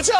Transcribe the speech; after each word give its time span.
What's 0.00 0.08
up, 0.08 0.19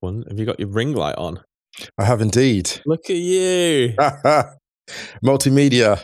One. 0.00 0.24
Have 0.28 0.38
you 0.38 0.46
got 0.46 0.60
your 0.60 0.68
ring 0.68 0.94
light 0.94 1.16
on? 1.16 1.40
I 1.98 2.04
have 2.04 2.20
indeed. 2.20 2.70
Look 2.86 3.08
at 3.10 3.16
you. 3.16 3.94
Multimedia. 5.24 6.02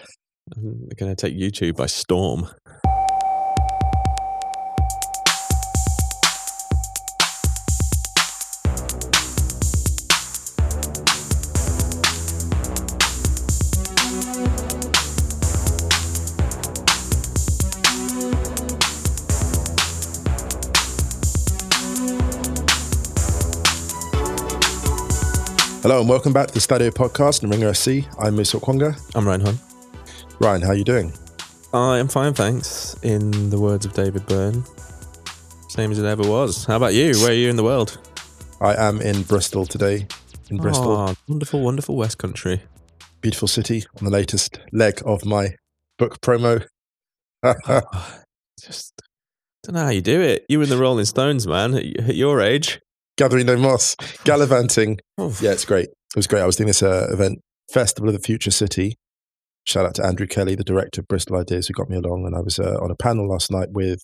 I'm 0.56 0.88
going 0.96 1.14
to 1.14 1.16
take 1.16 1.36
YouTube 1.36 1.76
by 1.76 1.86
storm. 1.86 2.48
Hello 25.88 26.00
and 26.00 26.08
welcome 26.10 26.34
back 26.34 26.48
to 26.48 26.52
the 26.52 26.60
Stadio 26.60 26.90
Podcast 26.90 27.42
and 27.42 27.50
Ringer 27.50 27.70
FC. 27.70 28.06
I'm 28.20 28.34
Musa 28.34 28.58
Okwonga. 28.58 28.94
I'm 29.14 29.26
Ryan 29.26 29.40
Hunn. 29.40 29.58
Ryan, 30.38 30.60
how 30.60 30.68
are 30.68 30.74
you 30.74 30.84
doing? 30.84 31.14
I 31.72 31.96
am 31.96 32.08
fine, 32.08 32.34
thanks. 32.34 32.94
In 33.02 33.48
the 33.48 33.58
words 33.58 33.86
of 33.86 33.94
David 33.94 34.26
Byrne, 34.26 34.64
same 35.70 35.90
as 35.90 35.98
it 35.98 36.04
ever 36.04 36.28
was. 36.28 36.66
How 36.66 36.76
about 36.76 36.92
you? 36.92 37.12
Where 37.22 37.30
are 37.30 37.34
you 37.34 37.48
in 37.48 37.56
the 37.56 37.64
world? 37.64 37.96
I 38.60 38.74
am 38.74 39.00
in 39.00 39.22
Bristol 39.22 39.64
today. 39.64 40.06
In 40.50 40.58
Bristol. 40.58 40.92
Oh, 40.92 41.14
wonderful, 41.26 41.62
wonderful 41.62 41.96
West 41.96 42.18
Country. 42.18 42.60
Beautiful 43.22 43.48
city 43.48 43.84
on 43.96 44.04
the 44.04 44.10
latest 44.10 44.60
leg 44.72 45.00
of 45.06 45.24
my 45.24 45.54
book 45.98 46.20
promo. 46.20 46.66
oh, 47.42 48.20
just 48.62 48.92
don't 49.62 49.74
know 49.74 49.84
how 49.84 49.88
you 49.88 50.02
do 50.02 50.20
it. 50.20 50.44
You 50.50 50.60
and 50.60 50.70
the 50.70 50.76
Rolling 50.76 51.06
Stones, 51.06 51.46
man, 51.46 51.72
at 51.72 52.14
your 52.14 52.42
age 52.42 52.78
gathering 53.18 53.44
no 53.44 53.56
moss, 53.58 53.94
gallivanting. 54.24 54.98
yeah, 55.18 55.52
it's 55.52 55.66
great. 55.66 55.88
It 55.88 56.16
was 56.16 56.26
great. 56.26 56.40
I 56.40 56.46
was 56.46 56.56
doing 56.56 56.68
this 56.68 56.82
uh, 56.82 57.08
event, 57.10 57.40
Festival 57.70 58.08
of 58.08 58.14
the 58.14 58.20
Future 58.20 58.50
City. 58.50 58.96
Shout 59.64 59.84
out 59.84 59.94
to 59.96 60.06
Andrew 60.06 60.26
Kelly, 60.26 60.54
the 60.54 60.64
director 60.64 61.02
of 61.02 61.08
Bristol 61.08 61.36
Ideas, 61.36 61.66
who 61.66 61.74
got 61.74 61.90
me 61.90 61.98
along. 61.98 62.24
And 62.24 62.34
I 62.34 62.40
was 62.40 62.58
uh, 62.58 62.78
on 62.80 62.90
a 62.90 62.94
panel 62.94 63.28
last 63.28 63.50
night 63.50 63.68
with 63.70 64.00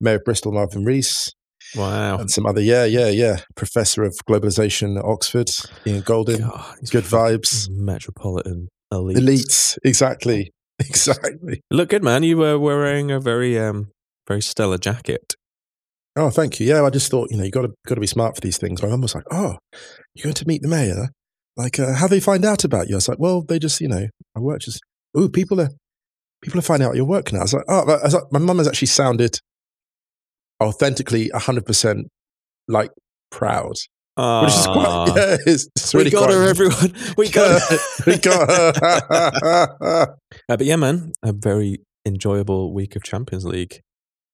Mayor 0.00 0.16
of 0.16 0.24
Bristol, 0.24 0.50
Marvin 0.50 0.84
Rees. 0.84 1.32
Wow. 1.76 2.18
And 2.18 2.30
some 2.30 2.46
other, 2.46 2.60
yeah, 2.60 2.84
yeah, 2.84 3.08
yeah. 3.08 3.40
Professor 3.54 4.02
of 4.02 4.16
Globalization 4.28 4.98
at 4.98 5.04
Oxford, 5.04 5.50
Ian 5.86 6.02
Goldin. 6.02 6.40
God, 6.40 6.76
good 6.90 7.04
vibes. 7.04 7.68
Metropolitan 7.70 8.68
elites. 8.92 9.18
Elites, 9.18 9.78
exactly. 9.84 10.50
Exactly. 10.80 11.60
Look 11.72 11.88
good, 11.88 12.04
man. 12.04 12.22
You 12.22 12.36
were 12.36 12.56
wearing 12.56 13.10
a 13.10 13.18
very, 13.18 13.58
um, 13.58 13.90
very 14.28 14.40
stellar 14.40 14.78
jacket. 14.78 15.34
Oh, 16.18 16.30
thank 16.30 16.58
you. 16.58 16.66
Yeah, 16.66 16.82
I 16.82 16.90
just 16.90 17.10
thought, 17.10 17.30
you 17.30 17.36
know, 17.36 17.44
you 17.44 17.52
got 17.52 17.62
to 17.62 17.72
got 17.86 17.94
to 17.94 18.00
be 18.00 18.06
smart 18.08 18.34
for 18.34 18.40
these 18.40 18.58
things. 18.58 18.82
My 18.82 18.88
mum 18.88 19.02
was 19.02 19.14
like, 19.14 19.24
"Oh, 19.30 19.56
you're 20.14 20.24
going 20.24 20.34
to 20.34 20.48
meet 20.48 20.62
the 20.62 20.68
mayor? 20.68 21.10
Like, 21.56 21.78
uh, 21.78 21.94
how 21.94 22.08
they 22.08 22.18
find 22.18 22.44
out 22.44 22.64
about 22.64 22.88
you?" 22.88 22.96
I 22.96 22.98
was 22.98 23.08
like, 23.08 23.20
"Well, 23.20 23.42
they 23.42 23.60
just, 23.60 23.80
you 23.80 23.88
know, 23.88 24.08
I 24.36 24.40
work 24.40 24.60
just. 24.60 24.80
Ooh, 25.16 25.28
people 25.28 25.60
are 25.60 25.70
people 26.42 26.58
are 26.58 26.62
finding 26.62 26.88
out 26.88 26.96
your 26.96 27.04
work 27.04 27.32
now." 27.32 27.38
I 27.38 27.42
was 27.42 27.54
like, 27.54 27.64
"Oh," 27.68 27.82
I 27.82 28.02
was 28.02 28.14
like, 28.14 28.24
my 28.32 28.40
mum 28.40 28.58
has 28.58 28.66
actually 28.66 28.88
sounded 28.88 29.38
authentically 30.60 31.30
hundred 31.32 31.66
percent 31.66 32.08
like 32.66 32.90
proud." 33.30 33.74
Aww. 34.18 34.42
Which 34.42 34.54
is 34.54 34.66
quite, 34.66 35.12
yeah, 35.14 35.36
it's, 35.46 35.68
it's 35.76 35.94
really 35.94 36.06
we 36.06 36.10
got 36.10 36.24
quite, 36.24 36.34
her, 36.34 36.48
everyone. 36.48 36.92
We 37.16 37.28
got 37.28 37.62
her. 37.62 37.78
we 38.08 38.18
got 38.18 38.50
her. 38.50 39.76
uh, 39.80 40.06
but 40.48 40.64
yeah, 40.64 40.74
man, 40.74 41.12
a 41.22 41.32
very 41.32 41.78
enjoyable 42.04 42.74
week 42.74 42.96
of 42.96 43.04
Champions 43.04 43.44
League. 43.44 43.80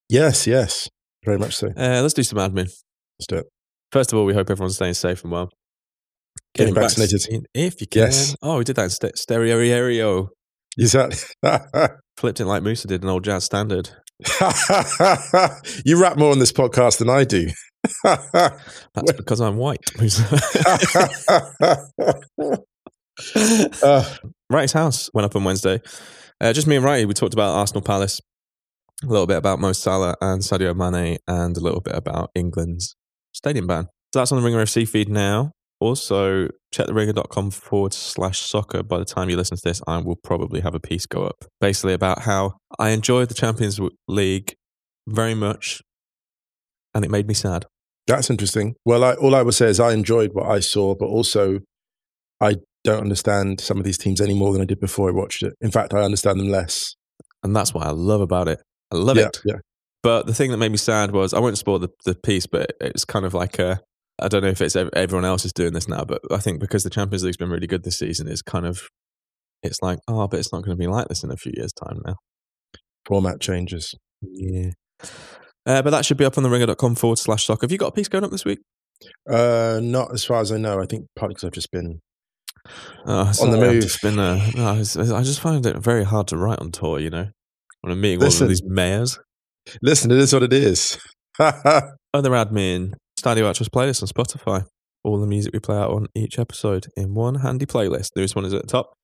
Yes, 0.09 0.47
yes. 0.47 0.89
Very 1.25 1.39
much 1.39 1.57
so. 1.57 1.69
Uh, 1.69 2.01
let's 2.03 2.15
do 2.15 2.23
some 2.23 2.39
admin. 2.39 2.69
Let's 3.19 3.27
do 3.29 3.37
it. 3.37 3.47
First 3.93 4.13
of 4.13 4.19
all, 4.19 4.25
we 4.25 4.35
hope 4.35 4.51
everyone's 4.51 4.77
staying 4.77 4.95
safe 4.95 5.23
and 5.23 5.33
well. 5.33 5.51
Getting, 6.55 6.75
Getting 6.75 6.83
vaccinated. 6.89 7.21
Vaccine, 7.21 7.45
if 7.55 7.81
you 7.81 7.87
can. 7.87 8.03
Yes. 8.03 8.37
Oh, 8.43 8.59
we 8.59 8.65
did 8.65 8.77
that 8.77 8.85
in 8.85 8.91
st- 8.91 9.19
stereo 9.19 9.57
stereo. 9.57 10.29
Is 10.77 10.93
that 10.93 11.95
flipped 12.17 12.41
it 12.41 12.47
like 12.47 12.63
Musa 12.63 12.89
did 12.89 13.03
an 13.03 13.09
old 13.09 13.25
jazz 13.25 13.45
standard? 13.45 13.91
you 15.85 16.01
rap 16.01 16.17
more 16.17 16.33
on 16.33 16.39
this 16.39 16.53
podcast 16.53 16.99
than 16.99 17.09
I 17.09 17.25
do. 17.25 17.49
That's 18.05 19.13
because 19.17 19.41
I'm 19.41 19.57
white. 19.57 19.81
uh, 23.83 24.17
Wright's 24.51 24.73
house 24.73 25.11
went 25.13 25.27
up 25.27 25.37
on 25.37 25.45
Wednesday. 25.45 25.81
Uh, 26.41 26.53
just 26.53 26.67
me 26.67 26.77
and 26.77 26.85
Wrighty. 26.85 27.07
We 27.07 27.15
talked 27.15 27.35
about 27.35 27.55
Arsenal 27.55 27.83
Palace 27.83 28.21
a 29.03 29.07
little 29.07 29.27
bit 29.27 29.37
about 29.37 29.61
Mo 29.61 29.73
Salah 29.73 30.17
and 30.21 30.43
Sadio 30.43 30.75
Mane, 30.75 31.19
and 31.27 31.57
a 31.57 31.61
little 31.61 31.81
bit 31.81 31.95
about 31.95 32.31
England's 32.35 32.97
stadium 33.33 33.67
ban. 33.67 33.89
So 34.13 34.21
that's 34.21 34.33
on 34.33 34.39
the 34.39 34.45
Ringer 34.45 34.63
FC 34.63 34.89
feed 34.89 35.09
now. 35.09 35.53
Also, 35.81 36.49
check 36.73 36.87
the 36.87 36.95
ringer.com 36.95 37.51
forward 37.51 37.93
slash 37.93 38.39
soccer. 38.39 38.83
By 38.83 38.99
the 38.99 39.05
time 39.05 39.29
you 39.29 39.37
listen 39.37 39.57
to 39.57 39.63
this, 39.63 39.83
I 39.87 39.99
will 39.99 40.17
probably 40.17 40.61
have 40.61 40.75
a 40.75 40.81
piece 40.81 41.05
go 41.05 41.25
up 41.25 41.45
basically 41.61 41.95
about 41.95 42.23
how 42.23 42.57
I 42.79 42.91
enjoyed 42.91 43.29
the 43.29 43.35
Champions 43.35 43.81
League 44.09 44.55
very 45.07 45.35
much 45.35 45.83
and 46.95 47.05
it 47.05 47.11
made 47.11 47.27
me 47.27 47.35
sad. 47.35 47.67
That's 48.07 48.31
interesting. 48.31 48.77
Well, 48.85 49.03
I, 49.03 49.15
all 49.15 49.35
I 49.35 49.43
would 49.43 49.55
say 49.55 49.67
is 49.67 49.81
I 49.81 49.93
enjoyed 49.93 50.31
what 50.33 50.49
I 50.49 50.61
saw, 50.61 50.95
but 50.95 51.07
also 51.07 51.61
I 52.41 52.57
don't 52.85 53.01
understand 53.01 53.61
some 53.61 53.79
of 53.79 53.85
these 53.85 53.99
teams 53.99 54.21
any 54.21 54.35
more 54.35 54.53
than 54.53 54.63
I 54.63 54.67
did 54.67 54.81
before 54.81 55.09
I 55.09 55.13
watched 55.13 55.43
it. 55.43 55.55
In 55.61 55.71
fact, 55.71 55.95
I 55.95 56.03
understand 56.03 56.39
them 56.39 56.49
less. 56.49 56.95
And 57.43 57.55
that's 57.55 57.75
what 57.75 57.87
I 57.87 57.91
love 57.91 58.21
about 58.21 58.49
it. 58.49 58.63
I 58.93 58.97
love 58.97 59.17
yeah, 59.17 59.27
it. 59.27 59.41
Yeah. 59.45 59.57
But 60.03 60.27
the 60.27 60.35
thing 60.35 60.51
that 60.51 60.59
made 60.59 60.71
me 60.71 60.77
sad 60.77 61.13
was 61.13 61.33
I 61.33 61.41
won't 61.41 61.59
spoil 61.59 61.79
the, 61.79 61.89
the 62.05 62.15
piece, 62.15 62.47
but 62.47 62.73
it's 62.81 63.05
kind 63.05 63.25
of 63.25 63.33
like 63.33 63.59
a, 63.59 63.81
I 64.21 64.29
don't 64.29 64.43
know 64.43 64.49
if 64.49 64.61
it's 64.61 64.77
everyone 64.77 65.25
else 65.25 65.45
is 65.45 65.53
doing 65.53 65.73
this 65.73 65.89
now, 65.89 66.05
but 66.05 66.21
I 66.31 66.39
think 66.39 66.61
because 66.61 66.83
the 66.83 66.91
Champions 66.91 67.25
League's 67.25 67.39
been 67.39 67.51
really 67.51 67.67
good 67.67 67.85
this 67.85 67.99
season, 67.99 68.29
it's 68.29 68.43
kind 68.43 68.67
of, 68.67 68.83
it's 69.63 69.81
like, 69.81 69.99
oh, 70.07 70.29
but 70.29 70.39
it's 70.39 70.53
not 70.53 70.63
going 70.63 70.77
to 70.77 70.81
be 70.81 70.87
like 70.87 71.09
this 71.09 71.25
in 71.25 71.31
a 71.31 71.37
few 71.37 71.53
years' 71.57 71.73
time 71.73 72.03
now. 72.05 72.17
Format 73.07 73.41
changes. 73.41 73.95
Yeah. 74.21 74.73
Uh, 75.67 75.81
but 75.81 75.91
that 75.91 76.05
should 76.05 76.19
be 76.19 76.27
up 76.27 76.37
on 76.37 76.43
the 76.45 76.51
ringer.com 76.51 76.97
forward 76.97 77.19
slash 77.19 77.47
soccer. 77.47 77.65
Have 77.65 77.73
you 77.73 77.79
got 77.79 77.89
a 77.89 77.93
piece 77.93 78.09
going 78.09 78.25
up 78.25 78.31
this 78.31 78.45
week? 78.45 78.61
Uh, 79.29 79.81
not 79.83 80.13
as 80.13 80.23
far 80.23 80.41
as 80.41 80.53
I 80.53 80.59
know. 80.59 80.81
I 80.81 80.87
think 80.87 81.07
partly 81.17 81.35
because 81.35 81.45
I've 81.45 81.53
just 81.53 81.71
been 81.71 82.01
oh, 83.07 83.33
on 83.41 83.51
the 83.51 83.57
move. 83.57 83.83
Just 83.83 84.03
been, 84.03 84.19
uh, 84.19 84.51
no, 84.55 84.67
I, 84.67 85.19
I 85.19 85.23
just 85.23 85.41
find 85.41 85.65
it 85.65 85.79
very 85.79 86.05
hard 86.05 86.29
to 86.29 86.37
write 86.37 86.59
on 86.59 86.71
tour, 86.73 86.99
you 86.99 87.09
know? 87.09 87.29
When 87.85 87.93
I'm 87.93 88.01
meeting 88.01 88.21
listen, 88.21 88.47
one 88.47 88.47
of 88.47 88.49
these 88.49 88.63
mayors. 88.65 89.19
Listen, 89.83 90.11
it 90.11 90.17
is 90.17 90.33
what 90.33 90.43
it 90.43 90.55
is. 90.55 90.99
Other 91.39 92.31
admin. 92.31 92.95
Stadio 93.21 93.49
Actress 93.49 93.69
playlist 93.69 94.03
on 94.03 94.09
Spotify. 94.09 94.65
All 95.05 95.21
the 95.21 95.27
music 95.27 95.53
we 95.53 95.59
play 95.59 95.77
out 95.77 95.91
on 95.91 96.07
each 96.15 96.39
episode 96.39 96.87
in 96.97 97.13
one 97.13 97.37
handy 97.37 97.67
playlist. 97.67 98.09
Newest 98.17 98.37
one 98.37 98.47
is 98.47 98.55
at 98.55 98.63
the 98.63 98.69
top. 98.69 98.95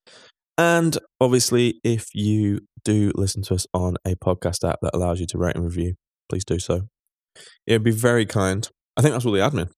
And 0.57 0.97
obviously, 1.21 1.79
if 1.85 2.07
you 2.15 2.61
do 2.83 3.13
listen 3.15 3.43
to 3.43 3.55
us 3.55 3.67
on 3.75 3.97
a 4.07 4.15
podcast 4.15 4.67
app 4.67 4.79
that 4.81 4.95
allows 4.95 5.21
you 5.21 5.27
to 5.27 5.39
rate 5.39 5.57
and 5.57 5.65
review, 5.65 5.95
please 6.31 6.45
do 6.47 6.59
so. 6.59 6.89
It 7.67 7.75
would 7.75 7.85
be 7.85 7.91
very 7.91 8.25
kind. 8.25 8.67
I 8.97 9.03
think 9.03 9.13
that's 9.13 9.27
all 9.27 9.33
the 9.33 9.41
admin. 9.41 9.69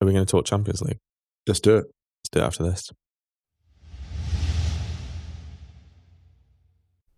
Are 0.00 0.06
we 0.06 0.12
going 0.12 0.26
to 0.26 0.30
talk 0.30 0.44
Champions 0.44 0.82
League? 0.82 0.98
Just 1.46 1.64
do 1.64 1.76
it. 1.76 1.84
Let's 1.86 2.28
do 2.32 2.40
it 2.40 2.44
after 2.44 2.64
this. 2.64 2.90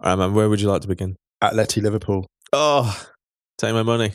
All 0.00 0.10
right, 0.10 0.16
man, 0.16 0.34
where 0.34 0.48
would 0.48 0.60
you 0.60 0.68
like 0.68 0.82
to 0.82 0.88
begin? 0.88 1.16
Atleti 1.42 1.82
Liverpool. 1.82 2.26
Oh, 2.52 3.04
take 3.58 3.72
my 3.72 3.82
money. 3.82 4.12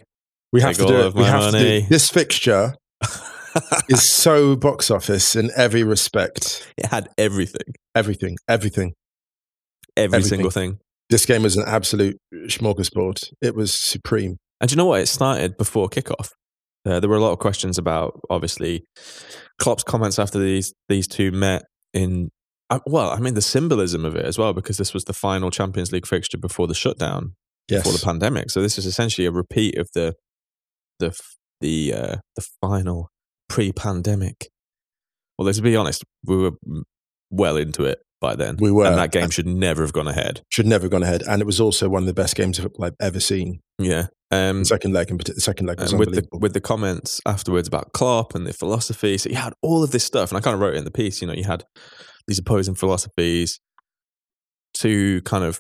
We 0.52 0.60
Take 0.60 0.78
have 0.78 0.88
to 0.88 0.94
do 0.94 1.08
it. 1.08 1.14
We 1.16 1.24
have 1.24 1.52
to 1.52 1.58
do 1.60 1.82
this 1.88 2.10
fixture 2.10 2.76
is 3.90 4.08
so 4.08 4.56
box 4.56 4.92
office 4.92 5.36
in 5.36 5.50
every 5.56 5.84
respect. 5.84 6.68
It 6.78 6.86
had 6.88 7.10
everything, 7.18 7.74
Everything, 7.96 8.38
everything. 8.48 8.94
every 9.98 10.18
Everything. 10.18 10.30
single 10.30 10.52
thing. 10.52 10.80
This 11.10 11.26
game 11.26 11.44
was 11.44 11.58
an 11.58 11.64
absolute 11.68 12.18
smorgasbord. 12.34 13.32
It 13.42 13.56
was 13.56 13.74
supreme. 13.74 14.38
And 14.62 14.72
you 14.72 14.78
know 14.78 14.86
what? 14.86 15.02
It 15.02 15.08
started 15.08 15.58
before 15.58 15.90
kickoff. 15.90 16.30
Uh, 16.86 17.00
there 17.00 17.10
were 17.10 17.18
a 17.18 17.22
lot 17.22 17.32
of 17.34 17.40
questions 17.40 17.78
about, 17.78 18.20
obviously, 18.30 18.84
Klopp's 19.62 19.84
comments 19.84 20.20
after 20.20 20.40
these 20.40 20.74
these 20.90 21.08
two 21.08 21.32
met 21.32 21.64
in. 21.94 22.30
Well, 22.86 23.10
I 23.12 23.20
mean, 23.20 23.34
the 23.34 23.42
symbolism 23.42 24.06
of 24.06 24.16
it 24.16 24.26
as 24.26 24.38
well, 24.38 24.54
because 24.54 24.78
this 24.78 24.94
was 24.94 25.06
the 25.06 25.14
final 25.14 25.52
Champions 25.52 25.92
League 25.92 26.08
fixture 26.08 26.38
before 26.38 26.68
the 26.68 26.74
shutdown, 26.76 27.36
Yes. 27.70 27.84
before 27.84 27.98
the 27.98 28.04
pandemic. 28.06 28.50
So 28.52 28.62
this 28.62 28.78
is 28.78 28.86
essentially 28.86 29.26
a 29.28 29.32
repeat 29.32 29.78
of 29.78 29.90
the 29.94 30.16
the 31.00 31.18
the 31.62 31.94
uh, 31.94 32.16
the 32.36 32.46
final 32.62 33.10
pre-pandemic. 33.50 34.50
Although 35.38 35.52
to 35.54 35.62
be 35.62 35.76
honest, 35.76 36.04
we 36.26 36.38
were 36.38 36.52
well 37.32 37.58
into 37.58 37.84
it 37.86 38.00
by 38.22 38.36
then. 38.36 38.58
We 38.60 38.72
were. 38.72 38.86
and 38.86 38.98
that 38.98 39.12
game 39.12 39.30
should 39.30 39.48
never 39.48 39.82
have 39.82 39.94
gone 39.94 40.08
ahead. 40.08 40.42
Should 40.50 40.68
never 40.68 40.84
have 40.84 40.92
gone 40.92 41.04
ahead. 41.04 41.24
And 41.28 41.42
it 41.42 41.46
was 41.46 41.60
also 41.60 41.90
one 41.90 42.04
of 42.04 42.08
the 42.08 42.14
best 42.14 42.36
games 42.36 42.60
I've 42.60 42.94
ever 43.02 43.20
seen. 43.20 43.60
Yeah. 43.80 44.08
Um, 44.32 44.60
The 44.60 44.66
second 44.66 44.94
leg, 44.94 45.10
in 45.12 45.18
particular, 45.18 45.36
the 45.36 45.42
second 45.42 45.68
leg 45.68 45.80
was 45.80 45.92
and 45.92 46.00
with 46.00 46.14
the 46.14 46.28
with 46.38 46.54
the 46.54 46.62
comments 46.62 47.22
afterwards 47.26 47.68
about 47.68 47.94
Klopp 47.94 48.36
and 48.36 48.46
the 48.48 48.54
philosophy. 48.54 49.18
So 49.18 49.30
you 49.30 49.36
had 49.36 49.54
all 49.62 49.84
of 49.84 49.92
this 49.92 50.04
stuff, 50.04 50.32
and 50.32 50.38
I 50.38 50.42
kind 50.42 50.54
of 50.56 50.60
wrote 50.60 50.74
it 50.76 50.78
in 50.78 50.86
the 50.86 50.92
piece. 50.92 51.22
You 51.22 51.28
know, 51.28 51.34
you 51.34 51.44
had 51.44 51.64
these 52.28 52.40
opposing 52.40 52.76
philosophies, 52.76 53.60
two 54.74 55.22
kind 55.22 55.44
of 55.44 55.60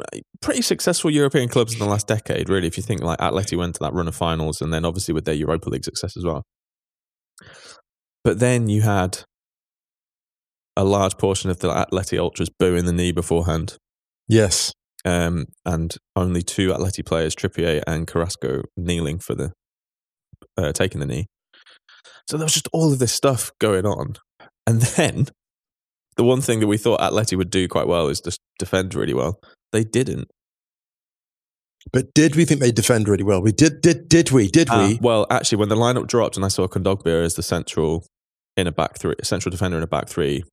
uh, 0.00 0.18
pretty 0.40 0.62
successful 0.62 1.10
European 1.10 1.48
clubs 1.48 1.72
in 1.72 1.78
the 1.78 1.86
last 1.86 2.06
decade. 2.06 2.48
Really, 2.48 2.66
if 2.66 2.76
you 2.76 2.82
think 2.82 3.02
like 3.02 3.18
Atleti 3.18 3.56
went 3.56 3.74
to 3.76 3.80
that 3.80 3.92
run 3.92 4.08
of 4.08 4.14
finals, 4.14 4.60
and 4.60 4.72
then 4.72 4.84
obviously 4.84 5.14
with 5.14 5.24
their 5.24 5.34
Europa 5.34 5.68
League 5.68 5.84
success 5.84 6.16
as 6.16 6.24
well. 6.24 6.42
But 8.22 8.38
then 8.38 8.68
you 8.68 8.82
had 8.82 9.20
a 10.76 10.84
large 10.84 11.18
portion 11.18 11.50
of 11.50 11.60
the 11.60 11.68
Atleti 11.68 12.18
ultras 12.18 12.50
booing 12.58 12.86
the 12.86 12.92
knee 12.92 13.12
beforehand 13.12 13.76
yes. 14.28 14.72
um, 15.04 15.46
and 15.64 15.96
only 16.16 16.42
two 16.42 16.70
Atleti 16.70 17.04
players, 17.04 17.34
Trippier 17.34 17.82
and 17.86 18.06
Carrasco, 18.06 18.62
kneeling 18.76 19.18
for 19.18 19.34
the 19.34 19.52
uh, 20.56 20.72
taking 20.72 21.00
the 21.00 21.06
knee. 21.06 21.26
So 22.28 22.36
there 22.36 22.44
was 22.44 22.54
just 22.54 22.68
all 22.72 22.92
of 22.92 22.98
this 22.98 23.12
stuff 23.12 23.52
going 23.60 23.86
on, 23.86 24.14
and 24.66 24.80
then 24.80 25.26
the 26.16 26.24
one 26.24 26.40
thing 26.40 26.60
that 26.60 26.66
we 26.66 26.76
thought 26.78 27.00
Atleti 27.00 27.36
would 27.36 27.50
do 27.50 27.68
quite 27.68 27.86
well 27.86 28.08
is 28.08 28.20
just 28.20 28.40
defend 28.58 28.94
really 28.94 29.14
well. 29.14 29.40
They 29.72 29.84
didn't. 29.84 30.28
But 31.92 32.14
did 32.14 32.34
we 32.36 32.44
think 32.44 32.60
they 32.60 32.72
defend 32.72 33.08
really 33.08 33.24
well? 33.24 33.42
We 33.42 33.52
did. 33.52 33.80
Did 33.82 34.08
did 34.08 34.30
we? 34.30 34.48
Did 34.48 34.70
Uh, 34.70 34.86
we? 34.88 34.98
well, 35.02 35.26
actually, 35.30 35.58
when 35.58 35.68
the 35.68 35.76
lineup 35.76 36.06
dropped 36.06 36.36
and 36.36 36.44
I 36.44 36.48
saw 36.48 36.66
Kondogbia 36.66 37.24
as 37.24 37.34
the 37.34 37.42
central 37.42 38.06
in 38.56 38.66
a 38.66 38.72
back 38.72 38.98
three, 38.98 39.14
central 39.22 39.50
defender 39.50 39.76
in 39.76 39.82
a 39.82 39.86
back 39.86 40.08
three, 40.08 40.44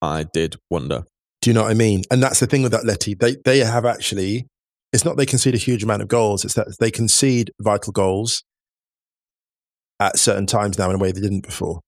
I 0.00 0.24
did 0.24 0.56
wonder. 0.70 1.04
Do 1.40 1.50
you 1.50 1.54
know 1.54 1.62
what 1.62 1.70
I 1.70 1.74
mean? 1.74 2.02
And 2.10 2.22
that's 2.22 2.40
the 2.40 2.46
thing 2.46 2.62
with 2.62 2.72
Atleti. 2.72 3.18
They 3.18 3.36
they 3.44 3.58
have 3.58 3.84
actually. 3.84 4.46
It's 4.92 5.04
not 5.04 5.16
they 5.16 5.24
concede 5.24 5.54
a 5.54 5.58
huge 5.58 5.82
amount 5.82 6.02
of 6.02 6.08
goals. 6.08 6.44
It's 6.44 6.54
that 6.54 6.76
they 6.78 6.90
concede 6.90 7.50
vital 7.60 7.92
goals 7.92 8.42
at 10.00 10.18
certain 10.18 10.46
times 10.46 10.78
now 10.78 10.90
in 10.90 10.96
a 10.96 10.98
way 10.98 11.12
they 11.12 11.20
didn't 11.20 11.46
before. 11.46 11.80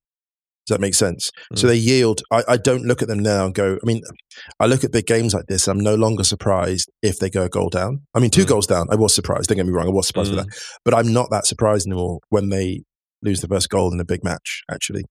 Does 0.67 0.75
that 0.77 0.81
make 0.81 0.95
sense? 0.95 1.31
So 1.57 1.67
Mm. 1.67 1.71
they 1.71 1.77
yield. 1.77 2.23
I, 2.31 2.43
I 2.49 2.57
don't 2.57 2.85
look 2.85 3.03
at 3.03 3.09
them 3.09 3.19
now 3.19 3.45
and 3.45 3.55
go. 3.55 3.75
I 3.75 3.85
mean, 3.87 4.01
I 4.59 4.65
look 4.67 4.83
at 4.83 4.93
big 4.93 5.07
games 5.07 5.35
like 5.35 5.45
this. 5.47 5.69
I'm 5.69 5.79
no 5.81 5.95
longer 5.95 6.25
surprised 6.25 6.91
if 7.03 7.19
they 7.19 7.29
go 7.29 7.43
a 7.45 7.49
goal 7.51 7.69
down. 7.69 8.01
I 8.15 8.19
mean, 8.21 8.31
two 8.31 8.45
Mm. 8.45 8.49
goals 8.49 8.67
down. 8.67 8.87
I 8.91 8.95
was 8.95 9.15
surprised. 9.15 9.49
Don't 9.51 9.57
get 9.57 9.67
me 9.67 9.73
wrong. 9.73 9.87
I 9.87 9.91
was 9.91 10.07
surprised 10.07 10.33
Mm. 10.33 10.37
with 10.37 10.47
that. 10.47 10.59
But 10.85 10.95
I'm 10.95 11.13
not 11.13 11.29
that 11.31 11.47
surprised 11.47 11.87
anymore 11.87 12.21
when 12.31 12.49
they 12.49 12.83
lose 13.23 13.41
the 13.43 13.49
first 13.49 13.69
goal 13.69 13.93
in 13.93 14.01
a 14.01 14.05
big 14.07 14.25
match. 14.25 14.63
Actually, 14.71 15.05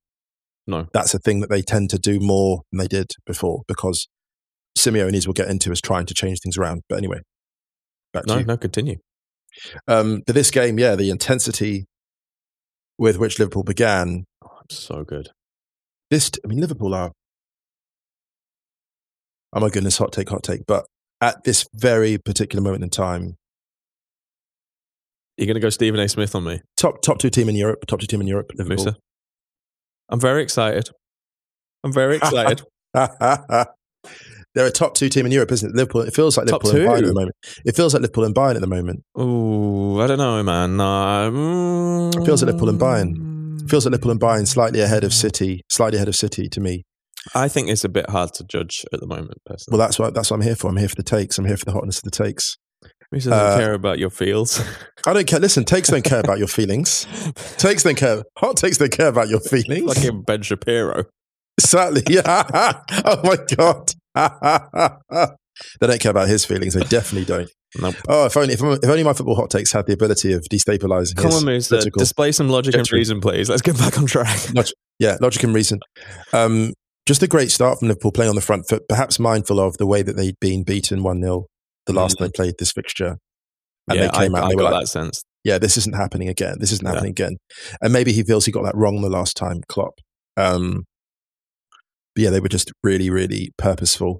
No. 0.65 0.87
that's 0.91 1.13
a 1.13 1.19
thing 1.19 1.41
that 1.41 1.49
they 1.51 1.61
tend 1.61 1.91
to 1.91 1.99
do 1.99 2.19
more 2.19 2.61
than 2.71 2.79
they 2.79 2.87
did 2.87 3.11
before 3.25 3.61
because 3.67 4.07
Simeone, 4.77 5.13
as 5.15 5.27
we'll 5.27 5.33
get 5.33 5.49
into, 5.49 5.71
is 5.71 5.81
trying 5.81 6.07
to 6.07 6.15
change 6.15 6.39
things 6.41 6.57
around. 6.57 6.81
But 6.89 6.97
anyway, 6.97 7.19
back 8.11 8.23
to 8.25 8.33
No, 8.33 8.39
you. 8.39 8.45
no, 8.45 8.57
continue. 8.57 8.95
Um, 9.87 10.23
but 10.25 10.33
this 10.33 10.49
game, 10.49 10.79
yeah, 10.79 10.95
the 10.95 11.11
intensity 11.11 11.85
with 12.97 13.17
which 13.17 13.37
Liverpool 13.37 13.63
began. 13.63 14.25
Oh, 14.43 14.49
it's 14.65 14.79
so 14.79 15.03
good. 15.03 15.29
This, 16.13 16.29
I 16.45 16.47
mean, 16.47 16.59
Liverpool 16.61 16.93
are. 16.93 17.11
Oh 19.51 19.59
my 19.59 19.69
goodness, 19.69 19.97
hot 19.97 20.11
take, 20.11 20.29
hot 20.29 20.43
take. 20.43 20.61
But 20.67 20.85
at 21.21 21.43
this 21.43 21.65
very 21.73 22.19
particular 22.19 22.61
moment 22.61 22.83
in 22.83 22.91
time, 22.91 23.35
You're 25.37 25.47
going 25.47 25.55
to 25.55 25.59
go 25.59 25.71
Stephen 25.71 25.99
A. 25.99 26.07
Smith 26.07 26.35
on 26.35 26.43
me, 26.43 26.61
top 26.77 27.01
top 27.01 27.17
two 27.17 27.31
team 27.31 27.49
in 27.49 27.55
Europe, 27.55 27.87
top 27.87 27.99
two 27.99 28.05
team 28.05 28.21
in 28.21 28.27
Europe, 28.27 28.51
Liverpool. 28.55 28.85
Musa. 28.85 28.97
I'm 30.09 30.19
very 30.19 30.43
excited. 30.43 30.91
I'm 31.83 31.91
very 31.91 32.17
excited. 32.17 32.61
They're 32.93 34.67
a 34.67 34.71
top 34.71 34.93
two 34.93 35.09
team 35.09 35.25
in 35.25 35.31
Europe, 35.31 35.51
isn't 35.51 35.71
it? 35.71 35.75
Liverpool. 35.75 36.01
It 36.01 36.13
feels 36.13 36.37
like 36.37 36.45
Top 36.45 36.63
Liverpool 36.63 36.93
and 36.93 36.93
Bayern 36.93 37.07
at 37.07 37.07
the 37.07 37.13
moment. 37.15 37.35
It 37.65 37.75
feels 37.75 37.95
like 37.95 38.01
Liverpool 38.01 38.25
and 38.25 38.35
Bayern 38.35 38.53
at 38.53 38.61
the 38.61 38.67
moment. 38.67 39.01
Oh, 39.15 39.99
I 39.99 40.05
don't 40.05 40.19
know, 40.19 40.43
man. 40.43 40.77
Mm, 40.77 42.21
It 42.21 42.23
feels 42.23 42.43
like 42.43 42.53
Liverpool 42.53 42.69
and 42.69 42.79
Bayern. 42.79 43.32
Feels 43.67 43.85
like 43.85 43.91
Liverpool 43.91 44.11
and 44.11 44.19
Bayern 44.19 44.47
slightly 44.47 44.81
ahead 44.81 45.03
of 45.03 45.13
City, 45.13 45.61
slightly 45.69 45.97
ahead 45.97 46.07
of 46.07 46.15
City 46.15 46.49
to 46.49 46.59
me. 46.59 46.83
I 47.33 47.47
think 47.47 47.69
it's 47.69 47.83
a 47.83 47.89
bit 47.89 48.09
hard 48.09 48.33
to 48.35 48.43
judge 48.43 48.85
at 48.91 48.99
the 48.99 49.07
moment, 49.07 49.37
personally. 49.45 49.77
Well, 49.77 49.85
that's 49.85 49.97
what 49.97 50.13
that's 50.13 50.29
what 50.29 50.37
I'm 50.37 50.43
here 50.43 50.55
for. 50.55 50.69
I'm 50.69 50.77
here 50.77 50.89
for 50.89 50.95
the 50.95 51.03
takes. 51.03 51.37
I'm 51.37 51.45
here 51.45 51.57
for 51.57 51.65
the 51.65 51.71
hotness 51.71 51.97
of 51.99 52.03
the 52.03 52.11
takes. 52.11 52.57
Musa 53.11 53.29
doesn't 53.29 53.53
uh, 53.53 53.57
care 53.57 53.73
about 53.73 53.99
your 53.99 54.09
feels. 54.09 54.61
I 55.05 55.13
don't 55.13 55.27
care. 55.27 55.39
Listen, 55.39 55.63
takes 55.63 55.89
don't 55.89 56.03
care 56.03 56.19
about 56.19 56.39
your 56.39 56.47
feelings. 56.47 57.05
Takes 57.57 57.83
don't 57.83 57.95
care. 57.95 58.23
Hot 58.39 58.57
takes 58.57 58.79
don't 58.79 58.91
care 58.91 59.07
about 59.07 59.29
your 59.29 59.39
feelings. 59.39 59.83
like 59.83 59.97
him, 59.99 60.23
Ben 60.23 60.41
Shapiro. 60.41 61.05
Sadly, 61.59 62.01
yeah. 62.09 62.23
oh 63.05 63.21
my 63.23 63.37
god. 63.55 63.93
they 65.79 65.87
don't 65.87 66.01
care 66.01 66.11
about 66.11 66.27
his 66.27 66.43
feelings. 66.43 66.73
They 66.73 66.81
definitely 66.81 67.25
don't. 67.25 67.51
Nope. 67.79 67.95
Oh, 68.07 68.25
if 68.25 68.37
only 68.37 68.53
if, 68.53 68.61
if 68.61 68.89
only 68.89 69.03
my 69.03 69.13
football 69.13 69.35
hot 69.35 69.49
takes 69.49 69.71
had 69.71 69.87
the 69.87 69.93
ability 69.93 70.33
of 70.33 70.41
destabilizing. 70.43 71.15
Come 71.15 71.31
on, 71.31 71.41
political- 71.43 71.99
Display 71.99 72.31
some 72.31 72.49
logic 72.49 72.75
and 72.75 72.91
reason, 72.91 73.19
please. 73.19 73.49
Let's 73.49 73.61
get 73.63 73.77
back 73.77 73.97
on 73.97 74.05
track. 74.05 74.39
Yeah, 74.99 75.17
logic 75.19 75.43
and 75.43 75.55
reason. 75.55 75.79
Um, 76.33 76.73
just 77.07 77.23
a 77.23 77.27
great 77.27 77.51
start 77.51 77.79
from 77.79 77.87
Liverpool 77.87 78.11
playing 78.11 78.29
on 78.29 78.35
the 78.35 78.41
front 78.41 78.69
foot, 78.69 78.83
perhaps 78.87 79.19
mindful 79.19 79.59
of 79.59 79.75
the 79.77 79.87
way 79.87 80.03
that 80.03 80.15
they'd 80.15 80.39
been 80.39 80.63
beaten 80.63 81.01
1 81.01 81.21
0 81.21 81.47
the 81.87 81.93
last 81.93 82.17
time 82.19 82.27
they 82.27 82.31
played 82.31 82.53
this 82.59 82.71
fixture. 82.71 83.17
And 83.89 83.99
yeah, 83.99 84.07
they 84.07 84.17
came 84.17 84.35
I, 84.35 84.39
out 84.39 84.43
I 84.43 84.49
and 84.49 84.51
they 84.51 84.55
were 84.63 84.69
like, 84.69 84.81
that 84.83 84.87
sense. 84.87 85.23
yeah, 85.43 85.57
this 85.57 85.75
isn't 85.77 85.95
happening 85.95 86.29
again. 86.29 86.57
This 86.59 86.71
isn't 86.71 86.85
Yeah. 86.85 86.91
happening 86.93 87.09
again. 87.09 87.37
And 87.81 87.91
maybe 87.91 88.13
he 88.13 88.23
feels 88.23 88.45
he 88.45 88.51
got 88.51 88.63
that 88.63 88.75
wrong 88.77 89.01
the 89.01 89.09
last 89.09 89.35
time, 89.35 89.61
Klopp. 89.67 89.95
Um, 90.37 90.83
but 92.15 92.23
yeah, 92.23 92.29
they 92.29 92.39
were 92.39 92.47
just 92.47 92.71
really, 92.83 93.09
really 93.09 93.51
purposeful 93.57 94.19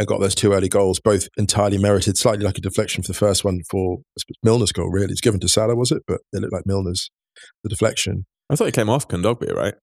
and 0.00 0.08
got 0.08 0.18
those 0.18 0.34
two 0.34 0.52
early 0.52 0.68
goals, 0.68 0.98
both 0.98 1.28
entirely 1.36 1.78
merited, 1.78 2.16
slightly 2.18 2.44
like 2.44 2.58
a 2.58 2.60
deflection 2.60 3.02
for 3.04 3.08
the 3.08 3.14
first 3.18 3.44
one 3.44 3.60
for 3.70 3.98
Milner's 4.42 4.72
goal, 4.72 4.90
really. 4.90 5.12
It's 5.12 5.20
given 5.20 5.38
to 5.40 5.48
Salah, 5.48 5.76
was 5.76 5.92
it? 5.92 6.02
But 6.08 6.22
it 6.32 6.40
looked 6.40 6.52
like 6.52 6.64
Milner's, 6.66 7.10
the 7.62 7.68
deflection. 7.68 8.24
I 8.50 8.56
thought 8.56 8.66
it 8.68 8.74
came 8.74 8.88
off 8.90 9.06
Kondogbia, 9.06 9.54
right? 9.54 9.74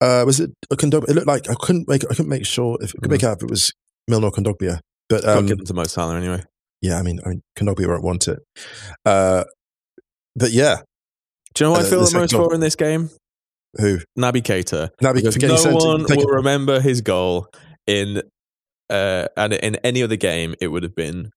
Uh, 0.00 0.22
was 0.26 0.38
it 0.38 0.50
a 0.70 0.76
Kondogbia? 0.76 1.08
It 1.08 1.14
looked 1.14 1.26
like 1.26 1.48
I 1.50 1.54
couldn't 1.58 1.88
make 1.88 2.04
I 2.04 2.08
couldn't 2.14 2.28
make 2.28 2.46
sure 2.46 2.76
if 2.80 2.90
I 2.90 3.00
could 3.00 3.08
Mm. 3.08 3.12
make 3.12 3.24
out 3.24 3.38
if 3.38 3.42
it 3.44 3.50
was 3.50 3.72
Milner 4.06 4.26
or 4.28 4.30
Kondogbia. 4.32 4.78
But 5.08 5.22
Got 5.24 5.38
um, 5.38 5.46
given 5.46 5.64
to 5.64 5.74
Mo 5.74 5.84
Salah 5.84 6.16
anyway. 6.16 6.42
yeah, 6.82 6.98
I 6.98 7.02
mean, 7.02 7.20
I 7.24 7.30
mean, 7.30 7.40
Kondogbia 7.58 7.88
won't 7.88 8.04
want 8.04 8.28
it. 8.28 8.38
Uh, 9.06 9.44
but 10.36 10.50
yeah, 10.52 10.82
Do 11.54 11.64
you 11.64 11.68
know 11.68 11.72
what 11.72 11.82
Uh, 11.82 11.86
I 11.86 11.90
feel 11.90 12.04
the 12.04 12.18
most 12.18 12.32
for 12.32 12.52
in 12.54 12.60
this 12.60 12.76
game? 12.76 13.08
Who? 13.80 13.98
Naby 14.18 14.42
Keita. 14.42 14.90
Naby 15.02 15.22
because 15.32 15.64
no 15.64 15.74
one 15.74 16.04
will 16.04 16.26
remember 16.26 16.80
his 16.80 17.00
goal 17.00 17.48
in 17.86 18.22
uh, 18.90 19.26
and 19.36 19.52
in 19.54 19.76
any 19.76 20.02
other 20.02 20.16
game. 20.16 20.54
It 20.60 20.68
would 20.68 20.82
have 20.82 20.94
been 20.94 21.30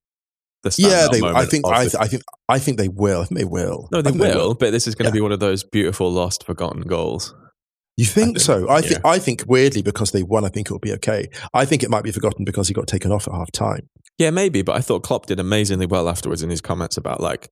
the 0.63 0.73
Yeah, 0.77 1.07
they, 1.11 1.21
I 1.21 1.45
think 1.45 1.65
I, 1.67 1.85
the- 1.85 1.99
I 2.01 2.07
think 2.07 2.23
I 2.49 2.59
think 2.59 2.77
they 2.77 2.87
will. 2.89 3.21
I 3.21 3.25
think 3.25 3.37
they 3.39 3.45
will. 3.45 3.87
no, 3.91 3.99
I 3.99 4.01
they 4.01 4.11
will, 4.11 4.53
but 4.55 4.71
this 4.71 4.87
is 4.87 4.95
going 4.95 5.05
to 5.05 5.09
Yeah. 5.15 5.19
be 5.19 5.21
one 5.21 5.31
of 5.31 5.39
those 5.39 5.63
beautiful 5.63 6.11
lost, 6.11 6.43
forgotten 6.45 6.81
goals. 6.81 7.33
You 7.95 8.05
think, 8.05 8.37
think- 8.37 8.39
so? 8.39 8.69
I 8.69 8.81
think 8.81 9.01
yeah. 9.03 9.09
I 9.11 9.19
think 9.19 9.43
weirdly 9.47 9.81
because 9.81 10.11
they 10.11 10.21
won, 10.23 10.45
I 10.45 10.49
think 10.49 10.67
it'll 10.67 10.79
be 10.79 10.93
okay. 10.93 11.27
I 11.53 11.65
think 11.65 11.81
it 11.83 11.89
might 11.89 12.03
be 12.03 12.11
forgotten 12.11 12.45
because 12.45 12.67
he 12.67 12.73
got 12.73 12.87
taken 12.87 13.11
off 13.11 13.27
at 13.27 13.33
half 13.33 13.51
time. 13.51 13.89
Yeah, 14.19 14.29
maybe, 14.31 14.61
but 14.61 14.75
I 14.75 14.81
thought 14.81 15.03
Klopp 15.03 15.25
did 15.27 15.39
amazingly 15.39 15.85
well 15.85 16.07
afterwards 16.09 16.41
in 16.43 16.49
his 16.49 16.61
comments 16.61 16.97
about 16.97 17.21
like 17.21 17.49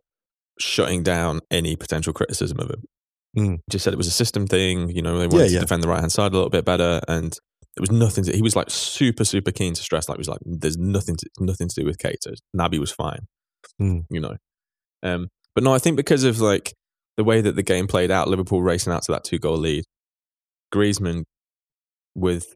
shutting 0.60 1.04
down 1.04 1.40
any 1.52 1.76
potential 1.76 2.14
criticism 2.14 2.60
of 2.60 2.70
him. 2.70 2.84
Mm. 3.38 3.58
Just 3.70 3.84
said 3.84 3.94
it 3.94 3.98
was 3.98 4.08
a 4.08 4.12
system 4.12 4.48
thing. 4.48 4.90
You 4.90 5.02
know, 5.02 5.18
they 5.20 5.28
wanted 5.28 5.52
Yeah, 5.52 5.60
to 5.60 5.66
defend 5.66 5.84
the 5.84 5.88
right 5.90 6.00
hand 6.00 6.12
side 6.12 6.32
a 6.32 6.36
little 6.36 6.50
bit 6.50 6.64
better, 6.66 7.02
and 7.08 7.36
there 7.76 7.82
was 7.82 7.92
nothing. 7.92 8.24
To, 8.26 8.36
he 8.36 8.42
was 8.42 8.56
like 8.56 8.70
super, 8.70 9.26
super 9.26 9.52
keen 9.52 9.74
to 9.74 9.82
stress. 9.82 10.08
Like, 10.08 10.18
he 10.18 10.22
was 10.22 10.30
like, 10.30 10.40
"There's 10.46 10.78
nothing, 10.78 11.16
to, 11.18 11.30
nothing 11.40 11.68
to 11.68 11.82
do 11.82 11.86
with 11.86 11.98
Keita. 11.98 12.36
Naby 12.56 12.80
was 12.80 12.92
fine." 12.92 13.28
Mm. 13.82 14.06
You 14.10 14.22
know, 14.22 14.36
um, 15.04 15.28
but 15.54 15.64
no, 15.64 15.74
I 15.74 15.80
think 15.80 15.98
because 15.98 16.24
of 16.24 16.40
like 16.40 16.74
the 17.18 17.24
way 17.24 17.42
that 17.42 17.56
the 17.56 17.64
game 17.64 17.88
played 17.88 18.12
out, 18.12 18.28
Liverpool 18.28 18.62
racing 18.62 18.94
out 18.94 19.04
to 19.04 19.12
that 19.12 19.24
two 19.24 19.40
goal 19.40 19.58
lead, 19.58 19.84
Griezmann 20.74 21.24
with 22.16 22.56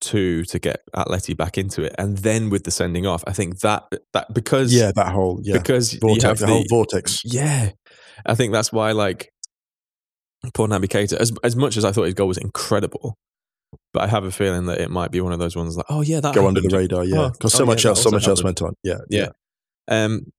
two 0.00 0.44
to 0.44 0.58
get 0.58 0.80
Atleti 0.96 1.36
back 1.36 1.58
into 1.58 1.82
it, 1.82 1.94
and 1.98 2.18
then 2.18 2.50
with 2.50 2.64
the 2.64 2.70
sending 2.70 3.06
off, 3.06 3.22
I 3.26 3.32
think 3.32 3.60
that 3.60 3.84
that 4.12 4.32
because 4.32 4.72
Yeah, 4.72 4.92
that 4.96 5.12
whole 5.12 5.40
yeah 5.42 5.58
because 5.58 5.92
you 5.92 6.00
vortex, 6.00 6.24
have 6.24 6.38
the 6.38 6.46
whole 6.46 6.64
vortex. 6.68 7.20
yeah, 7.24 7.70
I 8.26 8.34
think 8.34 8.52
that's 8.52 8.72
why 8.72 8.92
like 8.92 9.28
poor 10.54 10.66
Naby 10.66 10.86
Keita, 10.86 11.14
as 11.14 11.32
as 11.44 11.54
much 11.54 11.76
as 11.76 11.84
I 11.84 11.92
thought 11.92 12.04
his 12.04 12.14
goal 12.14 12.28
was 12.28 12.38
incredible, 12.38 13.16
but 13.92 14.02
I 14.02 14.06
have 14.06 14.24
a 14.24 14.30
feeling 14.30 14.66
that 14.66 14.80
it 14.80 14.90
might 14.90 15.10
be 15.10 15.20
one 15.20 15.32
of 15.32 15.38
those 15.38 15.56
ones 15.56 15.76
like, 15.76 15.86
oh 15.88 16.02
yeah, 16.02 16.20
that 16.20 16.34
Go 16.34 16.46
under 16.46 16.60
the 16.60 16.76
radar, 16.76 17.04
yeah, 17.04 17.18
Oh, 17.18 17.30
because 17.30 17.54
oh, 17.54 17.58
so 17.58 17.64
yeah, 17.64 17.68
much 17.68 17.82
that 17.82 17.88
else, 17.90 18.02
so 18.02 18.10
much 18.10 18.28
else 18.28 18.42
went 18.42 18.62
on. 18.62 18.74
Yeah, 18.82 18.98
Yeah. 19.08 19.28
Um, 19.88 20.32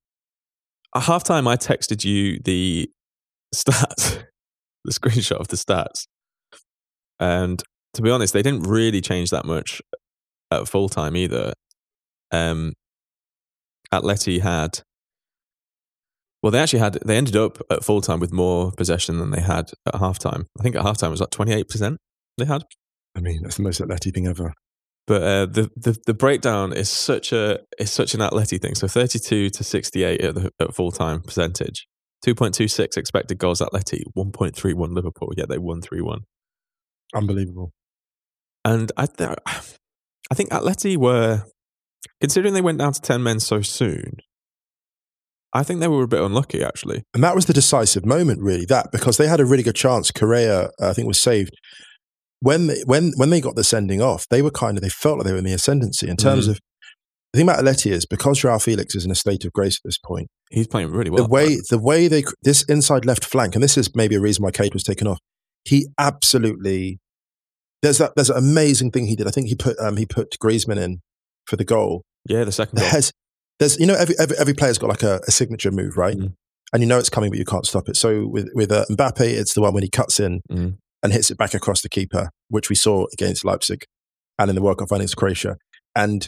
at 0.94 1.02
halftime, 1.02 1.46
I 1.48 1.56
texted 1.56 2.04
you 2.04 2.38
the 2.44 2.90
stats, 3.54 4.24
the 4.84 4.92
screenshot 4.92 5.36
of 5.36 5.48
the 5.48 5.56
stats, 5.56 6.06
and 7.20 7.62
to 7.94 8.02
be 8.02 8.10
honest, 8.10 8.32
they 8.32 8.42
didn't 8.42 8.62
really 8.62 9.00
change 9.00 9.30
that 9.30 9.44
much 9.44 9.82
at 10.50 10.68
full 10.68 10.88
time 10.88 11.16
either. 11.16 11.52
Um, 12.30 12.72
Atleti 13.92 14.40
had, 14.40 14.80
well, 16.42 16.50
they 16.50 16.58
actually 16.58 16.78
had, 16.78 16.94
they 17.04 17.16
ended 17.16 17.36
up 17.36 17.58
at 17.70 17.84
full 17.84 18.00
time 18.00 18.20
with 18.20 18.32
more 18.32 18.72
possession 18.72 19.18
than 19.18 19.30
they 19.30 19.40
had 19.40 19.70
at 19.86 19.94
halftime. 19.94 20.46
I 20.58 20.62
think 20.62 20.76
at 20.76 20.82
halftime 20.82 21.08
it 21.08 21.10
was 21.10 21.20
like 21.20 21.30
twenty 21.30 21.52
eight 21.52 21.68
percent 21.68 21.98
they 22.38 22.46
had. 22.46 22.64
I 23.14 23.20
mean 23.20 23.42
that's 23.42 23.56
the 23.56 23.62
most 23.62 23.80
athletic 23.80 24.14
thing 24.14 24.26
ever. 24.26 24.52
But 25.06 25.22
uh, 25.22 25.46
the, 25.46 25.70
the 25.76 25.96
the 26.06 26.14
breakdown 26.14 26.72
is 26.72 26.88
such 26.88 27.32
a 27.32 27.58
is 27.78 27.90
such 27.90 28.14
an 28.14 28.22
athletic 28.22 28.62
thing. 28.62 28.74
So 28.74 28.86
thirty 28.86 29.18
two 29.18 29.50
to 29.50 29.64
sixty 29.64 30.04
eight 30.04 30.20
at 30.20 30.34
the 30.34 30.50
at 30.60 30.74
full 30.74 30.92
time 30.92 31.22
percentage, 31.22 31.86
two 32.24 32.34
point 32.34 32.54
two 32.54 32.68
six 32.68 32.96
expected 32.96 33.38
goals 33.38 33.60
Atleti, 33.60 34.02
one 34.14 34.30
point 34.30 34.54
three 34.54 34.74
one 34.74 34.94
Liverpool. 34.94 35.32
Yeah, 35.36 35.46
they 35.48 35.58
won 35.58 35.82
three 35.82 36.00
one. 36.00 36.20
Unbelievable. 37.14 37.72
And 38.64 38.92
I 38.96 39.06
th- 39.06 39.36
I 40.30 40.34
think 40.34 40.50
Atleti 40.50 40.96
were 40.96 41.44
considering 42.20 42.54
they 42.54 42.60
went 42.60 42.78
down 42.78 42.92
to 42.92 43.00
ten 43.00 43.22
men 43.22 43.40
so 43.40 43.60
soon. 43.60 44.18
I 45.52 45.64
think 45.64 45.80
they 45.80 45.88
were 45.88 46.04
a 46.04 46.08
bit 46.08 46.22
unlucky 46.22 46.62
actually. 46.62 47.02
And 47.12 47.24
that 47.24 47.34
was 47.34 47.46
the 47.46 47.52
decisive 47.52 48.06
moment, 48.06 48.40
really. 48.40 48.66
That 48.66 48.92
because 48.92 49.16
they 49.16 49.26
had 49.26 49.40
a 49.40 49.44
really 49.44 49.64
good 49.64 49.74
chance. 49.76 50.12
Correa, 50.12 50.70
I 50.80 50.92
think, 50.92 51.08
was 51.08 51.18
saved 51.18 51.54
when 52.42 52.66
they, 52.66 52.82
when 52.86 53.12
when 53.16 53.30
they 53.30 53.40
got 53.40 53.54
the 53.56 53.64
sending 53.64 54.02
off. 54.02 54.26
They 54.28 54.42
were 54.42 54.50
kind 54.50 54.76
of 54.76 54.82
they 54.82 54.88
felt 54.88 55.18
like 55.18 55.26
they 55.26 55.32
were 55.32 55.38
in 55.38 55.44
the 55.44 55.52
ascendancy 55.54 56.08
in 56.08 56.16
terms 56.16 56.46
Mhm. 56.46 56.50
of 56.52 56.60
the 57.32 57.38
thing 57.38 57.48
about 57.48 57.64
Atleti 57.64 57.90
is 57.90 58.04
because 58.04 58.40
Joao 58.40 58.58
Felix 58.58 58.94
is 58.94 59.04
in 59.06 59.10
a 59.10 59.14
state 59.14 59.44
of 59.46 59.52
grace 59.54 59.76
at 59.76 59.82
this 59.88 59.96
point. 59.98 60.28
He's 60.50 60.66
playing 60.66 60.90
really 60.90 61.08
well. 61.10 61.22
the 61.24 61.30
way 61.30 61.58
the 61.70 61.78
way 61.78 62.08
they 62.08 62.24
this 62.42 62.62
inside 62.64 63.04
left 63.06 63.24
flank, 63.24 63.54
and 63.54 63.62
this 63.64 63.78
is 63.78 63.94
maybe 63.94 64.16
a 64.16 64.20
reason 64.20 64.42
why 64.44 64.50
Keita 64.50 64.74
was 64.74 64.82
taken 64.82 65.06
off. 65.06 65.18
He 65.64 65.86
absolutely 65.98 66.98
there's 67.82 67.98
that 67.98 68.12
there's 68.16 68.30
an 68.30 68.36
amazing 68.36 68.90
thing 68.90 69.06
he 69.06 69.16
did. 69.16 69.26
I 69.26 69.30
think 69.30 69.48
he 69.48 69.54
put 69.54 69.78
um, 69.78 69.96
he 69.96 70.04
put 70.06 70.36
Griezmann 70.42 70.78
in 70.78 71.00
for 71.46 71.56
the 71.56 71.64
goal. 71.64 72.02
yeah, 72.28 72.44
the 72.44 72.52
second 72.52 72.76
The 72.78 72.82
goal. 72.90 73.00
there's 73.58 73.78
you 73.78 73.86
know 73.86 73.94
every 73.94 74.14
every, 74.18 74.36
every 74.38 74.54
player's 74.54 74.78
got 74.78 74.90
like 74.90 75.02
a, 75.02 75.20
a 75.26 75.30
signature 75.30 75.70
move, 75.70 75.96
right? 75.96 76.16
Mm. 76.16 76.34
And 76.72 76.82
you 76.82 76.88
know 76.88 76.98
it's 76.98 77.10
coming, 77.10 77.30
but 77.30 77.38
you 77.38 77.44
can't 77.44 77.66
stop 77.66 77.88
it. 77.88 77.96
So 77.96 78.26
with 78.26 78.48
with 78.54 78.70
uh, 78.72 78.84
Mbappe, 78.90 79.20
it's 79.20 79.54
the 79.54 79.60
one 79.62 79.72
when 79.74 79.82
he 79.82 79.88
cuts 79.90 80.20
in 80.20 80.40
Mm. 80.50 80.76
And 81.02 81.12
hits 81.12 81.30
it 81.30 81.38
back 81.38 81.54
across 81.54 81.82
the 81.82 81.88
keeper, 81.88 82.30
which 82.48 82.68
we 82.68 82.76
saw 82.76 83.06
against 83.12 83.44
Leipzig 83.44 83.84
and 84.38 84.48
in 84.48 84.54
the 84.54 84.62
World 84.62 84.78
Cup 84.78 84.88
final 84.88 85.00
against 85.00 85.16
Croatia. 85.16 85.56
And 85.94 86.26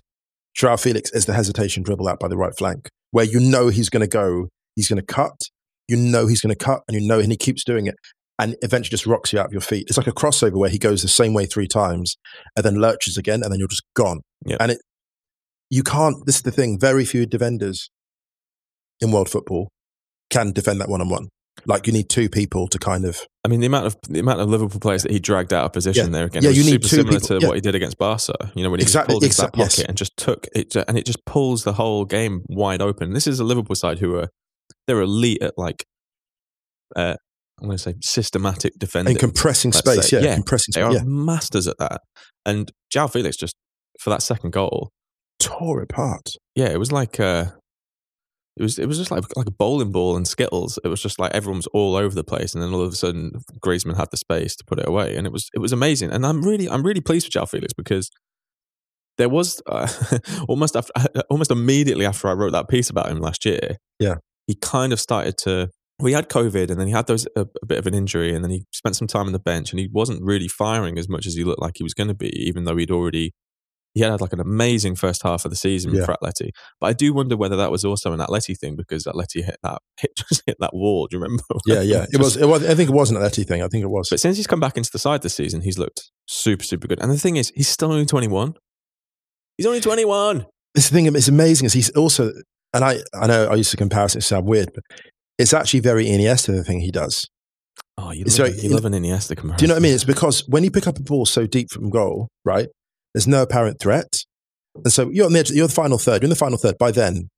Joao 0.54 0.76
Felix 0.76 1.10
is 1.12 1.26
the 1.26 1.32
hesitation 1.32 1.82
dribble 1.82 2.08
out 2.08 2.20
by 2.20 2.28
the 2.28 2.36
right 2.36 2.56
flank, 2.56 2.88
where 3.10 3.24
you 3.24 3.40
know 3.40 3.68
he's 3.68 3.88
going 3.88 4.02
to 4.02 4.06
go, 4.06 4.48
he's 4.76 4.88
going 4.88 5.00
to 5.00 5.06
cut, 5.06 5.48
you 5.88 5.96
know 5.96 6.26
he's 6.26 6.40
going 6.40 6.54
to 6.54 6.64
cut, 6.64 6.82
and 6.88 7.00
you 7.00 7.06
know, 7.06 7.18
and 7.18 7.30
he 7.30 7.36
keeps 7.36 7.64
doing 7.64 7.86
it, 7.86 7.94
and 8.38 8.56
eventually 8.62 8.90
just 8.90 9.06
rocks 9.06 9.32
you 9.32 9.38
out 9.38 9.46
of 9.46 9.52
your 9.52 9.60
feet. 9.60 9.86
It's 9.88 9.96
like 9.96 10.06
a 10.06 10.12
crossover 10.12 10.56
where 10.56 10.70
he 10.70 10.78
goes 10.78 11.02
the 11.02 11.08
same 11.08 11.34
way 11.34 11.46
three 11.46 11.68
times, 11.68 12.16
and 12.56 12.64
then 12.64 12.80
lurches 12.80 13.16
again, 13.16 13.42
and 13.42 13.52
then 13.52 13.58
you're 13.58 13.68
just 13.68 13.84
gone. 13.94 14.20
Yeah. 14.44 14.56
And 14.60 14.72
it, 14.72 14.78
you 15.70 15.82
can't. 15.82 16.24
This 16.26 16.36
is 16.36 16.42
the 16.42 16.50
thing. 16.50 16.78
Very 16.78 17.04
few 17.04 17.26
defenders 17.26 17.90
in 19.00 19.10
world 19.10 19.28
football 19.28 19.70
can 20.30 20.52
defend 20.52 20.80
that 20.80 20.88
one 20.88 21.00
on 21.00 21.08
one. 21.08 21.28
Like 21.66 21.86
you 21.86 21.92
need 21.92 22.08
two 22.10 22.28
people 22.28 22.66
to 22.68 22.78
kind 22.78 23.04
of 23.04 23.20
I 23.44 23.48
mean, 23.48 23.60
the 23.60 23.66
amount 23.66 23.86
of 23.86 23.96
the 24.08 24.18
amount 24.20 24.40
of 24.40 24.48
Liverpool 24.48 24.80
players 24.80 25.02
that 25.04 25.12
he 25.12 25.18
dragged 25.20 25.52
out 25.52 25.64
of 25.66 25.72
position 25.72 26.06
Yeah. 26.06 26.12
there 26.12 26.24
again, 26.26 26.42
Yeah, 26.42 26.50
you 26.50 26.64
need 26.64 26.70
super 26.82 26.88
two 26.88 26.96
similar 26.96 27.20
people- 27.20 27.28
to 27.28 27.38
yeah. 27.42 27.48
what 27.48 27.54
he 27.56 27.60
did 27.60 27.74
against 27.74 27.96
Barca. 27.98 28.52
You 28.54 28.64
know, 28.64 28.70
when 28.70 28.80
he 28.80 28.84
Exactly, 28.84 29.14
just 29.14 29.14
pulled 29.14 29.24
into 29.24 29.36
that 29.36 29.52
exa- 29.52 29.58
yes. 29.58 29.76
pocket 29.76 29.88
and 29.88 29.96
just 29.96 30.16
took 30.16 30.46
it, 30.54 30.76
and 30.88 30.98
it 30.98 31.06
just 31.06 31.24
pulls 31.26 31.64
the 31.64 31.74
whole 31.74 32.04
game 32.04 32.42
wide 32.48 32.82
open. 32.82 33.12
This 33.12 33.26
is 33.26 33.38
a 33.40 33.44
Liverpool 33.44 33.76
side 33.76 33.98
who 34.00 34.16
are 34.16 34.28
they're 34.86 35.00
elite 35.00 35.42
at 35.42 35.54
like, 35.56 35.84
uh, 36.96 37.14
I'm 37.60 37.66
going 37.68 37.76
to 37.76 37.82
say 37.82 37.94
systematic 38.02 38.72
defending. 38.78 39.12
and 39.12 39.20
compressing 39.20 39.72
space. 39.72 40.08
say. 40.08 40.18
Yeah, 40.18 40.24
Yeah, 40.24 40.34
compressing 40.34 40.72
they 40.74 40.80
space. 40.82 40.90
are 40.90 40.98
Yeah, 40.98 41.04
masters 41.06 41.66
at 41.68 41.78
that. 41.78 42.00
And 42.44 42.70
Joao 42.90 43.06
Felix 43.08 43.36
just 43.36 43.54
for 44.00 44.10
that 44.10 44.22
second 44.22 44.50
goal, 44.52 44.90
tore 45.38 45.80
it 45.82 45.90
apart. 45.90 46.30
yeah, 46.56 46.66
it 46.68 46.78
was 46.78 46.90
like 46.92 47.20
uh, 47.20 47.46
it 48.56 48.62
was 48.62 48.78
it 48.78 48.86
was 48.86 48.98
just 48.98 49.10
like 49.10 49.24
like 49.36 49.46
a 49.46 49.52
bowling 49.52 49.90
ball 49.90 50.16
and 50.16 50.28
skittles. 50.28 50.78
It 50.84 50.88
was 50.88 51.02
just 51.02 51.18
like 51.18 51.32
everyone 51.34 51.58
was 51.58 51.66
all 51.68 51.96
over 51.96 52.14
the 52.14 52.22
place, 52.22 52.54
and 52.54 52.62
then 52.62 52.72
all 52.72 52.82
of 52.82 52.92
a 52.92 52.96
sudden 52.96 53.32
Griezmann 53.60 53.96
had 53.96 54.10
the 54.10 54.16
space 54.16 54.54
to 54.56 54.64
put 54.64 54.78
it 54.78 54.88
away, 54.88 55.16
and 55.16 55.26
it 55.26 55.32
was 55.32 55.50
it 55.54 55.58
was 55.58 55.72
amazing. 55.72 56.10
And 56.10 56.24
I'm 56.24 56.42
really 56.42 56.68
I'm 56.68 56.84
really 56.84 57.00
pleased 57.00 57.26
with 57.26 57.32
João 57.32 57.48
Felix 57.48 57.72
because 57.72 58.10
there 59.18 59.28
was 59.28 59.60
uh, 59.66 59.88
almost 60.48 60.76
after 60.76 60.92
almost 61.30 61.50
immediately 61.50 62.06
after 62.06 62.28
I 62.28 62.32
wrote 62.32 62.52
that 62.52 62.68
piece 62.68 62.90
about 62.90 63.08
him 63.08 63.18
last 63.18 63.44
year. 63.44 63.76
Yeah. 63.98 64.16
he 64.46 64.54
kind 64.54 64.92
of 64.92 65.00
started 65.00 65.36
to. 65.38 65.70
We 66.00 66.12
had 66.12 66.28
COVID, 66.28 66.70
and 66.70 66.80
then 66.80 66.88
he 66.88 66.92
had 66.92 67.06
those 67.06 67.26
a, 67.36 67.46
a 67.62 67.66
bit 67.66 67.78
of 67.78 67.86
an 67.86 67.94
injury, 67.94 68.34
and 68.34 68.44
then 68.44 68.50
he 68.50 68.66
spent 68.72 68.96
some 68.96 69.06
time 69.06 69.26
on 69.26 69.32
the 69.32 69.38
bench, 69.38 69.70
and 69.70 69.78
he 69.78 69.88
wasn't 69.92 70.22
really 70.22 70.48
firing 70.48 70.98
as 70.98 71.08
much 71.08 71.24
as 71.24 71.34
he 71.34 71.44
looked 71.44 71.62
like 71.62 71.74
he 71.76 71.84
was 71.84 71.94
going 71.94 72.08
to 72.08 72.14
be, 72.14 72.30
even 72.30 72.64
though 72.64 72.76
he'd 72.76 72.90
already 72.90 73.32
he 73.94 74.00
had 74.02 74.20
like 74.20 74.32
an 74.32 74.40
amazing 74.40 74.96
first 74.96 75.22
half 75.22 75.44
of 75.44 75.50
the 75.50 75.56
season 75.56 75.94
Yeah. 75.94 76.04
for 76.04 76.16
Atleti. 76.20 76.50
But 76.80 76.88
I 76.88 76.92
do 76.92 77.14
wonder 77.14 77.36
whether 77.36 77.56
that 77.56 77.70
was 77.70 77.84
also 77.84 78.12
an 78.12 78.20
Atleti 78.20 78.58
thing 78.58 78.74
because 78.76 79.04
Atleti 79.04 79.44
hit 79.44 79.56
that 79.62 79.78
hit 80.00 80.10
just 80.16 80.42
hit 80.46 80.56
that 80.60 80.74
wall. 80.74 81.06
Do 81.06 81.16
you 81.16 81.22
remember? 81.22 81.42
Yeah, 81.66 81.80
yeah. 81.80 82.06
It 82.12 82.18
was. 82.18 82.36
It 82.36 82.46
was. 82.46 82.64
I 82.66 82.74
think 82.74 82.90
it 82.90 82.92
wasn't 82.94 83.20
an 83.20 83.24
Etty 83.24 83.44
thing. 83.44 83.62
I 83.62 83.68
think 83.68 83.82
it 83.84 83.88
was. 83.90 84.08
But 84.10 84.20
since 84.20 84.36
he's 84.36 84.46
come 84.46 84.60
back 84.60 84.76
into 84.76 84.90
the 84.92 84.98
side 84.98 85.22
this 85.22 85.34
season, 85.34 85.60
he's 85.62 85.78
looked 85.78 86.10
super 86.26 86.64
super 86.64 86.86
good. 86.88 87.00
And 87.00 87.10
the 87.10 87.18
thing 87.18 87.36
is, 87.36 87.52
he's 87.54 87.68
still 87.68 87.92
only 87.92 88.04
twenty 88.06 88.28
one. 88.28 88.54
He's 89.56 89.66
only 89.66 89.80
twenty 89.80 90.04
one. 90.04 90.46
this 90.74 90.90
thing 90.90 91.10
that's 91.12 91.28
amazing 91.28 91.66
is 91.66 91.72
he's 91.72 91.90
also, 91.90 92.32
and 92.72 92.84
I, 92.84 92.98
I 93.14 93.26
know 93.28 93.46
I 93.46 93.54
used 93.54 93.70
to 93.70 93.76
compare 93.76 94.04
it, 94.04 94.16
it 94.16 94.22
sound 94.22 94.46
weird, 94.46 94.70
but 94.74 94.82
it's 95.38 95.52
actually 95.54 95.80
very 95.80 96.06
Iniesta 96.06 96.48
the 96.48 96.64
thing 96.64 96.80
he 96.80 96.90
does. 96.90 97.28
Oh, 97.96 98.10
you 98.10 98.24
It's 98.26 98.38
love, 98.40 98.48
like- 98.52 98.62
you 98.62 98.70
love 98.70 98.84
an 98.84 98.92
Iniesta 98.92 99.36
comparison. 99.36 99.56
Do 99.58 99.64
you 99.64 99.68
know 99.68 99.74
what 99.74 99.80
I 99.80 99.82
mean? 99.82 99.94
It's 99.94 100.02
because 100.04 100.44
when 100.48 100.64
you 100.64 100.70
pick 100.72 100.88
up 100.88 100.98
a 100.98 101.02
ball 101.02 101.26
so 101.26 101.46
deep 101.46 101.70
from 101.70 101.90
goal, 101.90 102.28
right? 102.44 102.68
There's 103.14 103.28
no 103.28 103.42
apparent 103.42 103.80
threat, 103.80 104.24
and 104.76 104.92
so 104.92 105.10
you're 105.12 105.28
the 105.30 105.38
edge, 105.38 105.50
you're 105.50 105.68
the 105.68 105.72
final 105.72 105.98
third. 105.98 106.22
You're 106.22 106.26
in 106.26 106.30
the 106.30 106.36
final 106.36 106.58
third. 106.58 106.76
By 106.78 106.90
then, 106.90 107.30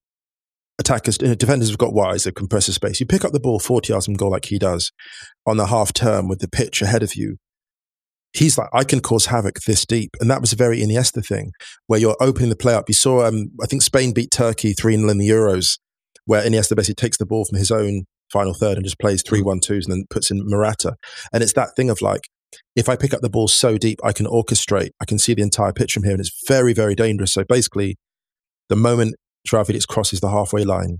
attackers, 0.78 1.18
defenders 1.18 1.68
have 1.68 1.78
got 1.78 1.92
wise. 1.92 2.24
They 2.24 2.32
compress 2.32 2.66
the 2.66 2.72
space. 2.72 3.00
You 3.00 3.06
pick 3.06 3.24
up 3.24 3.32
the 3.32 3.40
ball 3.40 3.58
40 3.58 3.92
yards 3.92 4.06
from 4.06 4.14
goal 4.14 4.30
like 4.30 4.46
he 4.46 4.58
does 4.58 4.92
on 5.46 5.56
the 5.56 5.66
half 5.66 5.92
term 5.92 6.28
with 6.28 6.38
the 6.40 6.48
pitch 6.48 6.82
ahead 6.82 7.02
of 7.02 7.14
you. 7.14 7.36
He's 8.32 8.58
like, 8.58 8.68
I 8.72 8.84
can 8.84 9.00
cause 9.00 9.26
havoc 9.26 9.60
this 9.66 9.86
deep, 9.86 10.10
and 10.20 10.30
that 10.30 10.40
was 10.40 10.52
a 10.52 10.56
very 10.56 10.80
Iniesta 10.80 11.26
thing, 11.26 11.52
where 11.86 12.00
you're 12.00 12.16
opening 12.20 12.50
the 12.50 12.56
play 12.56 12.74
up. 12.74 12.84
You 12.88 12.94
saw, 12.94 13.26
um, 13.26 13.48
I 13.62 13.66
think 13.66 13.82
Spain 13.82 14.12
beat 14.12 14.30
Turkey 14.30 14.72
three 14.72 14.96
0 14.96 15.08
in 15.08 15.18
the 15.18 15.28
Euros, 15.28 15.78
where 16.26 16.42
Iniesta 16.42 16.76
basically 16.76 16.94
takes 16.94 17.16
the 17.16 17.26
ball 17.26 17.44
from 17.44 17.58
his 17.58 17.70
own 17.70 18.04
final 18.32 18.54
third 18.54 18.76
and 18.76 18.84
just 18.84 18.98
plays 18.98 19.22
three 19.22 19.40
one 19.40 19.60
twos 19.60 19.86
and 19.86 19.92
then 19.92 20.04
puts 20.10 20.30
in 20.30 20.42
Morata. 20.44 20.96
And 21.32 21.42
it's 21.42 21.54
that 21.54 21.70
thing 21.76 21.88
of 21.88 22.02
like, 22.02 22.22
if 22.74 22.88
I 22.88 22.96
pick 22.96 23.12
up 23.14 23.20
the 23.20 23.30
ball 23.30 23.48
so 23.48 23.78
deep, 23.78 23.98
I 24.04 24.12
can 24.12 24.26
orchestrate. 24.26 24.90
I 25.00 25.04
can 25.04 25.18
see 25.18 25.34
the 25.34 25.42
entire 25.42 25.72
pitch 25.72 25.92
from 25.92 26.02
here, 26.04 26.12
and 26.12 26.20
it's 26.20 26.44
very, 26.46 26.72
very 26.72 26.94
dangerous. 26.94 27.32
So 27.32 27.44
basically, 27.44 27.96
the 28.68 28.76
moment 28.76 29.14
Joao 29.46 29.64
Felix 29.64 29.86
crosses 29.86 30.20
the 30.20 30.30
halfway 30.30 30.64
line, 30.64 30.98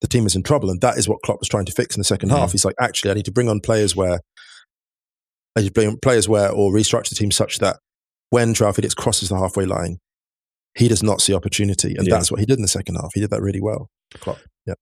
the 0.00 0.08
team 0.08 0.26
is 0.26 0.34
in 0.36 0.42
trouble, 0.42 0.70
and 0.70 0.80
that 0.80 0.98
is 0.98 1.08
what 1.08 1.20
Klopp 1.22 1.40
was 1.40 1.48
trying 1.48 1.64
to 1.66 1.72
fix 1.72 1.96
in 1.96 2.00
the 2.00 2.04
2nd 2.04 2.30
Mhm. 2.30 2.36
half. 2.38 2.52
He's 2.52 2.64
like, 2.64 2.74
actually, 2.80 3.10
I 3.10 3.14
need 3.14 3.24
to 3.26 3.32
bring 3.32 3.48
on 3.48 3.60
players 3.60 3.94
where, 3.96 4.20
I 5.56 5.60
need 5.60 5.66
to 5.68 5.72
bring 5.72 5.98
players 5.98 6.28
where, 6.28 6.50
or 6.50 6.72
restructure 6.72 7.10
the 7.10 7.14
team 7.16 7.30
such 7.30 7.58
that 7.58 7.78
when 8.30 8.54
Joao 8.54 8.72
Felix 8.72 8.94
crosses 8.94 9.28
the 9.28 9.36
halfway 9.38 9.64
line, 9.66 9.98
he 10.76 10.88
does 10.88 11.02
not 11.02 11.20
see 11.20 11.32
opportunity, 11.34 11.94
and 11.96 12.06
Yeah. 12.06 12.14
that's 12.16 12.30
what 12.30 12.40
he 12.40 12.46
did 12.46 12.56
in 12.58 12.62
the 12.62 12.68
second 12.68 12.96
half. 12.96 13.10
He 13.14 13.20
did 13.20 13.30
that 13.30 13.40
really 13.42 13.60
well. 13.60 13.88
Klopp, 14.14 14.38
yeah. 14.66 14.74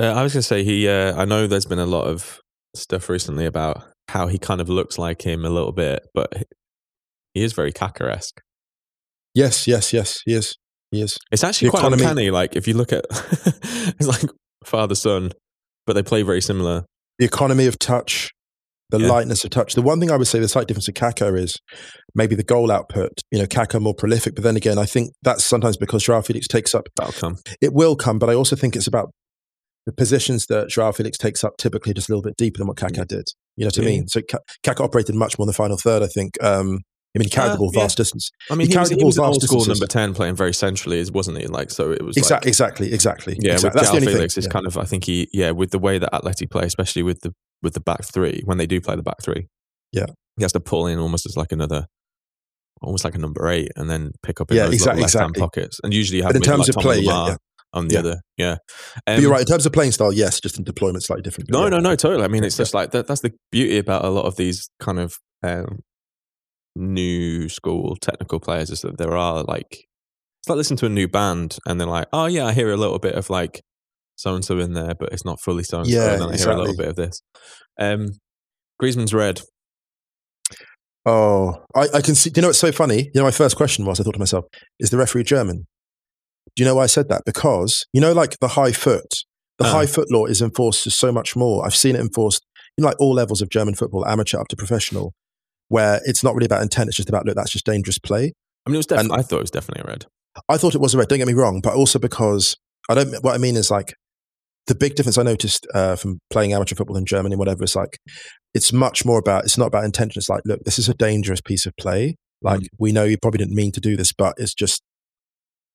Uh, 0.00 0.12
I 0.14 0.22
was 0.22 0.32
going 0.32 0.40
to 0.42 0.46
say 0.46 0.64
he. 0.64 0.88
Uh, 0.88 1.14
I 1.20 1.24
know 1.24 1.46
there's 1.46 1.66
been 1.66 1.78
a 1.78 1.86
lot 1.86 2.06
of 2.06 2.40
stuff 2.74 3.08
recently 3.08 3.44
about 3.46 3.82
how 4.08 4.26
he 4.26 4.38
kind 4.38 4.60
of 4.60 4.68
looks 4.68 4.98
like 4.98 5.22
him 5.22 5.44
a 5.44 5.50
little 5.50 5.72
bit, 5.72 6.06
but 6.14 6.32
he 7.34 7.42
is 7.42 7.52
very 7.52 7.72
Kaka 7.72 8.10
esque. 8.10 8.40
Yes, 9.34 9.66
yes, 9.66 9.92
yes. 9.92 10.20
He 10.24 10.34
is. 10.34 10.56
He 10.90 11.02
is. 11.02 11.18
It's 11.30 11.44
actually 11.44 11.68
The 11.68 11.70
quite 11.72 11.80
economy- 11.80 12.02
uncanny. 12.04 12.30
Like 12.30 12.56
if 12.56 12.66
you 12.66 12.74
look 12.74 12.92
at, 12.92 13.04
it's 13.10 14.06
like 14.06 14.22
father 14.64 14.94
son, 14.94 15.32
but 15.86 15.92
they 15.92 16.02
play 16.02 16.22
very 16.22 16.40
similar. 16.40 16.84
The 17.18 17.26
economy 17.26 17.66
of 17.66 17.78
touch, 17.78 18.30
the 18.90 18.98
Yeah. 18.98 19.08
lightness 19.08 19.44
of 19.44 19.50
touch. 19.50 19.74
The 19.74 19.82
one 19.82 20.00
thing 20.00 20.10
I 20.10 20.16
would 20.16 20.26
say 20.26 20.38
the 20.38 20.48
slight 20.48 20.66
difference 20.66 20.86
with 20.88 20.96
Kaka 20.96 21.34
is 21.34 21.56
maybe 22.14 22.34
the 22.34 22.42
goal 22.42 22.70
output. 22.72 23.12
You 23.30 23.40
know, 23.40 23.46
Kaka 23.46 23.78
more 23.80 23.94
prolific, 23.94 24.34
but 24.34 24.44
then 24.44 24.56
again, 24.56 24.78
I 24.78 24.86
think 24.86 25.12
that's 25.22 25.44
sometimes 25.44 25.76
because 25.76 26.02
Joao 26.04 26.22
Felix 26.22 26.48
takes 26.48 26.74
up 26.74 26.88
That'll 26.96 27.12
come. 27.12 27.36
it 27.60 27.74
will 27.74 27.96
come, 27.96 28.18
but 28.18 28.30
I 28.30 28.34
also 28.34 28.56
think 28.56 28.74
it's 28.74 28.86
about 28.86 29.10
the 29.84 29.92
positions 29.92 30.46
that 30.46 30.68
Joao 30.68 30.92
Felix 30.92 31.18
takes 31.18 31.44
up 31.44 31.56
typically 31.58 31.92
just 31.94 32.08
a 32.08 32.12
little 32.12 32.22
bit 32.22 32.36
deeper 32.36 32.58
than 32.58 32.66
what 32.66 32.76
Kaká 32.78 33.04
mm. 33.04 33.08
did. 33.08 33.28
You 33.58 33.64
know 33.64 33.70
what 33.74 33.78
I 33.78 33.82
mean? 33.84 34.08
So 34.08 34.20
Ka- 34.22 34.38
Kaká 34.64 34.80
operated 34.84 35.14
much 35.16 35.38
more 35.38 35.44
in 35.44 35.48
the 35.48 35.52
final 35.52 35.76
third, 35.76 36.02
I 36.02 36.06
think. 36.06 36.42
Um, 36.42 36.78
I 37.16 37.18
mean, 37.18 37.24
he 37.24 37.30
carried 37.30 37.48
Uh, 37.48 37.52
the 37.52 37.58
ball 37.58 37.70
yeah. 37.74 37.80
vast 37.80 37.96
distance. 37.96 38.30
I 38.50 38.54
mean, 38.54 38.68
He 38.68 38.72
he, 38.72 38.78
was, 38.78 38.88
carried 38.88 38.98
the 38.98 39.02
he 39.02 39.06
was 39.06 39.16
ball 39.16 39.24
an 39.26 39.32
old 39.32 39.42
school 39.42 39.64
number 39.66 39.86
ten, 39.86 40.14
playing 40.14 40.36
very 40.36 40.54
centrally, 40.54 41.04
wasn't 41.12 41.38
he? 41.38 41.46
Like 41.48 41.70
so, 41.70 41.90
it 41.90 42.02
was 42.02 42.16
Exactly, 42.16 42.46
like, 42.46 42.48
exactly, 42.48 42.92
exactly. 42.92 43.38
yeah. 43.40 43.54
exactly. 43.54 43.68
With 43.68 43.74
That's 43.74 43.90
the 43.90 43.96
only 43.96 44.12
Felix, 44.12 44.34
thing. 44.34 44.40
it's 44.40 44.46
Yeah. 44.46 44.52
kind 44.52 44.66
of. 44.66 44.78
I 44.78 44.84
think 44.84 45.04
he, 45.04 45.28
yeah, 45.32 45.50
with 45.50 45.70
the 45.70 45.78
way 45.78 45.98
that 45.98 46.12
Atleti 46.12 46.48
play, 46.48 46.64
especially 46.64 47.02
with 47.02 47.20
the 47.22 47.32
with 47.62 47.74
the 47.74 47.80
back 47.80 48.04
three, 48.04 48.42
when 48.44 48.58
they 48.58 48.66
do 48.66 48.80
play 48.80 48.94
the 48.94 49.02
back 49.02 49.20
three, 49.22 49.48
Yeah. 49.92 50.06
he 50.36 50.44
has 50.44 50.52
to 50.52 50.60
pull 50.60 50.86
in 50.86 50.98
almost 51.00 51.26
as 51.26 51.36
like 51.36 51.50
another, 51.50 51.86
almost 52.82 53.04
like 53.04 53.16
a 53.16 53.18
number 53.18 53.48
eight, 53.48 53.72
and 53.74 53.90
then 53.90 54.12
pick 54.22 54.40
up 54.40 54.50
in 54.52 54.56
Yeah, 54.58 54.66
those 54.66 54.74
exactly, 54.74 55.02
left 55.02 55.14
hand 55.14 55.30
exactly. 55.30 55.40
pockets. 55.40 55.80
And 55.82 55.92
usually, 55.92 56.18
you 56.18 56.24
have 56.24 56.36
in 56.36 56.42
terms 56.42 56.68
like 56.68 56.68
of 56.68 56.74
Thomas 56.76 56.84
play, 56.98 56.98
yeah, 57.04 57.12
Lamar 57.12 57.28
yeah. 57.30 57.36
On 57.72 57.88
the 57.88 57.94
Yeah. 57.94 58.00
other, 58.00 58.16
yeah. 58.36 58.56
But 59.06 59.16
Um, 59.16 59.22
you're 59.22 59.30
right. 59.30 59.40
In 59.40 59.46
terms 59.46 59.66
of 59.66 59.72
playing 59.72 59.92
style, 59.92 60.12
yes, 60.12 60.40
just 60.40 60.56
in 60.58 60.64
deployment, 60.64 61.04
slightly 61.04 61.22
different. 61.22 61.50
No, 61.50 61.64
yeah. 61.64 61.68
no, 61.70 61.78
no, 61.78 61.96
totally. 61.96 62.24
I 62.24 62.28
mean, 62.28 62.44
it's 62.44 62.56
Yeah. 62.56 62.62
just 62.64 62.74
like 62.74 62.90
that, 62.92 63.06
that's 63.06 63.20
the 63.20 63.32
beauty 63.52 63.78
about 63.78 64.04
a 64.04 64.08
lot 64.10 64.24
of 64.24 64.36
these 64.36 64.68
kind 64.80 64.98
of 64.98 65.14
um, 65.42 65.80
new 66.76 67.48
school 67.48 67.96
technical 68.00 68.40
players 68.40 68.70
is 68.70 68.80
that 68.82 68.98
there 68.98 69.16
are 69.16 69.42
like 69.42 69.66
it's 69.70 70.48
like 70.48 70.56
listening 70.56 70.78
to 70.78 70.86
a 70.86 70.90
new 70.90 71.08
band 71.08 71.58
and 71.66 71.80
they're 71.80 71.88
like, 71.88 72.06
oh 72.12 72.26
yeah, 72.26 72.46
I 72.46 72.52
hear 72.52 72.70
a 72.70 72.76
little 72.76 72.98
bit 72.98 73.14
of 73.14 73.28
like 73.30 73.60
so 74.16 74.34
and 74.34 74.44
so 74.44 74.58
in 74.58 74.72
there, 74.72 74.94
but 74.98 75.12
it's 75.12 75.24
not 75.24 75.40
fully 75.40 75.62
so 75.64 75.78
and 75.78 75.86
so. 75.88 75.92
Yeah, 75.94 76.12
And 76.12 76.22
then 76.22 76.28
I 76.30 76.36
hear 76.36 76.50
a 76.50 76.56
little 76.58 76.76
bit 76.76 76.88
of 76.88 76.96
this. 76.96 77.20
Um, 77.78 78.08
Griezmann's 78.80 79.12
red. 79.14 79.40
Oh, 81.06 81.54
I, 81.74 81.86
I 81.94 82.00
can 82.02 82.14
see. 82.14 82.30
Do 82.30 82.38
you 82.38 82.42
know 82.42 82.48
what's 82.48 82.58
so 82.58 82.70
funny? 82.72 83.04
You 83.14 83.20
know, 83.20 83.22
my 83.24 83.30
first 83.30 83.56
question 83.56 83.84
was 83.86 83.98
I 83.98 84.02
thought 84.04 84.12
to 84.12 84.18
myself, 84.18 84.44
is 84.78 84.90
the 84.90 84.98
referee 84.98 85.24
German? 85.24 85.66
Do 86.58 86.64
you 86.64 86.68
know 86.68 86.74
why 86.74 86.82
I 86.82 86.86
said 86.86 87.08
that? 87.08 87.22
Because, 87.24 87.86
you 87.92 88.00
know, 88.00 88.12
like 88.12 88.36
the 88.40 88.48
high 88.48 88.72
foot, 88.72 89.14
the 89.58 89.64
Uh. 89.64 89.70
high 89.70 89.86
foot 89.86 90.10
law 90.10 90.24
is 90.26 90.42
enforced 90.42 90.82
to 90.82 90.90
so 90.90 91.12
much 91.12 91.36
more. 91.36 91.64
I've 91.64 91.76
seen 91.76 91.94
it 91.94 92.00
enforced 92.00 92.42
in 92.76 92.82
like 92.82 92.96
all 92.98 93.14
levels 93.14 93.40
of 93.40 93.48
German 93.48 93.76
football, 93.76 94.04
amateur 94.06 94.40
up 94.40 94.48
to 94.48 94.56
professional, 94.56 95.12
where 95.68 96.00
it's 96.04 96.24
not 96.24 96.34
really 96.34 96.46
about 96.46 96.62
intent. 96.62 96.88
It's 96.88 96.96
just 96.96 97.08
about, 97.08 97.26
look, 97.26 97.36
that's 97.36 97.52
just 97.52 97.64
dangerous 97.64 97.98
play. 98.00 98.32
I 98.66 98.70
mean, 98.70 98.74
it 98.74 98.78
was 98.78 98.86
definitely. 98.86 99.18
I 99.18 99.22
thought 99.22 99.36
it 99.36 99.42
was 99.42 99.50
definitely 99.52 99.84
a 99.86 99.92
red. 99.92 100.06
I 100.48 100.56
thought 100.56 100.74
it 100.74 100.80
was 100.80 100.94
a 100.94 100.98
red. 100.98 101.06
Don't 101.06 101.18
get 101.18 101.28
me 101.28 101.32
wrong, 101.34 101.60
but 101.62 101.74
also 101.74 102.00
because 102.00 102.56
I 102.90 102.94
don't. 102.94 103.14
What 103.22 103.34
I 103.36 103.38
mean 103.38 103.56
is 103.56 103.70
like 103.70 103.94
the 104.66 104.74
big 104.74 104.96
difference 104.96 105.16
I 105.16 105.22
noticed 105.22 105.64
uh, 105.74 105.94
from 105.94 106.18
playing 106.28 106.52
amateur 106.54 106.74
football 106.74 106.96
in 106.96 107.06
Germany, 107.06 107.34
and 107.34 107.38
whatever. 107.38 107.62
It's 107.62 107.76
like 107.76 107.98
it's 108.52 108.72
much 108.72 109.04
more 109.04 109.18
about. 109.20 109.44
It's 109.44 109.56
not 109.58 109.66
about 109.66 109.84
intention. 109.84 110.18
It's 110.18 110.28
like, 110.28 110.42
look, 110.44 110.60
this 110.64 110.78
is 110.78 110.88
a 110.88 110.94
dangerous 110.94 111.40
piece 111.40 111.66
of 111.66 111.72
play. 111.78 112.16
Like 112.42 112.60
Mm. 112.62 112.66
we 112.80 112.90
know 112.92 113.04
you 113.04 113.16
probably 113.16 113.38
didn't 113.38 113.54
mean 113.54 113.70
to 113.72 113.80
do 113.80 113.96
this, 113.96 114.12
but 114.12 114.34
it's 114.38 114.54
just 114.54 114.82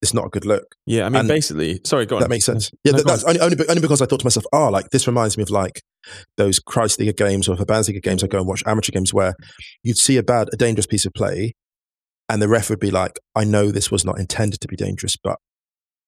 it's 0.04 0.14
not 0.14 0.26
a 0.26 0.28
good 0.28 0.44
look. 0.44 0.76
Yeah, 0.86 1.06
I 1.06 1.08
mean, 1.08 1.20
And 1.20 1.28
basically. 1.28 1.80
Sorry, 1.84 2.06
go 2.06 2.16
on. 2.16 2.22
That 2.22 2.30
makes 2.30 2.44
sense. 2.44 2.70
Yeah, 2.84 2.92
No, 2.92 2.98
that, 2.98 3.06
that's 3.06 3.24
only, 3.24 3.40
only, 3.40 3.56
only 3.68 3.80
because 3.80 4.00
I 4.00 4.06
thought 4.06 4.20
to 4.20 4.26
myself, 4.26 4.44
oh, 4.52 4.68
like 4.68 4.90
this 4.90 5.06
reminds 5.06 5.36
me 5.36 5.42
of 5.42 5.50
like 5.50 5.82
those 6.36 6.60
Kreisliga 6.60 7.16
games 7.16 7.48
or 7.48 7.56
Verbandsliga 7.56 8.02
games. 8.02 8.22
I 8.22 8.28
go 8.28 8.38
and 8.38 8.46
watch 8.46 8.62
amateur 8.66 8.92
games 8.92 9.12
where 9.12 9.34
you'd 9.82 9.98
see 9.98 10.16
a 10.16 10.22
bad, 10.22 10.48
a 10.52 10.56
dangerous 10.56 10.86
piece 10.86 11.04
of 11.04 11.12
play, 11.12 11.54
and 12.28 12.40
the 12.40 12.48
ref 12.48 12.70
would 12.70 12.80
be 12.80 12.90
like, 12.90 13.18
I 13.34 13.44
know 13.44 13.70
this 13.70 13.90
was 13.90 14.04
not 14.04 14.18
intended 14.20 14.60
to 14.60 14.68
be 14.68 14.76
dangerous, 14.76 15.16
but 15.16 15.38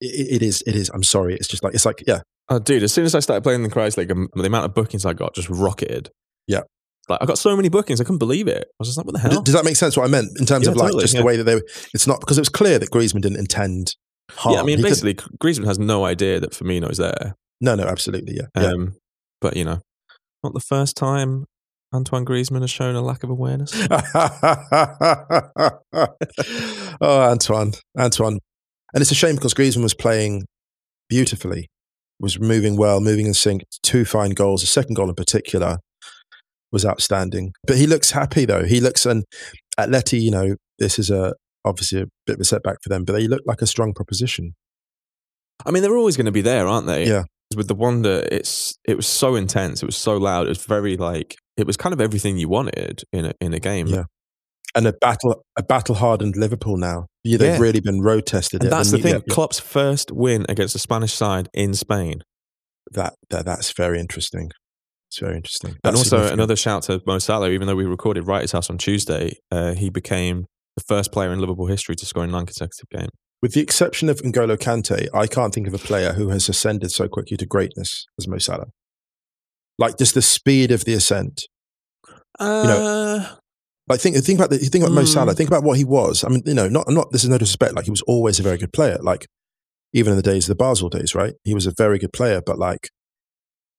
it, 0.01 0.37
it 0.37 0.43
is. 0.43 0.63
It 0.67 0.77
is. 0.77 0.91
I'm 0.95 1.03
sorry. 1.03 1.35
It's 1.35 1.49
just 1.49 1.65
like 1.65 1.75
it's 1.75 1.87
like 1.87 2.05
yeah, 2.07 2.21
Oh, 2.49 2.61
dude, 2.61 2.85
as 2.85 2.93
soon 2.93 3.05
as 3.05 3.15
I 3.15 3.21
started 3.21 3.43
playing 3.43 3.65
the 3.65 3.93
League, 3.97 4.11
um, 4.11 4.29
the 4.35 4.45
amount 4.45 4.67
of 4.67 4.75
bookings 4.75 5.05
I 5.05 5.15
got 5.15 5.35
just 5.35 5.51
rocketed. 5.51 6.11
Yeah. 6.47 6.63
Like, 7.09 7.23
I 7.23 7.27
got 7.27 7.39
so 7.39 7.55
many 7.55 7.69
bookings, 7.69 8.01
I 8.01 8.05
couldn't 8.05 8.19
believe 8.19 8.49
it. 8.49 8.65
I 8.69 8.75
was 8.81 8.89
just 8.89 8.97
like, 8.99 9.07
what 9.07 9.13
the 9.15 9.21
hell? 9.21 9.41
Does, 9.43 9.55
that 9.55 9.65
make 9.65 9.77
sense? 9.77 9.97
What 9.97 10.05
I 10.05 10.09
meant 10.09 10.29
in 10.41 10.47
terms 10.47 10.67
Yeah, 10.67 10.73
of 10.73 10.77
like 10.77 10.87
totally, 10.89 11.03
just 11.05 11.15
yeah. 11.15 11.21
the 11.21 11.27
way 11.27 11.37
that 11.37 11.45
they. 11.45 11.55
were 11.57 11.63
It's 11.95 12.07
not 12.07 12.19
because 12.21 12.37
it 12.37 12.41
was 12.41 12.49
clear 12.49 12.79
that 12.81 12.91
Griezmann 12.91 13.21
didn't 13.23 13.39
intend 13.39 13.95
harm. 14.31 14.55
yeah, 14.55 14.61
I 14.61 14.65
mean, 14.65 14.79
He 14.79 14.83
could- 14.83 14.89
basically, 14.91 15.15
Griezmann 15.15 15.67
has 15.67 15.79
no 15.79 16.05
idea 16.05 16.41
that 16.41 16.51
Firmino's 16.53 16.99
there. 16.99 17.37
no, 17.61 17.75
no, 17.77 17.85
absolutely, 17.85 18.35
yeah, 18.37 18.47
yeah. 18.61 18.73
Um, 18.73 18.97
But, 19.41 19.57
you 19.57 19.65
know, 19.65 19.81
not 20.43 20.53
the 20.55 20.61
first 20.61 20.97
time 20.97 21.45
Antoine 21.95 22.25
Griezmann 22.25 22.63
has 22.63 22.71
shown 22.71 22.97
a 22.97 23.01
lack 23.03 23.23
of 23.23 23.31
awareness. 23.31 23.73
oh, 27.01 27.21
Antoine, 27.31 27.73
Antoine, 27.99 28.39
and 28.95 29.01
it's 29.03 29.11
a 29.11 29.15
shame 29.15 29.35
because 29.37 29.55
Griezmann 29.55 29.83
was 29.83 29.95
playing 29.95 30.45
beautifully, 31.09 31.69
was 32.21 32.39
moving 32.41 32.77
well, 32.77 33.01
moving 33.01 33.27
in 33.27 33.35
sync. 33.35 33.63
Two 33.83 34.05
fine 34.05 34.31
goals. 34.31 34.61
The 34.63 34.67
second 34.67 34.95
goal 34.95 35.09
in 35.09 35.15
particular 35.15 35.79
was 36.77 36.85
outstanding. 36.85 37.53
But 37.67 37.77
he 37.79 37.87
looks 37.87 38.11
happy 38.11 38.45
though. 38.45 38.65
He 38.65 38.81
looks 38.81 39.07
and 39.07 39.25
Atleti, 39.81 40.21
you 40.21 40.31
know, 40.31 40.57
this 40.79 40.99
is 40.99 41.09
a 41.11 41.33
obviously 41.65 42.03
a 42.03 42.07
bit 42.27 42.35
of 42.35 42.41
a 42.41 42.45
setback 42.45 42.77
for 42.83 42.91
them, 42.91 43.05
but 43.05 43.15
they 43.15 43.27
look 43.27 43.41
like 43.47 43.63
a 43.63 43.67
strong 43.67 43.95
proposition. 43.95 44.53
I 45.65 45.71
mean, 45.71 45.83
they're 45.83 45.97
always 45.97 46.17
going 46.19 46.27
to 46.27 46.33
be 46.33 46.43
there, 46.43 46.67
aren't 46.69 46.87
they? 46.87 47.07
Yeah. 47.07 47.25
With 47.57 47.69
the 47.69 47.75
wonder, 47.75 48.27
it's 48.31 48.75
it 48.87 48.97
was 48.97 49.07
so 49.07 49.37
intense. 49.37 49.83
It 49.83 49.87
was 49.87 49.97
so 49.97 50.17
loud. 50.19 50.47
It 50.47 50.51
was 50.51 50.65
very 50.67 50.97
like 50.99 51.37
it 51.57 51.67
was 51.67 51.77
kind 51.79 51.93
of 51.95 52.01
everything 52.01 52.37
you 52.37 52.49
wanted 52.51 53.03
in 53.13 53.25
a 53.27 53.33
in 53.41 53.55
a 53.55 53.61
game. 53.61 53.87
Yeah. 53.87 54.05
And 54.75 54.87
a 54.87 54.93
battle, 54.93 55.43
a 55.57 55.63
battle 55.63 55.95
hardened 55.95 56.37
Liverpool 56.37 56.77
now. 56.77 57.07
Yeah, 57.25 57.39
they've 57.39 57.55
Yeah. 57.55 57.59
really 57.59 57.81
been 57.81 58.03
road 58.03 58.27
tested. 58.27 58.63
And 58.63 58.71
that's 58.71 58.91
the 58.91 58.99
thing. 58.99 59.15
Yeah. 59.15 59.35
Klopp's 59.35 59.59
first 59.59 60.11
win 60.13 60.45
against 60.51 60.75
a 60.75 60.79
Spanish 60.79 61.15
side 61.15 61.49
in 61.55 61.73
Spain. 61.73 62.21
That, 62.93 63.15
that 63.31 63.47
that's 63.47 63.73
very 63.73 63.99
interesting. 63.99 64.51
It's 65.09 65.19
very 65.21 65.37
interesting. 65.37 65.77
and 65.85 65.97
also 65.97 66.33
another 66.33 66.57
shout 66.57 66.83
to 66.85 67.01
Mo 67.07 67.19
Salah. 67.19 67.51
Even 67.51 67.67
though 67.67 67.77
we 67.77 67.85
recorded 67.85 68.27
right 68.27 68.43
his 68.43 68.53
house 68.53 68.69
on 68.71 68.77
Tuesday, 68.79 69.39
uh, 69.53 69.73
he 69.75 69.89
became 69.89 70.47
the 70.77 70.83
first 70.87 71.13
player 71.13 71.33
in 71.33 71.41
Liverpool 71.41 71.67
history 71.67 71.95
to 71.97 72.05
score 72.07 72.25
in 72.25 72.31
nine 72.33 72.47
consecutive 72.47 72.89
games. 72.91 73.11
With 73.43 73.53
the 73.55 73.61
exception 73.61 74.09
of 74.09 74.21
N'Golo 74.23 74.57
Kante, 74.57 75.09
I 75.15 75.27
can't 75.27 75.55
think 75.55 75.67
of 75.69 75.75
a 75.75 75.79
player 75.79 76.15
who 76.15 76.31
has 76.31 76.49
ascended 76.49 76.91
so 76.91 77.07
quickly 77.09 77.37
to 77.37 77.47
greatness 77.47 78.07
as 78.19 78.27
Mo 78.27 78.39
Salah. 78.39 78.67
Like 79.79 79.99
just 79.99 80.15
the 80.15 80.23
speed 80.23 80.71
of 80.73 80.85
the 80.85 80.95
ascent. 80.95 81.47
Uh, 82.39 83.37
Like 83.89 84.01
think 84.01 84.17
think 84.17 84.39
about 84.39 84.51
the 84.51 84.59
think 84.59 84.83
about 84.83 84.95
Mo 84.95 85.03
Mm. 85.03 85.07
Salah. 85.13 85.35
Think 85.35 85.49
about 85.49 85.63
what 85.63 85.79
he 85.79 85.85
was. 85.85 86.25
I 86.25 86.29
mean, 86.29 86.43
you 86.45 86.55
know, 86.55 86.69
not 86.69 86.87
not. 86.89 87.13
This 87.13 87.23
is 87.23 87.31
no 87.31 87.39
disrespect. 87.39 87.75
Like 87.77 87.85
he 87.85 87.91
was 87.91 88.03
always 88.03 88.41
a 88.41 88.43
very 88.43 88.59
good 88.59 88.73
player. 88.73 88.99
Like 89.01 89.27
even 89.93 90.13
in 90.13 90.17
the 90.17 90.23
days 90.23 90.49
of 90.49 90.57
the 90.57 90.63
Basel 90.65 90.89
days, 90.89 91.15
right? 91.15 91.35
He 91.45 91.55
was 91.55 91.67
a 91.67 91.73
very 91.77 91.99
good 91.99 92.13
player. 92.13 92.41
But 92.45 92.59
like 92.59 92.89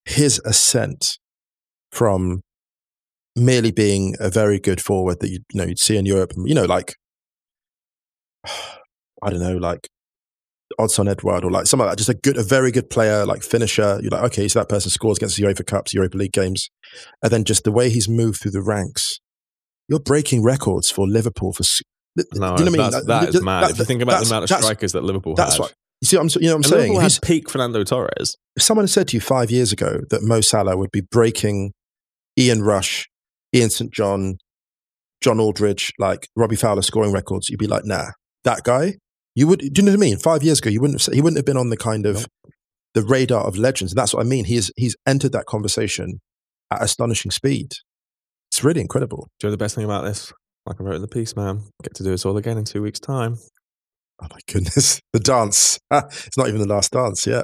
his 0.07 0.39
ascent 0.45 1.19
from 1.91 2.41
merely 3.35 3.71
being 3.71 4.15
a 4.19 4.29
very 4.29 4.59
good 4.59 4.81
forward 4.81 5.19
that 5.19 5.29
you, 5.29 5.39
you 5.51 5.59
know 5.59 5.65
you'd 5.65 5.79
see 5.79 5.97
in 5.97 6.05
Europe, 6.05 6.31
you 6.37 6.55
know, 6.55 6.65
like 6.65 6.95
I 9.23 9.29
don't 9.29 9.39
know, 9.39 9.57
like 9.57 9.87
Odsonne 10.79 11.09
Edouard 11.09 11.43
or 11.43 11.51
like 11.51 11.65
something 11.65 11.85
like 11.85 11.93
that. 11.93 11.97
Just 11.97 12.09
a 12.09 12.13
good, 12.13 12.37
a 12.37 12.43
very 12.43 12.71
good 12.71 12.89
player, 12.89 13.25
like 13.25 13.41
finisher. 13.41 13.99
You're 14.01 14.11
like, 14.11 14.23
okay, 14.25 14.47
so 14.47 14.59
that 14.59 14.69
person 14.69 14.91
scores 14.91 15.17
against 15.17 15.37
the 15.37 15.43
UEFA 15.43 15.65
Cups, 15.65 15.93
Europa 15.93 16.17
League 16.17 16.33
games, 16.33 16.69
and 17.23 17.31
then 17.31 17.43
just 17.43 17.63
the 17.63 17.71
way 17.71 17.89
he's 17.89 18.07
moved 18.07 18.41
through 18.41 18.51
the 18.51 18.61
ranks, 18.61 19.19
you're 19.87 19.99
breaking 19.99 20.43
records 20.43 20.91
for 20.91 21.07
Liverpool 21.07 21.51
for. 21.53 21.63
no, 22.15 22.23
you 22.33 22.39
know 22.39 22.51
what 22.51 22.61
I 22.61 22.63
mean? 22.65 22.77
that's, 22.77 23.05
that 23.05 23.19
th- 23.21 23.35
is 23.35 23.41
mad. 23.41 23.63
that- 23.63 23.71
if 23.71 23.79
you 23.79 23.85
think 23.85 24.01
about 24.01 24.23
the 24.23 24.27
amount 24.29 24.49
of 24.49 24.57
strikers 24.57 24.91
that 24.93 25.03
Liverpool 25.03 25.35
That's 25.35 25.55
had, 25.55 25.61
what 25.61 25.73
you 26.01 26.07
see. 26.07 26.17
What 26.17 26.35
I'm, 26.35 26.41
you 26.41 26.47
know 26.47 26.57
what 26.57 26.65
I'm 26.65 26.71
saying? 26.71 26.93
Liverpool 26.93 27.01
had 27.01 27.19
peak 27.21 27.49
Fernando 27.49 27.83
Torres. 27.83 28.35
if 28.55 28.63
someone 28.63 28.83
had 28.83 28.89
said 28.89 29.07
to 29.09 29.17
you 29.17 29.21
five 29.21 29.51
years 29.51 29.71
ago 29.71 30.01
that 30.09 30.23
Mo 30.23 30.41
Salah 30.41 30.77
would 30.77 30.91
be 30.91 31.01
breaking 31.01 31.73
Ian 32.37 32.61
Rush, 32.61 33.07
Ian 33.53 33.69
St. 33.69 33.91
John, 33.91 34.37
John 35.21 35.39
Aldridge, 35.39 35.91
like 35.97 36.27
Robbie 36.35 36.55
Fowler 36.55 36.81
scoring 36.81 37.11
records, 37.11 37.49
you'd 37.49 37.59
be 37.59 37.67
like, 37.67 37.85
nah, 37.85 38.11
that 38.43 38.63
guy. 38.63 38.95
You 39.35 39.47
would, 39.47 39.59
do 39.59 39.69
you 39.75 39.83
know 39.83 39.91
what 39.91 39.97
I 39.97 40.01
mean? 40.01 40.17
Five 40.17 40.41
years 40.41 40.59
ago, 40.59 40.71
you 40.71 40.81
wouldn't 40.81 40.99
have, 40.99 41.13
he 41.13 41.21
wouldn't 41.21 41.37
have 41.37 41.45
been 41.45 41.57
on 41.57 41.69
the 41.69 41.77
kind 41.77 42.07
of 42.07 42.27
the 42.95 43.03
radar 43.03 43.45
of 43.45 43.57
legends. 43.57 43.91
And 43.91 43.97
that's 43.97 44.13
what 44.13 44.25
I 44.25 44.27
mean. 44.27 44.45
He's 44.45 44.71
he's 44.75 44.95
entered 45.05 45.31
that 45.33 45.45
conversation 45.45 46.19
at 46.71 46.81
astonishing 46.81 47.29
speed. 47.29 47.71
It's 48.49 48.63
really 48.63 48.81
incredible. 48.81 49.27
Do 49.39 49.45
you 49.45 49.49
know 49.49 49.51
the 49.51 49.57
best 49.63 49.75
thing 49.75 49.85
about 49.85 50.03
this? 50.03 50.33
Like 50.65 50.81
I 50.81 50.83
wrote 50.83 50.95
in 50.95 51.01
the 51.01 51.07
piece, 51.07 51.35
man. 51.35 51.61
Get 51.83 51.93
to 51.95 52.03
do 52.03 52.09
this 52.09 52.25
all 52.25 52.37
again 52.37 52.57
in 52.57 52.65
two 52.65 52.81
weeks' 52.81 52.99
time. 52.99 53.37
Oh 54.21 54.27
my 54.31 54.39
goodness, 54.51 54.99
the 55.13 55.19
dance. 55.19 55.79
it's 55.91 56.37
not 56.37 56.47
even 56.47 56.59
the 56.61 56.67
last 56.67 56.91
dance. 56.91 57.27
Yeah, 57.27 57.43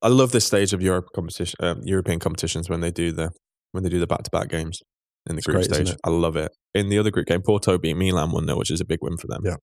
I 0.00 0.08
love 0.08 0.32
this 0.32 0.46
stage 0.46 0.72
of 0.72 0.82
Europe 0.82 1.08
competition, 1.14 1.56
um, 1.60 1.80
European 1.84 2.18
competitions 2.18 2.68
when 2.68 2.80
they 2.80 2.90
do 2.90 3.12
the 3.12 3.30
when 3.72 3.82
they 3.84 3.90
do 3.90 4.00
the 4.00 4.06
back 4.06 4.22
to 4.24 4.30
back 4.30 4.48
games 4.48 4.80
in 5.28 5.36
the 5.36 5.40
It's 5.40 5.46
group 5.46 5.68
great, 5.68 5.74
stage. 5.74 5.96
I 6.04 6.10
love 6.10 6.36
it. 6.36 6.52
In 6.74 6.88
the 6.88 6.98
other 6.98 7.10
group 7.10 7.26
game, 7.26 7.42
Porto 7.42 7.78
beat 7.78 7.96
Milan 7.96 8.32
one 8.32 8.46
0 8.46 8.58
which 8.58 8.70
is 8.70 8.80
a 8.80 8.84
big 8.84 8.98
win 9.02 9.16
for 9.16 9.26
them. 9.28 9.42
Yeah. 9.44 9.56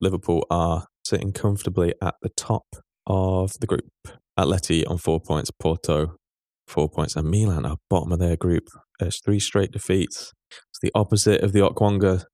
Liverpool 0.00 0.46
are 0.50 0.86
sitting 1.04 1.32
comfortably 1.32 1.94
at 2.02 2.14
the 2.22 2.30
top 2.30 2.64
of 3.06 3.52
the 3.60 3.66
group. 3.66 3.90
Atleti 4.38 4.88
on 4.88 4.98
four 4.98 5.20
points, 5.20 5.50
Porto 5.50 6.16
four 6.66 6.88
points, 6.88 7.16
and 7.16 7.28
Milan 7.28 7.66
are 7.66 7.76
bottom 7.88 8.12
of 8.12 8.18
their 8.18 8.36
group. 8.36 8.68
It's 9.00 9.20
three 9.20 9.40
straight 9.40 9.72
defeats. 9.72 10.32
It's 10.50 10.78
the 10.80 10.92
opposite 10.94 11.42
of 11.42 11.52
the 11.52 11.60
Okwonga 11.60 12.24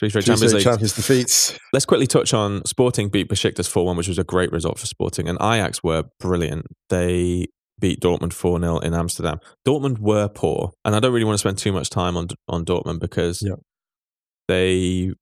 three 0.00 0.08
straight 0.10 0.24
Champions 0.24 0.54
League. 0.54 0.62
Champions 0.64 0.94
defeats. 0.94 1.58
Let's 1.72 1.84
quickly 1.86 2.06
touch 2.06 2.32
on 2.34 2.64
Sporting 2.64 3.08
beat 3.08 3.28
Besiktas 3.28 3.68
4 3.68 3.84
1, 3.86 3.96
which 3.96 4.08
was 4.08 4.18
a 4.18 4.24
great 4.24 4.52
result 4.52 4.78
for 4.78 4.86
Sporting. 4.86 5.28
And 5.28 5.38
Ajax 5.40 5.82
were 5.82 6.04
brilliant. 6.20 6.66
They 6.88 7.46
beat 7.80 8.00
Dortmund 8.00 8.32
4 8.32 8.60
0 8.60 8.78
in 8.78 8.94
Amsterdam. 8.94 9.38
Dortmund 9.66 9.98
were 10.00 10.28
poor. 10.28 10.72
And 10.84 10.94
I 10.96 11.00
don't 11.00 11.12
really 11.12 11.24
want 11.24 11.34
to 11.34 11.38
spend 11.38 11.58
too 11.58 11.72
much 11.72 11.90
time 11.90 12.16
on 12.16 12.28
on 12.48 12.64
Dortmund 12.64 13.00
because 13.00 13.40
Yeah. 13.42 13.54
they, 14.48 15.12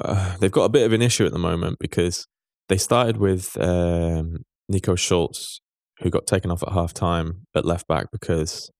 uh, 0.00 0.36
they've 0.38 0.50
got 0.52 0.64
a 0.64 0.68
bit 0.68 0.84
of 0.86 0.92
an 0.92 1.02
issue 1.02 1.24
at 1.26 1.32
the 1.32 1.38
moment 1.38 1.78
because 1.80 2.26
they 2.68 2.76
started 2.76 3.16
with 3.16 3.56
um, 3.60 4.38
Nico 4.68 4.94
Schulz, 4.96 5.60
who 6.00 6.10
got 6.10 6.26
taken 6.26 6.50
off 6.50 6.62
at 6.62 6.72
half 6.72 6.92
time 6.92 7.46
at 7.54 7.64
left 7.64 7.86
back 7.86 8.06
because 8.12 8.70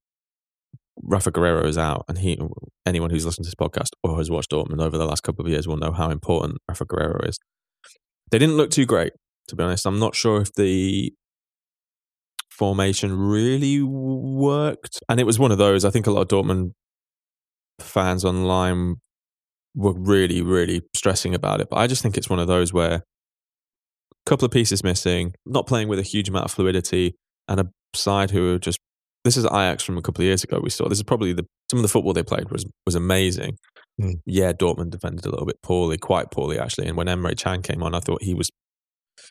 Rafa 1.03 1.31
Guerreiro 1.31 1.67
is 1.67 1.79
out, 1.79 2.05
and 2.09 2.19
he 2.19 2.39
anyone 2.85 3.11
who's 3.11 3.25
listened 3.25 3.45
to 3.45 3.49
this 3.49 3.55
podcast 3.55 3.91
or 4.03 4.17
has 4.19 4.31
watched 4.31 4.51
Dortmund 4.51 4.81
over 4.81 4.97
the 4.97 5.07
last 5.07 5.23
couple 5.23 5.45
of 5.45 5.51
years 5.51 5.69
will 5.69 5.77
know 5.77 5.93
how 5.93 6.11
important 6.11 6.59
Rafa 6.69 6.87
Guerreiro 6.87 7.29
is. 7.29 7.39
They 8.31 8.39
didn't 8.39 8.57
look 8.57 8.71
too 8.71 8.87
great, 8.87 9.13
to 9.49 9.57
be 9.57 9.63
honest. 9.63 9.87
I'm 9.87 9.99
not 9.99 10.15
sure 10.15 10.41
if 10.41 10.53
the 10.55 11.13
formation 12.51 13.17
really 13.17 13.83
worked, 13.83 15.01
and 15.09 15.21
it 15.21 15.25
was 15.25 15.39
one 15.39 15.53
of 15.53 15.59
those. 15.59 15.85
I 15.85 15.91
think 15.91 16.07
a 16.07 16.11
lot 16.11 16.23
of 16.23 16.29
Dortmund 16.29 16.73
fans 17.79 18.25
online 18.25 18.97
were 19.75 19.95
really, 19.95 20.41
really 20.41 20.81
stressing 20.95 21.35
about 21.35 21.61
it. 21.61 21.69
But 21.71 21.77
I 21.77 21.87
just 21.87 22.03
think 22.03 22.17
it's 22.17 22.31
one 22.31 22.39
of 22.39 22.47
those 22.47 22.73
where 22.73 22.95
a 22.95 23.03
couple 24.25 24.47
of 24.47 24.51
pieces 24.51 24.83
missing, 24.83 25.35
not 25.45 25.67
playing 25.67 25.89
with 25.89 25.99
a 25.99 26.03
huge 26.03 26.29
amount 26.29 26.47
of 26.47 26.51
fluidity, 26.51 27.15
and 27.47 27.61
a 27.61 27.67
side 27.95 28.31
who 28.31 28.55
are 28.55 28.59
just 28.59 28.79
this 29.27 29.37
is 29.37 29.45
Ajax 29.45 29.83
from 29.85 29.99
a 29.99 30.03
couple 30.03 30.23
of 30.23 30.27
years 30.27 30.43
ago. 30.45 30.59
We 30.63 30.71
saw 30.71 30.89
this 30.89 30.99
is 30.99 31.05
probably 31.05 31.33
the 31.35 31.45
some 31.71 31.79
of 31.79 31.83
the 31.83 31.89
football 31.89 32.13
they 32.15 32.23
played 32.23 32.51
was 32.51 32.65
was 32.87 32.95
amazing. 32.95 33.59
Hmm. 34.01 34.13
Yeah, 34.27 34.53
Dortmund 34.53 34.91
defended 34.91 35.25
a 35.27 35.31
little 35.31 35.47
bit 35.47 35.57
poorly, 35.63 35.99
quite 35.99 36.31
poorly 36.31 36.59
actually. 36.59 36.87
And 36.87 36.97
when 36.97 37.07
Emre 37.07 37.37
Can 37.37 37.63
came 37.63 37.83
on, 37.83 37.95
I 37.95 38.01
thought 38.01 38.23
he 38.23 38.35
was 38.35 38.49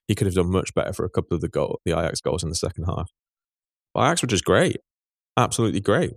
he 0.08 0.16
could 0.16 0.28
have 0.28 0.36
done 0.36 0.52
much 0.52 0.74
better 0.76 0.94
for 0.94 1.06
a 1.06 1.10
couple 1.10 1.36
of 1.36 1.42
the 1.42 1.48
goal 1.50 1.80
the 1.86 1.92
Ajax 1.98 2.22
goals 2.22 2.44
in 2.44 2.50
the 2.50 2.56
second 2.56 2.86
half. 2.86 3.10
But 3.94 4.02
Ajax 4.06 4.22
were 4.22 4.28
just 4.28 4.44
great, 4.46 4.78
absolutely 5.38 5.80
great, 5.82 6.14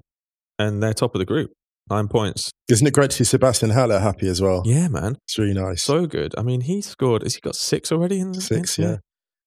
and 0.58 0.82
they're 0.82 0.94
top 0.94 1.14
of 1.14 1.18
the 1.20 1.24
group, 1.24 1.50
nine 1.90 2.08
points. 2.08 2.50
Isn't 2.68 2.86
it 2.86 2.94
great 2.94 3.10
to 3.10 3.16
see 3.16 3.24
Sebastian 3.24 3.70
Haller 3.70 4.00
happy 4.00 4.28
as 4.28 4.40
well? 4.42 4.62
Yeah, 4.64 4.88
man, 4.88 5.16
It's 5.26 5.38
really 5.38 5.54
nice. 5.54 5.82
so 5.82 6.06
good. 6.06 6.34
I 6.36 6.42
mean, 6.42 6.62
he 6.62 6.80
scored. 6.80 7.22
Has 7.22 7.34
he 7.36 7.40
got 7.40 7.54
six 7.54 7.92
already 7.92 8.18
in 8.18 8.32
the 8.32 8.40
Six, 8.40 8.78
in- 8.78 8.84
yeah. 8.84 8.96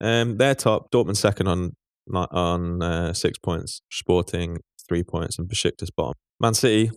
Um, 0.03 0.37
they're 0.37 0.55
top. 0.55 0.89
Dortmund 0.91 1.17
second 1.17 1.47
on 1.47 1.73
on 2.13 2.81
uh, 2.81 3.13
six 3.13 3.37
points. 3.39 3.81
Sporting 3.91 4.57
three 4.87 5.03
points, 5.03 5.37
and 5.37 5.47
Besiktas 5.49 5.89
bottom. 5.95 6.13
Man 6.39 6.53
City 6.53 6.91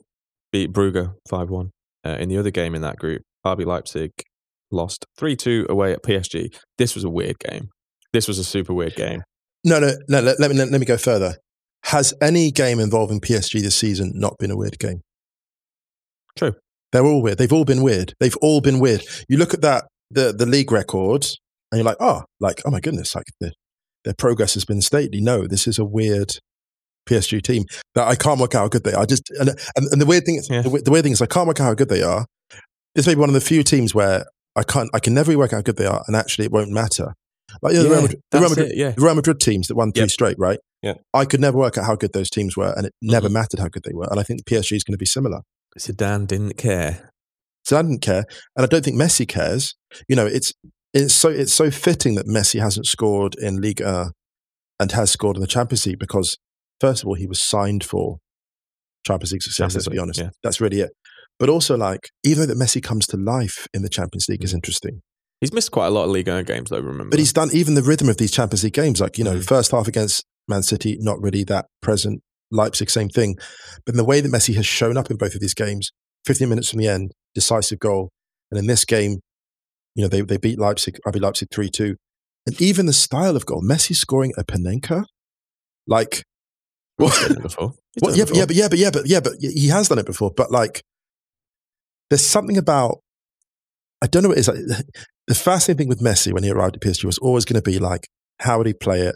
beat 0.52 0.72
Brugge 0.72 1.14
five 1.28 1.50
one. 1.50 1.70
Uh, 2.06 2.16
in 2.20 2.28
the 2.28 2.36
other 2.36 2.50
game 2.50 2.74
in 2.74 2.82
that 2.82 2.96
group, 2.96 3.22
RB 3.46 3.64
Leipzig 3.64 4.10
lost 4.70 5.06
three 5.16 5.36
two 5.36 5.66
away 5.68 5.92
at 5.92 6.02
PSG. 6.02 6.54
This 6.78 6.94
was 6.94 7.04
a 7.04 7.10
weird 7.10 7.38
game. 7.38 7.68
This 8.12 8.28
was 8.28 8.38
a 8.38 8.44
super 8.44 8.74
weird 8.74 8.94
game. 8.94 9.22
No, 9.64 9.78
no, 9.78 9.92
no. 10.08 10.20
Let, 10.20 10.38
let 10.38 10.50
me 10.50 10.56
let, 10.56 10.80
me 10.80 10.86
go 10.86 10.96
further. 10.96 11.36
Has 11.84 12.14
any 12.20 12.50
game 12.50 12.78
involving 12.78 13.20
PSG 13.20 13.60
this 13.60 13.76
season 13.76 14.12
not 14.14 14.36
been 14.38 14.50
a 14.50 14.56
weird 14.56 14.78
game? 14.78 15.00
True. 16.36 16.54
They're 16.92 17.04
all 17.04 17.22
weird. 17.22 17.38
They've 17.38 17.52
all 17.52 17.64
been 17.64 17.82
weird. 17.82 18.14
They've 18.20 18.36
all 18.40 18.60
been 18.60 18.78
weird. 18.78 19.02
You 19.28 19.36
look 19.36 19.54
at 19.54 19.62
that 19.62 19.84
the 20.10 20.32
the 20.32 20.46
league 20.46 20.70
record, 20.70 21.24
and 21.72 21.78
you're 21.78 21.84
like, 21.84 21.96
oh, 22.00 22.22
like 22.40 22.62
oh 22.64 22.70
my 22.70 22.80
goodness, 22.80 23.14
like 23.14 23.26
the, 23.40 23.52
their 24.04 24.14
progress 24.14 24.54
has 24.54 24.64
been 24.64 24.80
stately. 24.82 25.20
No, 25.20 25.46
this 25.46 25.66
is 25.66 25.78
a 25.78 25.84
weird 25.84 26.32
PSG 27.08 27.42
team 27.42 27.64
that 27.94 28.06
I 28.08 28.14
can't 28.14 28.40
work 28.40 28.54
out 28.54 28.60
how 28.60 28.68
good 28.68 28.84
they 28.84 28.92
are. 28.94 29.06
Just 29.06 29.30
and 29.38 29.50
and, 29.76 29.86
and 29.92 30.00
the 30.00 30.06
weird 30.06 30.24
thing 30.24 30.36
is 30.36 30.48
Yeah. 30.50 30.62
the, 30.62 30.70
the 30.84 30.90
weird 30.90 31.04
thing 31.04 31.12
is 31.12 31.20
I 31.22 31.26
can't 31.26 31.46
work 31.46 31.60
out 31.60 31.64
how 31.64 31.74
good 31.74 31.88
they 31.88 32.02
are. 32.02 32.26
This 32.94 33.06
may 33.06 33.14
be 33.14 33.20
one 33.20 33.28
of 33.28 33.34
the 33.34 33.40
few 33.40 33.62
teams 33.62 33.94
where 33.94 34.24
I 34.56 34.62
can't 34.62 34.88
I 34.94 35.00
can 35.00 35.14
never 35.14 35.36
work 35.36 35.52
out 35.52 35.56
how 35.56 35.62
good 35.62 35.76
they 35.76 35.86
are, 35.86 36.02
and 36.06 36.16
actually 36.16 36.44
it 36.46 36.52
won't 36.52 36.70
matter. 36.70 37.12
Like 37.62 37.74
you 37.74 37.78
know, 37.82 37.84
the, 37.84 37.90
Real 37.90 38.02
Madrid, 38.02 38.20
the, 38.30 38.40
Real 38.40 38.48
Madrid, 38.48 38.70
it, 38.72 38.76
yeah. 38.76 38.90
the 38.92 39.02
Real 39.02 39.14
Madrid 39.14 39.40
teams 39.40 39.68
that 39.68 39.74
won 39.76 39.92
three 39.92 40.02
Yep. 40.02 40.10
straight, 40.10 40.36
right? 40.38 40.58
Yeah. 40.82 40.94
I 41.12 41.24
could 41.24 41.40
never 41.40 41.58
work 41.58 41.76
out 41.78 41.84
how 41.84 41.94
good 41.94 42.12
those 42.12 42.30
teams 42.30 42.56
were, 42.56 42.72
and 42.76 42.86
it 42.86 42.92
never 43.02 43.28
Mhm. 43.28 43.32
mattered 43.32 43.60
how 43.60 43.68
good 43.68 43.82
they 43.84 43.92
were. 43.94 44.08
And 44.10 44.18
I 44.18 44.22
think 44.22 44.44
PSG 44.46 44.76
is 44.76 44.82
going 44.84 44.94
to 44.94 44.98
be 44.98 45.06
similar. 45.06 45.40
Zidane 45.78 46.26
didn't 46.26 46.56
care. 46.56 47.10
I 47.70 47.80
didn't 47.82 48.00
care, 48.02 48.24
and 48.56 48.64
I 48.64 48.66
don't 48.66 48.84
think 48.84 48.96
Messi 48.96 49.26
cares. 49.26 49.74
You 50.08 50.16
know, 50.16 50.26
it's 50.26 50.52
it's 50.94 51.12
so 51.14 51.28
it's 51.28 51.52
so 51.52 51.70
fitting 51.70 52.14
that 52.14 52.26
Messi 52.26 52.60
hasn't 52.60 52.86
scored 52.86 53.34
in 53.34 53.60
Liga 53.60 54.12
and 54.80 54.92
has 54.92 55.10
scored 55.10 55.36
in 55.36 55.40
the 55.42 55.46
Champions 55.46 55.86
League 55.86 55.98
because 55.98 56.38
first 56.80 57.02
of 57.02 57.08
all 57.08 57.14
he 57.14 57.26
was 57.26 57.40
signed 57.40 57.84
for 57.84 58.18
Champions 59.06 59.32
League 59.32 59.42
success. 59.42 59.56
Champions 59.72 59.86
let's 59.86 59.94
be 59.94 59.98
honest, 59.98 60.20
yeah. 60.20 60.30
that's 60.42 60.60
really 60.60 60.80
it. 60.80 60.90
But 61.38 61.48
also, 61.48 61.76
like, 61.76 62.10
even 62.22 62.40
though 62.40 62.54
that 62.54 62.62
Messi 62.62 62.80
comes 62.82 63.06
to 63.08 63.16
life 63.16 63.66
in 63.74 63.82
the 63.82 63.88
Champions 63.88 64.26
League 64.28 64.44
is 64.44 64.52
Mm. 64.52 64.56
interesting. 64.56 65.02
He's 65.40 65.52
missed 65.52 65.72
quite 65.72 65.88
a 65.88 65.90
lot 65.90 66.04
of 66.04 66.10
Ligue 66.10 66.28
1 66.28 66.44
games, 66.44 66.70
though. 66.70 66.78
Remember, 66.78 67.10
But 67.10 67.18
he's 67.18 67.32
done 67.32 67.50
even 67.52 67.74
the 67.74 67.82
rhythm 67.82 68.08
of 68.08 68.16
these 68.18 68.30
Champions 68.30 68.62
League 68.62 68.72
games, 68.72 69.00
like, 69.00 69.18
you 69.18 69.24
know, 69.24 69.34
Mm. 69.38 69.44
first 69.44 69.72
half 69.72 69.88
against 69.88 70.24
Man 70.46 70.62
City, 70.62 70.96
not 71.00 71.20
really 71.20 71.42
that 71.44 71.66
present. 71.82 72.22
Leipzig, 72.52 72.88
same 72.88 73.08
thing. 73.08 73.36
But 73.84 73.94
in 73.94 73.96
the 73.96 74.04
way 74.04 74.20
that 74.20 74.30
Messi 74.30 74.54
has 74.54 74.64
shown 74.64 74.96
up 74.96 75.10
in 75.10 75.16
both 75.16 75.34
of 75.34 75.40
these 75.40 75.54
games, 75.54 75.90
15 76.24 76.48
minutes 76.48 76.70
from 76.70 76.78
the 76.78 76.86
end, 76.86 77.10
decisive 77.34 77.80
goal. 77.80 78.10
And 78.52 78.58
in 78.58 78.66
this 78.68 78.84
game, 78.84 79.18
you 79.94 80.02
know, 80.02 80.08
they, 80.08 80.22
they 80.22 80.36
beat 80.36 80.58
Leipzig, 80.58 80.98
RB 81.06 81.20
Leipzig 81.20 81.48
3 81.52 81.70
2. 81.70 81.96
And 82.46 82.60
even 82.60 82.86
the 82.86 82.92
style 82.92 83.36
of 83.36 83.46
goal, 83.46 83.62
Messi 83.62 83.94
scoring 83.94 84.32
a 84.36 84.44
Panenka, 84.44 85.04
like, 85.86 86.24
what, 86.96 87.42
before. 87.42 87.72
He's 87.94 88.02
well, 88.02 88.16
yeah, 88.16 88.24
but, 88.24 88.36
yeah, 88.36 88.46
but 88.46 88.56
yeah, 88.56 88.68
but 88.68 88.78
yeah, 88.78 88.90
but 88.90 89.06
yeah, 89.06 89.20
but 89.20 89.32
he 89.40 89.68
has 89.68 89.88
done 89.88 89.98
it 89.98 90.06
before. 90.06 90.32
But 90.36 90.50
like, 90.50 90.82
there's 92.10 92.26
something 92.26 92.58
about 92.58 92.98
I 94.02 94.06
don't 94.06 94.22
know 94.22 94.30
what 94.30 94.38
it 94.38 94.40
is. 94.40 94.48
Like, 94.48 94.84
the 95.26 95.34
fascinating 95.34 95.78
thing 95.78 95.88
with 95.88 96.00
Messi 96.00 96.32
when 96.32 96.42
he 96.42 96.50
arrived 96.50 96.76
at 96.76 96.82
PSG 96.82 97.04
was 97.04 97.18
always 97.18 97.44
going 97.44 97.60
to 97.60 97.62
be 97.62 97.78
like, 97.78 98.08
how 98.40 98.58
would 98.58 98.66
he 98.66 98.74
play 98.74 99.02
it, 99.02 99.14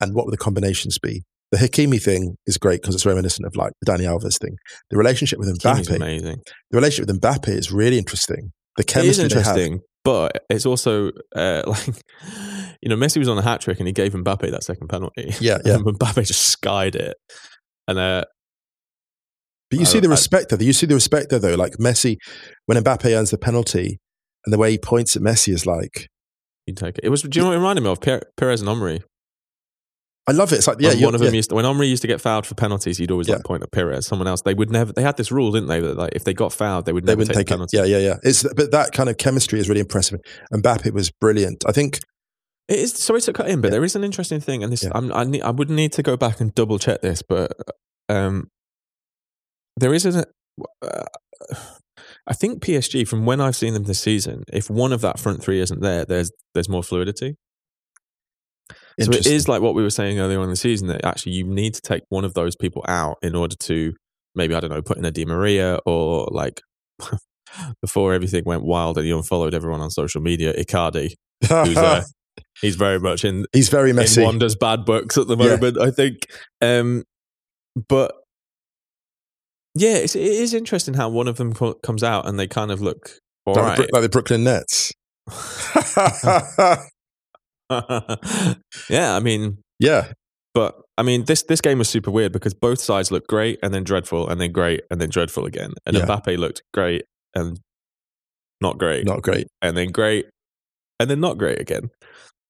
and 0.00 0.14
what 0.14 0.26
would 0.26 0.32
the 0.32 0.38
combinations 0.38 0.98
be? 0.98 1.24
The 1.50 1.58
Hakimi 1.58 2.00
thing 2.00 2.36
is 2.46 2.58
great 2.58 2.80
because 2.80 2.94
it's 2.94 3.04
reminiscent 3.04 3.44
of 3.46 3.56
like 3.56 3.72
the 3.80 3.90
Dani 3.90 4.02
Alves 4.02 4.38
thing. 4.38 4.56
The 4.90 4.96
relationship 4.96 5.38
with 5.38 5.48
Mbappe, 5.58 5.96
amazing. 5.96 6.42
the 6.70 6.76
relationship 6.76 7.08
with 7.08 7.20
Mbappe 7.20 7.48
is 7.48 7.72
really 7.72 7.98
interesting. 7.98 8.52
The 8.76 8.84
chemistry 8.84 9.26
they 9.28 9.42
have. 9.42 9.80
But 10.04 10.44
it's 10.48 10.64
also 10.66 11.10
uh, 11.36 11.62
like 11.66 11.86
you 12.80 12.88
know 12.88 12.96
Messi 12.96 13.18
was 13.18 13.28
on 13.28 13.36
a 13.38 13.42
hat 13.42 13.60
trick 13.60 13.78
and 13.78 13.86
he 13.86 13.92
gave 13.92 14.12
Mbappe 14.12 14.50
that 14.50 14.64
second 14.64 14.88
penalty. 14.88 15.34
Yeah, 15.40 15.58
yeah. 15.64 15.74
and 15.74 15.84
Mbappe 15.84 16.26
just 16.26 16.40
skied 16.50 16.94
it, 16.96 17.16
and 17.86 17.98
uh, 17.98 18.24
But 19.70 19.78
you 19.78 19.84
I- 19.84 19.88
see 19.88 20.00
the 20.00 20.08
I- 20.08 20.12
respect 20.12 20.48
there. 20.50 20.62
You 20.62 20.72
see 20.72 20.86
the 20.86 20.94
respect 20.94 21.28
there, 21.30 21.38
though. 21.38 21.54
Like 21.54 21.74
Messi, 21.78 22.16
when 22.66 22.82
Mbappe 22.82 23.14
earns 23.14 23.30
the 23.30 23.38
penalty, 23.38 23.98
and 24.46 24.52
the 24.52 24.58
way 24.58 24.70
he 24.72 24.78
points 24.78 25.16
at 25.16 25.22
Messi 25.22 25.52
is 25.52 25.66
like, 25.66 26.08
you 26.66 26.74
take 26.74 26.96
it. 26.98 27.04
It 27.04 27.10
was. 27.10 27.20
Do 27.22 27.28
you 27.38 27.42
know 27.42 27.48
what 27.48 27.54
it 27.54 27.58
reminded 27.58 27.82
me 27.82 27.90
of? 27.90 28.00
Per- 28.00 28.22
Pires 28.38 28.60
and 28.62 28.70
Omri. 28.70 29.02
I 30.30 30.32
love 30.32 30.52
it. 30.52 30.56
It's 30.56 30.68
like, 30.68 30.76
yeah, 30.80 30.94
one 31.04 31.14
of 31.14 31.20
them 31.20 31.34
yeah. 31.34 31.38
used 31.38 31.50
to, 31.50 31.56
when 31.56 31.64
Omri 31.64 31.88
used 31.88 32.02
to 32.02 32.08
get 32.08 32.20
fouled 32.20 32.46
for 32.46 32.54
penalties, 32.54 32.98
he'd 32.98 33.10
always 33.10 33.26
Yeah. 33.28 33.34
like 33.36 33.44
point 33.44 33.62
at 33.64 33.72
Pires. 33.72 34.06
Someone 34.06 34.28
else, 34.28 34.42
they 34.42 34.54
would 34.54 34.70
never. 34.70 34.92
They 34.92 35.02
had 35.02 35.16
this 35.16 35.32
rule, 35.32 35.50
didn't 35.50 35.68
they? 35.68 35.80
That 35.80 35.96
like 35.96 36.12
if 36.14 36.22
they 36.22 36.32
got 36.34 36.52
fouled, 36.52 36.86
they 36.86 36.92
would 36.92 37.04
they 37.04 37.12
never 37.16 37.24
take, 37.24 37.36
take, 37.38 37.46
penalty. 37.48 37.76
Yeah, 37.76 37.84
yeah, 37.84 37.98
yeah. 37.98 38.16
It's 38.22 38.42
but 38.54 38.70
that 38.70 38.92
kind 38.92 39.08
of 39.08 39.16
chemistry 39.16 39.58
is 39.58 39.68
really 39.68 39.80
impressive. 39.80 40.20
And 40.52 40.62
Mbappe 40.62 40.92
was 40.92 41.10
brilliant. 41.10 41.64
I 41.66 41.72
think 41.72 41.98
It 42.68 42.78
is 42.78 42.92
sorry 42.92 43.20
to 43.22 43.32
cut 43.32 43.48
in, 43.48 43.60
but 43.60 43.68
Yeah. 43.68 43.72
there 43.72 43.84
is 43.84 43.96
an 43.96 44.04
interesting 44.04 44.40
thing, 44.40 44.62
and 44.62 44.72
this 44.72 44.86
I 44.94 45.24
need, 45.24 45.42
I 45.42 45.50
would 45.50 45.70
need 45.70 45.92
to 45.94 46.02
go 46.04 46.16
back 46.16 46.40
and 46.40 46.54
double 46.54 46.78
check 46.78 47.00
this, 47.00 47.22
but 47.22 47.50
um, 48.08 48.48
there 49.76 49.92
is 49.92 50.04
an. 50.04 50.24
Uh, 50.80 51.04
I 52.26 52.34
think 52.34 52.62
PSG, 52.62 53.08
from 53.08 53.26
when 53.26 53.40
I've 53.40 53.56
seen 53.56 53.74
them 53.74 53.84
this 53.84 54.00
season, 54.00 54.44
if 54.52 54.70
one 54.70 54.92
of 54.92 55.00
that 55.00 55.18
front 55.18 55.42
three 55.42 55.60
isn't 55.60 55.80
there, 55.80 56.04
there's 56.04 56.30
there's 56.54 56.68
more 56.68 56.82
fluidity. 56.84 57.36
So 59.00 59.12
it 59.12 59.26
is 59.26 59.48
like 59.48 59.62
what 59.62 59.74
we 59.74 59.82
were 59.82 59.90
saying 59.90 60.18
earlier 60.18 60.38
on 60.38 60.44
in 60.44 60.50
the 60.50 60.56
season 60.56 60.88
that 60.88 61.04
actually 61.04 61.32
you 61.32 61.44
need 61.44 61.74
to 61.74 61.80
take 61.80 62.02
one 62.08 62.24
of 62.24 62.34
those 62.34 62.56
people 62.56 62.84
out 62.88 63.16
in 63.22 63.34
order 63.34 63.56
to 63.56 63.94
maybe 64.34 64.54
I 64.54 64.60
don't 64.60 64.70
know 64.70 64.82
put 64.82 64.96
in 64.98 65.04
a 65.04 65.10
Di 65.10 65.24
Maria 65.24 65.78
or 65.86 66.28
like 66.30 66.60
before 67.82 68.12
everything 68.14 68.44
went 68.44 68.62
wild 68.62 68.96
and 68.98 69.06
he 69.06 69.12
unfollowed 69.12 69.54
everyone 69.54 69.80
on 69.80 69.90
social 69.90 70.20
media, 70.20 70.52
Icardi, 70.54 71.14
who's 71.48 71.76
uh, 71.76 72.02
he's 72.60 72.76
very 72.76 73.00
much 73.00 73.24
in 73.24 73.46
he's 73.52 73.68
very 73.68 73.90
in 73.90 73.96
messy. 73.96 74.22
Wanda's 74.22 74.54
bad 74.56 74.84
books 74.84 75.16
at 75.18 75.26
the 75.26 75.36
Yeah. 75.36 75.56
moment, 75.56 75.78
I 75.80 75.90
think. 75.90 76.26
Um, 76.60 77.04
but 77.88 78.12
yeah, 79.74 79.96
it's, 79.96 80.16
it 80.16 80.22
is 80.22 80.52
interesting 80.52 80.94
how 80.94 81.08
one 81.08 81.28
of 81.28 81.36
them 81.36 81.54
co- 81.54 81.74
comes 81.74 82.02
out 82.02 82.26
and 82.28 82.38
they 82.38 82.46
kind 82.46 82.70
of 82.70 82.80
look 82.82 83.12
all 83.46 83.54
like, 83.54 83.78
right. 83.78 83.88
the, 83.88 83.88
like 83.92 84.02
the 84.02 84.08
Brooklyn 84.08 84.44
Nets. 84.44 84.92
yeah, 88.90 89.14
I 89.16 89.20
mean, 89.20 89.58
yeah, 89.78 90.12
But 90.54 90.80
I 90.98 91.02
mean, 91.02 91.24
this 91.24 91.42
this 91.44 91.60
game 91.60 91.78
was 91.78 91.88
super 91.88 92.10
weird 92.10 92.32
because 92.32 92.54
both 92.54 92.80
sides 92.80 93.10
looked 93.10 93.28
great 93.28 93.58
and 93.62 93.72
then 93.72 93.84
dreadful 93.84 94.28
and 94.28 94.40
then 94.40 94.52
great 94.52 94.82
and 94.90 95.00
then 95.00 95.08
dreadful 95.08 95.46
again. 95.46 95.72
And 95.86 95.96
Yeah. 95.96 96.04
Mbappe 96.06 96.36
looked 96.38 96.62
great 96.74 97.04
and 97.34 97.58
not 98.60 98.76
great 98.78 99.06
Not 99.06 99.22
great. 99.22 99.46
and 99.62 99.76
then 99.76 99.90
great 99.90 100.26
and 100.98 101.08
then 101.08 101.20
not 101.20 101.38
great 101.38 101.60
again. 101.60 101.90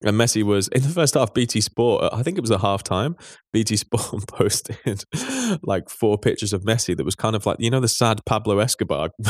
And 0.02 0.16
Messi 0.16 0.42
was 0.42 0.66
in 0.68 0.80
the 0.82 0.88
first 0.88 1.12
half. 1.12 1.34
BT 1.34 1.60
Sport, 1.60 2.02
uh, 2.02 2.08
I 2.10 2.22
think 2.22 2.38
it 2.38 2.40
was 2.40 2.50
a 2.50 2.56
half 2.58 2.82
time. 2.82 3.16
BT 3.52 3.76
Sport 3.76 4.26
posted 4.28 5.04
like 5.62 5.90
four 5.90 6.16
pictures 6.16 6.54
of 6.54 6.62
Messi 6.62 6.96
that 6.96 7.04
was 7.04 7.14
kind 7.14 7.36
of 7.36 7.44
like 7.44 7.58
you 7.60 7.70
know 7.70 7.80
the 7.80 7.86
sad 7.88 8.20
Pablo 8.24 8.58
Escobar. 8.60 9.10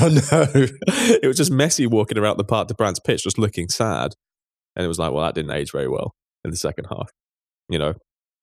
Oh 0.00 0.08
no. 0.08 0.46
it 0.56 1.26
was 1.26 1.36
just 1.36 1.52
Messi 1.52 1.86
walking 1.86 2.16
around 2.18 2.38
the 2.38 2.44
Parc 2.44 2.68
de 2.68 2.74
France 2.78 2.98
pitch, 2.98 3.24
just 3.24 3.38
looking 3.38 3.68
sad. 3.68 4.14
And 4.76 4.84
it 4.84 4.88
was 4.88 4.98
like, 4.98 5.12
well, 5.12 5.24
that 5.24 5.34
didn't 5.34 5.52
age 5.52 5.72
very 5.72 5.88
well 5.88 6.14
in 6.44 6.50
the 6.50 6.56
second 6.56 6.86
half. 6.90 7.10
You 7.68 7.78
know, 7.78 7.94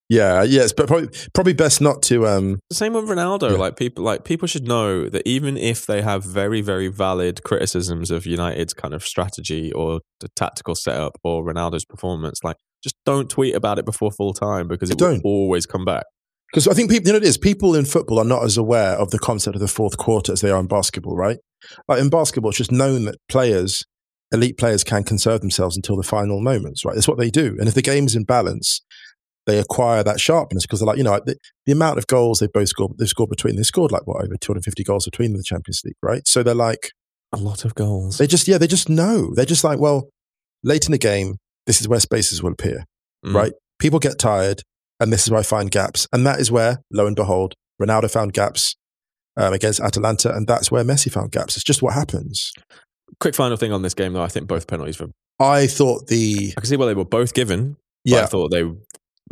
Yeah, 0.10 0.43
yes, 0.43 0.74
but 0.74 0.88
probably 0.88 1.10
probably 1.34 1.54
best 1.54 1.80
not 1.80 2.02
to. 2.04 2.28
Um, 2.28 2.60
the 2.69 2.76
same 2.76 2.93
with 2.93 3.06
Ronaldo. 3.06 3.52
Yeah. 3.52 3.58
Like 3.58 3.78
people, 3.78 4.04
like 4.04 4.26
people 4.26 4.48
should 4.48 4.67
know 4.67 5.08
that 5.10 5.22
even 5.26 5.58
if 5.58 5.86
they 5.86 6.02
have 6.02 6.24
very, 6.24 6.62
very 6.62 6.89
valid 6.89 7.43
criticisms 7.43 8.12
of 8.12 8.26
United's 8.26 8.74
kind 8.74 8.93
of 8.93 9.06
strategy 9.06 9.72
or 9.72 10.02
the 10.19 10.28
tactical 10.36 10.76
setup 10.76 11.13
or 11.24 11.46
Ronaldo's 11.46 11.86
performance, 11.86 12.39
like 12.43 12.58
just 12.84 12.96
don't 13.06 13.30
tweet 13.30 13.56
about 13.56 13.80
it 13.80 13.86
before 13.86 14.12
full 14.12 14.34
time 14.34 14.67
because 14.67 14.89
it 14.89 14.98
Don't. 14.98 15.24
will 15.24 15.32
always 15.32 15.65
come 15.65 15.86
back. 15.86 16.04
Because 16.52 16.67
I 16.67 16.74
think 16.74 16.91
people, 16.91 17.08
you 17.08 17.13
know, 17.13 17.17
it 17.17 17.24
is 17.24 17.38
people 17.38 17.74
in 17.74 17.86
football 17.86 18.19
are 18.19 18.26
not 18.26 18.43
as 18.43 18.58
aware 18.58 18.96
of 18.98 19.10
the 19.10 19.17
concept 19.17 19.56
of 19.56 19.62
the 19.62 19.67
fourth 19.67 19.98
quarter 19.98 20.34
as 20.34 20.41
they 20.41 20.52
are 20.52 20.60
in 20.60 20.67
basketball, 20.67 21.15
right? 21.15 21.38
Like 21.88 22.00
in 22.00 22.10
basketball, 22.10 22.50
it's 22.50 22.60
just 22.60 22.72
known 22.72 23.06
that 23.06 23.15
players, 23.28 23.84
elite 24.34 24.58
players, 24.58 24.84
can 24.84 25.04
conserve 25.04 25.41
themselves 25.41 25.76
until 25.78 25.96
the 25.96 26.04
final 26.04 26.41
moments, 26.41 26.84
right? 26.84 26.96
That's 26.96 27.08
what 27.08 27.17
they 27.17 27.30
do. 27.30 27.56
And 27.60 27.67
if 27.67 27.74
the 27.76 27.82
game's 27.82 28.15
in 28.15 28.24
balance, 28.24 28.82
they 29.46 29.60
acquire 29.60 30.04
that 30.04 30.19
sharpness 30.19 30.63
because 30.65 30.80
they're 30.80 30.88
like, 30.88 30.98
you 30.98 31.04
know, 31.04 31.19
the, 31.26 31.36
the 31.65 31.72
amount 31.74 31.98
of 31.98 32.08
goals 32.08 32.39
they 32.39 32.48
both 32.48 32.69
scored, 32.69 32.93
they've 32.98 33.08
scored 33.08 33.30
between, 33.30 33.56
they 33.56 33.63
scored 33.63 33.91
like 33.91 34.08
what 34.08 34.24
over 34.24 34.36
250 34.39 34.84
goals 34.84 35.06
between 35.06 35.32
in 35.32 35.38
the 35.38 35.43
Champions 35.43 35.82
League, 35.86 35.96
right? 36.02 36.28
So 36.28 36.43
they're 36.43 36.54
like, 36.56 36.91
A 37.34 37.38
lot 37.38 37.63
of 37.65 37.76
goals. 37.76 38.17
they 38.17 38.28
just, 38.28 38.48
yeah, 38.48 38.58
they 38.58 38.67
just 38.67 38.89
know. 38.89 39.34
They're 39.36 39.46
just 39.46 39.63
like, 39.63 39.80
well, 39.80 40.10
late 40.63 40.86
in 40.86 40.91
the 40.93 40.98
game, 40.98 41.36
this 41.67 41.80
is 41.82 41.88
where 41.88 42.00
spaces 42.00 42.41
will 42.43 42.52
appear 42.54 42.86
Mm. 43.26 43.36
right? 43.36 43.54
People 43.80 44.00
get 44.00 44.19
tired, 44.19 44.62
and 45.00 45.12
this 45.13 45.24
is 45.24 45.30
where 45.32 45.39
I 45.39 45.43
find 45.43 45.72
gaps. 45.72 46.08
And 46.12 46.26
that 46.28 46.39
is 46.39 46.52
where, 46.52 46.80
lo 46.91 47.06
and 47.08 47.15
behold, 47.15 47.54
Ronaldo 47.82 48.10
found 48.12 48.34
gaps 48.34 48.76
um, 49.38 49.54
against 49.54 49.80
Atalanta, 49.80 50.34
and 50.34 50.46
that's 50.48 50.69
where 50.72 50.84
Messi 50.84 51.12
found 51.12 51.32
gaps. 51.32 51.56
It's 51.56 51.63
just 51.63 51.82
what 51.82 51.93
happens. 51.93 52.52
Quick 53.20 53.36
final 53.36 53.58
thing 53.58 53.72
on 53.72 53.82
this 53.82 53.94
game, 53.94 54.13
though. 54.13 54.24
I 54.24 54.28
think 54.28 54.48
both 54.48 54.68
penalties 54.68 55.00
were. 55.00 55.08
I 55.39 55.68
thought 55.68 56.08
the 56.08 56.54
I 56.58 56.62
can 56.62 56.68
see 56.70 56.78
why 56.78 56.86
they 56.88 56.94
were 56.94 57.06
both 57.06 57.34
given. 57.34 57.76
yeah 58.04 58.24
I 58.24 58.26
thought 58.28 58.50
they. 58.52 58.63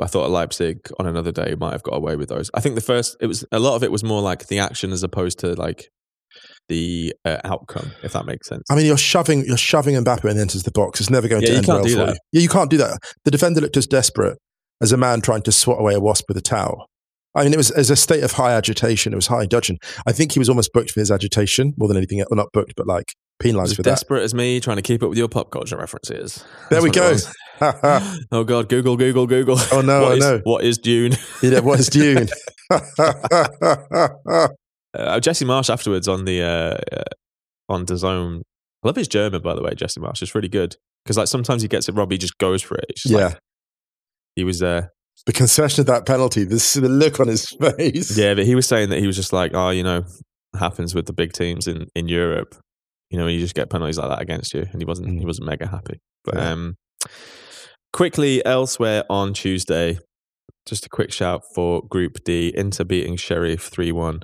I 0.02 0.08
thought 0.08 0.30
Leipzig 0.32 0.80
on 1.00 1.06
another 1.06 1.32
day 1.32 1.56
might 1.60 1.74
have 1.74 1.84
got 1.84 1.96
away 1.96 2.16
with 2.16 2.30
those. 2.30 2.50
I 2.54 2.62
think 2.62 2.76
the 2.76 2.82
first, 2.82 3.18
it 3.20 3.28
was 3.28 3.46
a 3.52 3.60
lot 3.60 3.76
of 3.76 3.84
it 3.84 3.92
was 3.92 4.04
more 4.04 4.22
like 4.22 4.48
the 4.48 4.58
action 4.60 4.92
as 4.92 5.04
opposed 5.04 5.40
to 5.40 5.54
like 5.54 5.90
the 6.70 7.14
uh, 7.26 7.38
outcome, 7.44 7.92
if 8.04 8.14
that 8.14 8.26
makes 8.26 8.48
sense. 8.48 8.64
I 8.72 8.76
mean, 8.76 8.86
you're 8.86 8.98
shoving 8.98 9.46
you're 9.46 9.58
shoving 9.58 9.96
Mbappe 9.96 10.24
and 10.30 10.40
enters 10.40 10.64
the 10.64 10.72
box. 10.72 11.02
It's 11.02 11.10
never 11.10 11.28
going 11.28 11.42
Yeah, 11.44 11.50
to 11.50 11.56
end 11.58 11.68
well 11.68 11.84
for 11.84 11.90
that. 11.90 12.08
you. 12.10 12.16
Yeah, 12.32 12.42
you 12.42 12.50
can't 12.50 12.70
do 12.70 12.78
that. 12.78 13.00
The 13.26 13.32
defender 13.32 13.62
looked 13.62 13.78
as 13.78 13.86
desperate 13.88 14.38
as 14.82 14.92
a 14.92 14.98
man 14.98 15.22
trying 15.22 15.42
to 15.44 15.52
swat 15.52 15.80
away 15.80 15.94
a 15.94 16.00
wasp 16.00 16.26
with 16.28 16.38
a 16.38 16.42
towel. 16.42 16.88
I 17.36 17.44
mean, 17.44 17.54
it 17.54 17.58
was 17.58 17.72
as 17.72 17.90
a 17.90 17.96
state 17.96 18.24
of 18.24 18.34
high 18.34 18.54
agitation. 18.54 19.14
It 19.14 19.18
was 19.18 19.28
high 19.28 19.46
dudgeon. 19.46 19.78
I 20.08 20.12
think 20.14 20.32
he 20.34 20.40
was 20.40 20.50
almost 20.50 20.72
booked 20.74 20.92
for 20.92 21.00
his 21.00 21.12
agitation 21.12 21.74
more 21.78 21.88
than 21.88 21.98
anything. 21.98 22.20
else. 22.22 22.28
Well, 22.32 22.38
not 22.38 22.52
booked, 22.54 22.74
but 22.76 22.88
like 22.88 23.14
penalised 23.40 23.72
as 23.72 23.76
for 23.78 23.84
that. 23.84 23.90
desperate 23.90 24.24
as 24.24 24.34
me 24.34 24.60
trying 24.60 24.78
to 24.78 24.82
keep 24.82 25.02
up 25.04 25.10
with 25.10 25.18
your 25.18 25.28
pop 25.28 25.52
culture 25.52 25.78
references. 25.78 26.44
There 26.70 26.82
That's 26.82 26.84
we 26.84 26.90
go. 26.92 27.16
oh 28.32 28.44
God, 28.44 28.70
Google, 28.70 28.98
Google, 28.98 29.28
Google. 29.28 29.58
Oh, 29.72 29.82
no, 29.82 30.02
What 30.04 30.12
I 30.12 30.16
is- 30.16 30.20
know. 30.20 30.42
What 30.44 30.64
is 30.64 30.78
Dune? 30.78 31.14
yeah, 31.42 31.60
what 31.60 31.80
is 31.80 31.90
Dune? 31.90 32.28
Uh, 34.94 35.22
Jesse 35.22 35.46
Marsch 35.46 35.70
afterwards 35.70 36.10
on 36.10 36.26
the 36.26 36.42
uh, 36.42 36.78
uh, 36.98 37.04
on 37.70 37.86
DAZN. 37.86 38.42
I 38.84 38.88
love 38.88 38.98
his 38.98 39.08
German, 39.08 39.42
by 39.42 39.56
the 39.56 39.62
way. 39.64 39.74
Jesse 39.74 40.02
Marsch 40.02 40.22
It's 40.22 40.36
really 40.36 40.50
good 40.50 40.76
because 41.06 41.16
like 41.18 41.28
sometimes 41.30 41.62
he 41.62 41.70
gets 41.70 41.88
it 41.88 41.96
wrong, 41.96 42.12
he 42.12 42.18
just 42.18 42.38
goes 42.40 42.62
for 42.62 42.76
it. 42.76 43.00
Yeah. 43.06 43.18
like, 43.28 43.38
he 44.36 44.44
was 44.44 44.62
uh, 44.62 44.88
the 45.26 45.32
concession 45.32 45.80
of 45.80 45.86
that 45.88 46.06
penalty, 46.06 46.44
this 46.44 46.74
the 46.74 46.90
look 46.90 47.22
on 47.22 47.30
his 47.30 47.46
face. 47.78 48.18
yeah, 48.18 48.34
but 48.34 48.46
he 48.46 48.54
was 48.54 48.68
saying 48.68 48.90
that 48.90 49.00
he 49.00 49.08
was 49.08 49.16
just 49.16 49.32
like, 49.32 49.52
oh, 49.54 49.70
you 49.70 49.82
know, 49.84 50.04
happens 50.60 50.94
with 50.94 51.06
the 51.06 51.14
big 51.14 51.32
teams 51.32 51.68
in 51.68 51.88
in 51.96 52.10
Europe. 52.10 52.54
You 53.12 53.18
know, 53.20 53.28
you 53.28 53.40
just 53.40 53.56
get 53.56 53.70
penalties 53.70 53.98
like 53.98 54.10
that 54.10 54.22
against 54.22 54.54
you, 54.54 54.62
and 54.72 54.82
he 54.82 54.86
wasn't 54.86 55.10
he 55.10 55.20
Mm. 55.20 55.26
wasn't 55.26 55.48
mega 55.48 55.68
happy. 55.68 56.00
But 56.24 56.36
Yeah. 56.36 56.52
um, 56.52 56.76
quickly 57.94 58.44
elsewhere 58.46 59.04
on 59.10 59.34
Tuesday, 59.34 60.00
just 60.66 60.86
a 60.86 60.90
quick 60.90 61.12
shout 61.12 61.42
for 61.56 61.82
Group 61.88 62.24
D: 62.24 62.54
Inter 62.56 62.84
beating 62.84 63.16
Sheriff 63.18 63.64
three 63.68 63.92
one, 63.92 64.22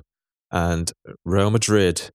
and 0.50 0.90
Real 1.24 1.50
Madrid 1.50 2.10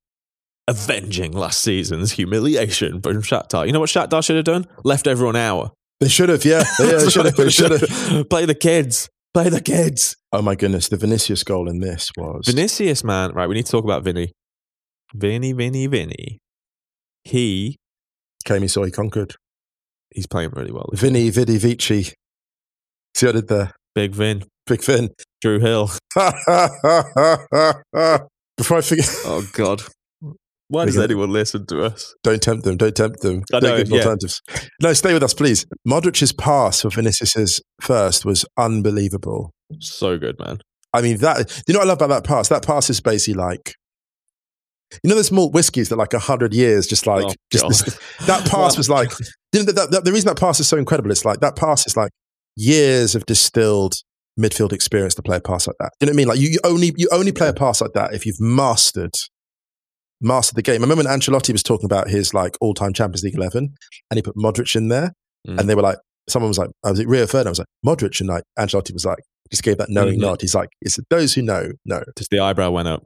avenging 0.67 1.33
last 1.33 1.61
season's 1.61 2.13
humiliation 2.13 3.01
from 3.01 3.21
Shakhtar. 3.21 3.67
You 3.67 3.73
know 3.73 3.81
what 3.81 3.89
Shakhtar 3.89 4.23
should 4.23 4.37
have 4.37 4.45
done? 4.45 4.65
Left 4.83 5.07
everyone 5.07 5.35
out. 5.35 5.73
They 5.99 6.07
should 6.07 6.29
have, 6.29 6.43
yeah. 6.45 6.63
Yeah, 6.79 6.97
they 6.97 7.09
should 7.09 7.25
have. 7.25 7.35
They 7.35 7.49
should 7.49 7.71
have. 7.71 8.29
Play 8.29 8.45
the 8.45 8.55
kids. 8.55 9.09
Play 9.33 9.49
the 9.49 9.61
kids. 9.61 10.15
Oh 10.31 10.41
my 10.41 10.55
goodness, 10.55 10.89
the 10.89 10.97
Vinicius 10.97 11.43
goal 11.43 11.67
in 11.69 11.79
this 11.79 12.11
was 12.17 12.45
Vinicius, 12.47 13.03
man. 13.03 13.31
Right, 13.33 13.47
we 13.47 13.55
need 13.55 13.65
to 13.65 13.71
talk 13.71 13.83
about 13.83 14.03
Vinny. 14.03 14.31
Vinny, 15.13 15.53
Vinny, 15.53 15.87
Vinny. 15.87 16.39
He 17.25 17.77
came, 18.45 18.61
he 18.61 18.67
saw, 18.67 18.83
he 18.83 18.91
conquered. 18.91 19.35
he's 20.13 20.27
playing 20.27 20.51
really 20.51 20.71
well. 20.71 20.89
Vinny 20.93 21.29
Vidi 21.29 21.57
Vici. 21.57 22.13
See 23.15 23.25
what 23.25 23.35
I 23.35 23.39
did 23.39 23.47
there? 23.47 23.71
Big 23.95 24.11
Vin, 24.13 24.43
Big 24.67 24.83
Vin. 24.83 25.09
Drew 25.41 25.59
Hill. 25.59 25.89
Before 26.15 26.31
I 28.77 28.81
forget, 28.81 29.09
Oh 29.25 29.45
God, 29.53 29.81
why 30.67 30.85
does 30.85 30.97
anyone 30.97 31.31
listen 31.31 31.65
to 31.67 31.83
us? 31.83 32.13
don't 32.23 32.41
tempt 32.41 32.63
them. 32.63 32.77
Don't 32.77 32.95
tempt 32.95 33.21
them. 33.21 33.43
I 33.53 33.59
Don't 33.59 33.69
know, 33.71 33.77
give 33.77 33.89
yeah. 33.89 33.97
alternatives. 33.99 34.41
No, 34.81 34.93
stay 34.93 35.13
with 35.13 35.23
us, 35.23 35.33
please. 35.33 35.65
Modric's 35.87 36.31
pass 36.33 36.81
for 36.81 36.89
Vinicius's 36.89 37.61
first 37.81 38.25
was 38.25 38.45
unbelievable. 38.57 39.51
So 39.79 40.17
good, 40.17 40.37
man. 40.39 40.59
I 40.93 41.01
mean, 41.01 41.17
that 41.17 41.63
you 41.67 41.73
know 41.73 41.79
what 41.79 41.87
I 41.87 41.89
love 41.89 42.01
about 42.01 42.09
that 42.09 42.23
pass? 42.27 42.49
That 42.49 42.65
pass 42.65 42.89
is 42.89 43.01
basically 43.01 43.41
like, 43.41 43.73
you 45.03 45.09
know, 45.09 45.15
those 45.15 45.31
malt 45.31 45.53
whiskies 45.53 45.89
that 45.89 45.95
like 45.97 46.13
a 46.13 46.19
hundred 46.19 46.53
years, 46.53 46.85
just 46.87 47.07
like 47.07 47.25
Oh, 47.25 47.33
just 47.51 47.67
this, 47.67 47.99
that 48.27 48.45
pass 48.49 48.73
Wow. 48.75 48.77
was 48.77 48.89
like. 48.89 49.11
You 49.53 49.63
know, 49.63 49.71
that, 49.71 49.91
that, 49.91 50.03
the 50.05 50.11
reason 50.11 50.27
that 50.27 50.39
pass 50.39 50.59
is 50.59 50.67
so 50.67 50.77
incredible, 50.77 51.11
it's 51.11 51.25
like 51.25 51.39
that 51.41 51.55
pass 51.55 51.85
is 51.85 51.95
like 51.95 52.11
years 52.55 53.15
of 53.15 53.25
distilled 53.25 53.93
midfield 54.39 54.73
experience 54.73 55.13
to 55.15 55.21
play 55.21 55.37
a 55.37 55.41
pass 55.41 55.67
like 55.67 55.75
that. 55.79 55.91
You 56.01 56.07
know 56.07 56.11
what 56.11 56.15
I 56.15 56.17
mean? 56.17 56.27
Like 56.27 56.39
you, 56.39 56.49
you 56.49 56.59
only 56.63 56.91
you 56.97 57.07
only 57.11 57.31
play 57.31 57.47
a 57.49 57.53
pass 57.53 57.79
like 57.81 57.93
that 57.93 58.13
if 58.13 58.25
you've 58.25 58.39
mastered 58.39 59.13
mastered 60.21 60.55
the 60.55 60.61
game. 60.61 60.81
I 60.81 60.85
remember 60.85 61.03
when 61.03 61.19
Ancelotti 61.19 61.51
was 61.51 61.63
talking 61.63 61.85
about 61.85 62.09
his 62.09 62.33
like 62.33 62.55
all 62.61 62.73
time 62.73 62.93
Champions 62.93 63.23
League 63.23 63.35
eleven, 63.35 63.73
and 64.09 64.17
he 64.17 64.21
put 64.21 64.35
Modric 64.35 64.75
in 64.75 64.87
there, 64.89 65.13
Mm. 65.47 65.59
and 65.59 65.69
they 65.69 65.75
were 65.75 65.81
like, 65.81 65.97
someone 66.29 66.47
was 66.49 66.57
like, 66.57 66.69
I 66.85 66.91
was 66.91 66.99
it 67.01 67.07
Rio 67.07 67.27
Ferdinand? 67.27 67.47
I 67.47 67.49
was 67.51 67.59
like 67.59 67.67
Modric, 67.85 68.19
and 68.21 68.29
like 68.29 68.43
Ancelotti 68.57 68.93
was 68.93 69.03
like, 69.05 69.19
just 69.51 69.61
gave 69.63 69.77
that 69.77 69.89
knowing 69.89 70.17
Mhm. 70.17 70.21
nod. 70.21 70.41
He's 70.41 70.55
like, 70.55 70.69
it's 70.81 70.97
those 71.09 71.33
who 71.33 71.41
know 71.41 71.71
know 71.85 72.01
Just 72.17 72.29
the 72.31 72.39
eyebrow 72.39 72.71
went 72.71 72.87
up. 72.87 73.03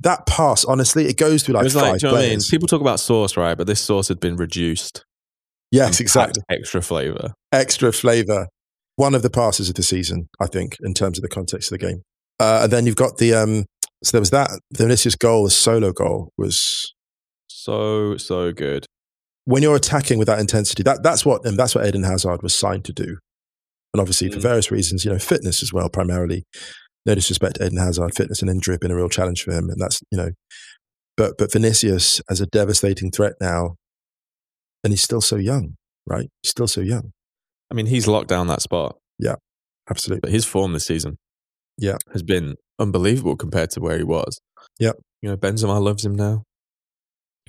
That 0.00 0.26
pass. 0.26 0.64
Honestly, 0.64 1.06
it 1.06 1.16
goes 1.16 1.42
through 1.42 1.54
it 1.54 1.58
like 1.58 1.64
was 1.64 1.74
five 1.74 1.82
like, 1.92 2.02
you 2.02 2.08
know 2.08 2.14
what 2.14 2.24
I 2.24 2.28
mean? 2.28 2.40
People 2.50 2.68
talk 2.68 2.80
about 2.80 3.00
sauce, 3.00 3.36
right? 3.36 3.56
But 3.56 3.66
this 3.66 3.80
sauce 3.80 4.08
had 4.08 4.20
been 4.20 4.36
reduced. 4.36 5.04
Yes, 5.70 6.00
exactly. 6.00 6.42
Extra 6.48 6.80
flavor. 6.82 7.32
extra 7.52 7.92
flavor. 7.92 8.48
One 8.96 9.14
of 9.14 9.22
the 9.22 9.30
passes 9.30 9.68
of 9.68 9.74
the 9.76 9.82
season, 9.82 10.28
I 10.40 10.46
think, 10.46 10.76
in 10.80 10.94
terms 10.94 11.18
of 11.18 11.22
the 11.22 11.28
context 11.28 11.70
of 11.70 11.78
the 11.78 11.86
game. 11.86 12.02
Uh, 12.40 12.60
and 12.64 12.72
then 12.72 12.86
you've 12.86 12.96
got 12.96 13.18
the 13.18 13.34
um, 13.34 13.64
so 14.02 14.12
there 14.12 14.20
was 14.20 14.30
that 14.30 14.50
the 14.70 14.84
Vinicius 14.84 15.14
goal, 15.16 15.44
the 15.44 15.50
solo 15.50 15.92
goal 15.92 16.30
was 16.38 16.94
So 17.48 18.16
so 18.16 18.52
good. 18.52 18.86
when 19.44 19.62
you're 19.62 19.76
attacking 19.76 20.18
with 20.18 20.26
that 20.28 20.38
intensity. 20.38 20.82
That 20.82 21.02
that's 21.02 21.24
what 21.26 21.44
and 21.44 21.58
that's 21.58 21.74
what 21.74 21.86
Eden 21.86 22.04
Hazard 22.04 22.42
was 22.42 22.54
signed 22.54 22.84
to 22.86 22.92
do. 22.92 23.18
And 23.94 24.00
obviously 24.00 24.30
for 24.30 24.38
Mm. 24.38 24.42
various 24.42 24.70
reasons, 24.70 25.04
you 25.04 25.12
know, 25.12 25.18
fitness 25.18 25.62
as 25.62 25.72
well, 25.72 25.88
primarily. 25.88 26.44
No 27.08 27.14
disrespect 27.14 27.56
to 27.56 27.64
Eden 27.66 27.78
Hazard, 27.78 28.14
fitness 28.14 28.42
and 28.42 28.50
injury 28.50 28.74
have 28.74 28.80
been 28.80 28.90
a 28.90 28.96
real 28.96 29.08
challenge 29.08 29.42
for 29.42 29.50
him, 29.52 29.70
and 29.70 29.80
that's 29.80 30.00
you 30.12 30.18
know, 30.18 30.30
but 31.16 31.36
but 31.38 31.50
Vinicius 31.50 32.20
as 32.30 32.40
a 32.40 32.46
devastating 32.46 33.10
threat 33.10 33.32
now, 33.40 33.76
and 34.84 34.92
he's 34.92 35.02
still 35.02 35.22
so 35.22 35.36
young, 35.36 35.74
right? 36.06 36.28
He's 36.42 36.50
still 36.50 36.68
so 36.68 36.82
young. 36.82 37.12
I 37.70 37.74
mean, 37.74 37.86
he's 37.86 38.06
locked 38.06 38.28
down 38.28 38.46
that 38.48 38.62
spot, 38.62 38.96
Yeah, 39.18 39.36
Absolutely. 39.90 40.20
but 40.20 40.30
his 40.32 40.44
form 40.44 40.72
this 40.74 40.86
season, 40.86 41.16
Yeah. 41.78 41.96
has 42.12 42.22
been 42.22 42.56
unbelievable 42.78 43.36
compared 43.36 43.70
to 43.70 43.80
where 43.80 43.96
he 43.98 44.04
was. 44.04 44.38
Yeah. 44.78 44.92
you 45.22 45.28
know, 45.30 45.36
Benzema 45.36 45.82
loves 45.82 46.04
him 46.04 46.14
now. 46.14 46.44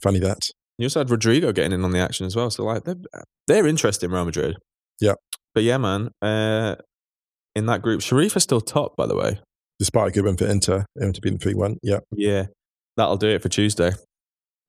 Funny 0.02 0.20
that. 0.20 0.40
You 0.78 0.86
also 0.86 1.02
had 1.02 1.10
Rodrygo 1.10 1.54
getting 1.54 1.74
in 1.74 1.84
on 1.84 1.92
the 1.92 2.00
action 2.00 2.26
as 2.26 2.36
well. 2.36 2.50
So 2.50 2.64
like 2.64 2.86
they're 2.86 2.96
they're 3.48 3.68
interested 3.68 4.06
in 4.06 4.12
Real 4.14 4.26
Madrid. 4.26 4.56
Yeah. 5.02 5.16
But 5.54 5.64
yeah, 5.64 5.78
man. 5.78 6.10
Uh, 6.22 6.76
in 7.56 7.66
that 7.66 7.82
group, 7.82 8.02
Sheriff 8.02 8.38
is 8.38 8.44
still 8.44 8.62
top, 8.62 8.96
by 8.96 9.06
the 9.06 9.16
way. 9.18 9.40
Despite 9.80 10.10
a 10.10 10.12
good 10.12 10.26
win 10.26 10.36
for 10.38 10.46
Inter, 10.46 10.86
Inter 10.98 11.20
beating 11.22 11.40
3 11.40 11.54
1. 11.54 11.78
Yeah. 11.82 12.00
Yeah. 12.12 12.48
That'll 12.98 13.18
do 13.18 13.30
it 13.30 13.42
for 13.42 13.50
Tuesday. 13.50 13.92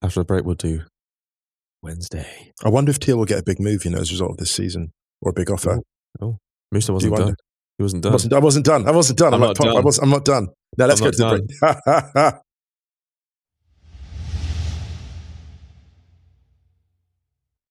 After 0.02 0.20
the 0.20 0.24
break, 0.24 0.44
we'll 0.44 0.54
do 0.54 0.82
Wednesday. 1.82 2.52
I 2.64 2.68
wonder 2.68 2.90
if 2.90 2.96
Thill 2.96 3.16
will 3.18 3.24
get 3.24 3.40
a 3.40 3.42
big 3.42 3.58
move, 3.60 3.84
you 3.84 3.90
know, 3.90 3.98
as 3.98 4.10
a 4.10 4.14
result 4.14 4.32
of 4.32 4.36
this 4.36 4.50
season 4.52 4.92
or 5.20 5.30
a 5.30 5.32
big 5.34 5.50
offer. 5.50 5.80
Oh, 6.20 6.38
Do 6.72 6.78
you 6.78 6.92
wasn't 6.92 7.16
done. 7.16 7.34
He 7.78 7.82
wasn't 7.82 8.04
I 8.04 8.08
done. 8.08 8.12
wasn't, 8.12 8.32
I 8.34 8.38
wasn't 8.38 8.66
done. 8.66 8.88
I 8.88 8.90
wasn't 8.92 9.18
done. 9.18 9.34
I'm, 9.34 9.42
I'm 9.42 9.48
not 9.48 9.56
Pop, 9.56 9.66
I 9.66 9.72
done. 9.72 9.84
was, 9.84 9.98
I'm 9.98 10.10
not 10.10 10.24
done. 10.24 10.48
Now 10.78 10.86
let's 10.86 11.00
I'm 11.00 11.06
go 11.06 11.10
to 11.10 11.22
not 11.22 11.32
the 11.32 12.12
break. 12.22 12.34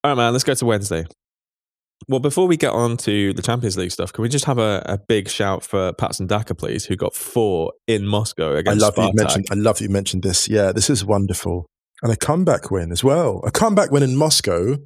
All 0.04 0.12
right, 0.12 0.15
man. 0.15 0.32
Let's 0.34 0.43
go 0.43 0.54
to 0.54 0.65
Wednesday. 0.65 1.06
Well, 2.07 2.19
before 2.19 2.47
we 2.47 2.57
get 2.57 2.71
on 2.71 2.97
to 2.97 3.33
the 3.33 3.41
Champions 3.41 3.77
League 3.77 3.91
stuff, 3.91 4.13
can 4.13 4.21
we 4.21 4.29
just 4.29 4.45
have 4.45 4.57
a, 4.57 4.81
a 4.85 4.97
big 4.97 5.29
shout 5.29 5.63
for 5.63 5.93
Patson 5.93 6.27
Daka, 6.27 6.55
please, 6.55 6.85
who 6.85 6.95
got 6.95 7.13
four 7.13 7.73
in 7.88 8.07
Moscow 8.07 8.55
I 8.55 8.59
against 8.59 8.81
love 8.81 8.95
that 8.95 9.01
you 9.01 9.07
Spartak. 9.09 9.15
mentioned. 9.15 9.47
I 9.51 9.55
love 9.55 9.81
you 9.81 9.89
mentioned 9.89 10.23
this. 10.23 10.47
Yeah, 10.47 10.71
this 10.71 10.89
is 10.89 11.03
wonderful, 11.05 11.67
and 12.01 12.12
a 12.12 12.15
comeback 12.15 12.71
win 12.71 12.91
as 12.91 13.03
well. 13.03 13.41
A 13.45 13.51
comeback 13.51 13.91
win 13.91 14.01
in 14.03 14.15
Moscow. 14.15 14.77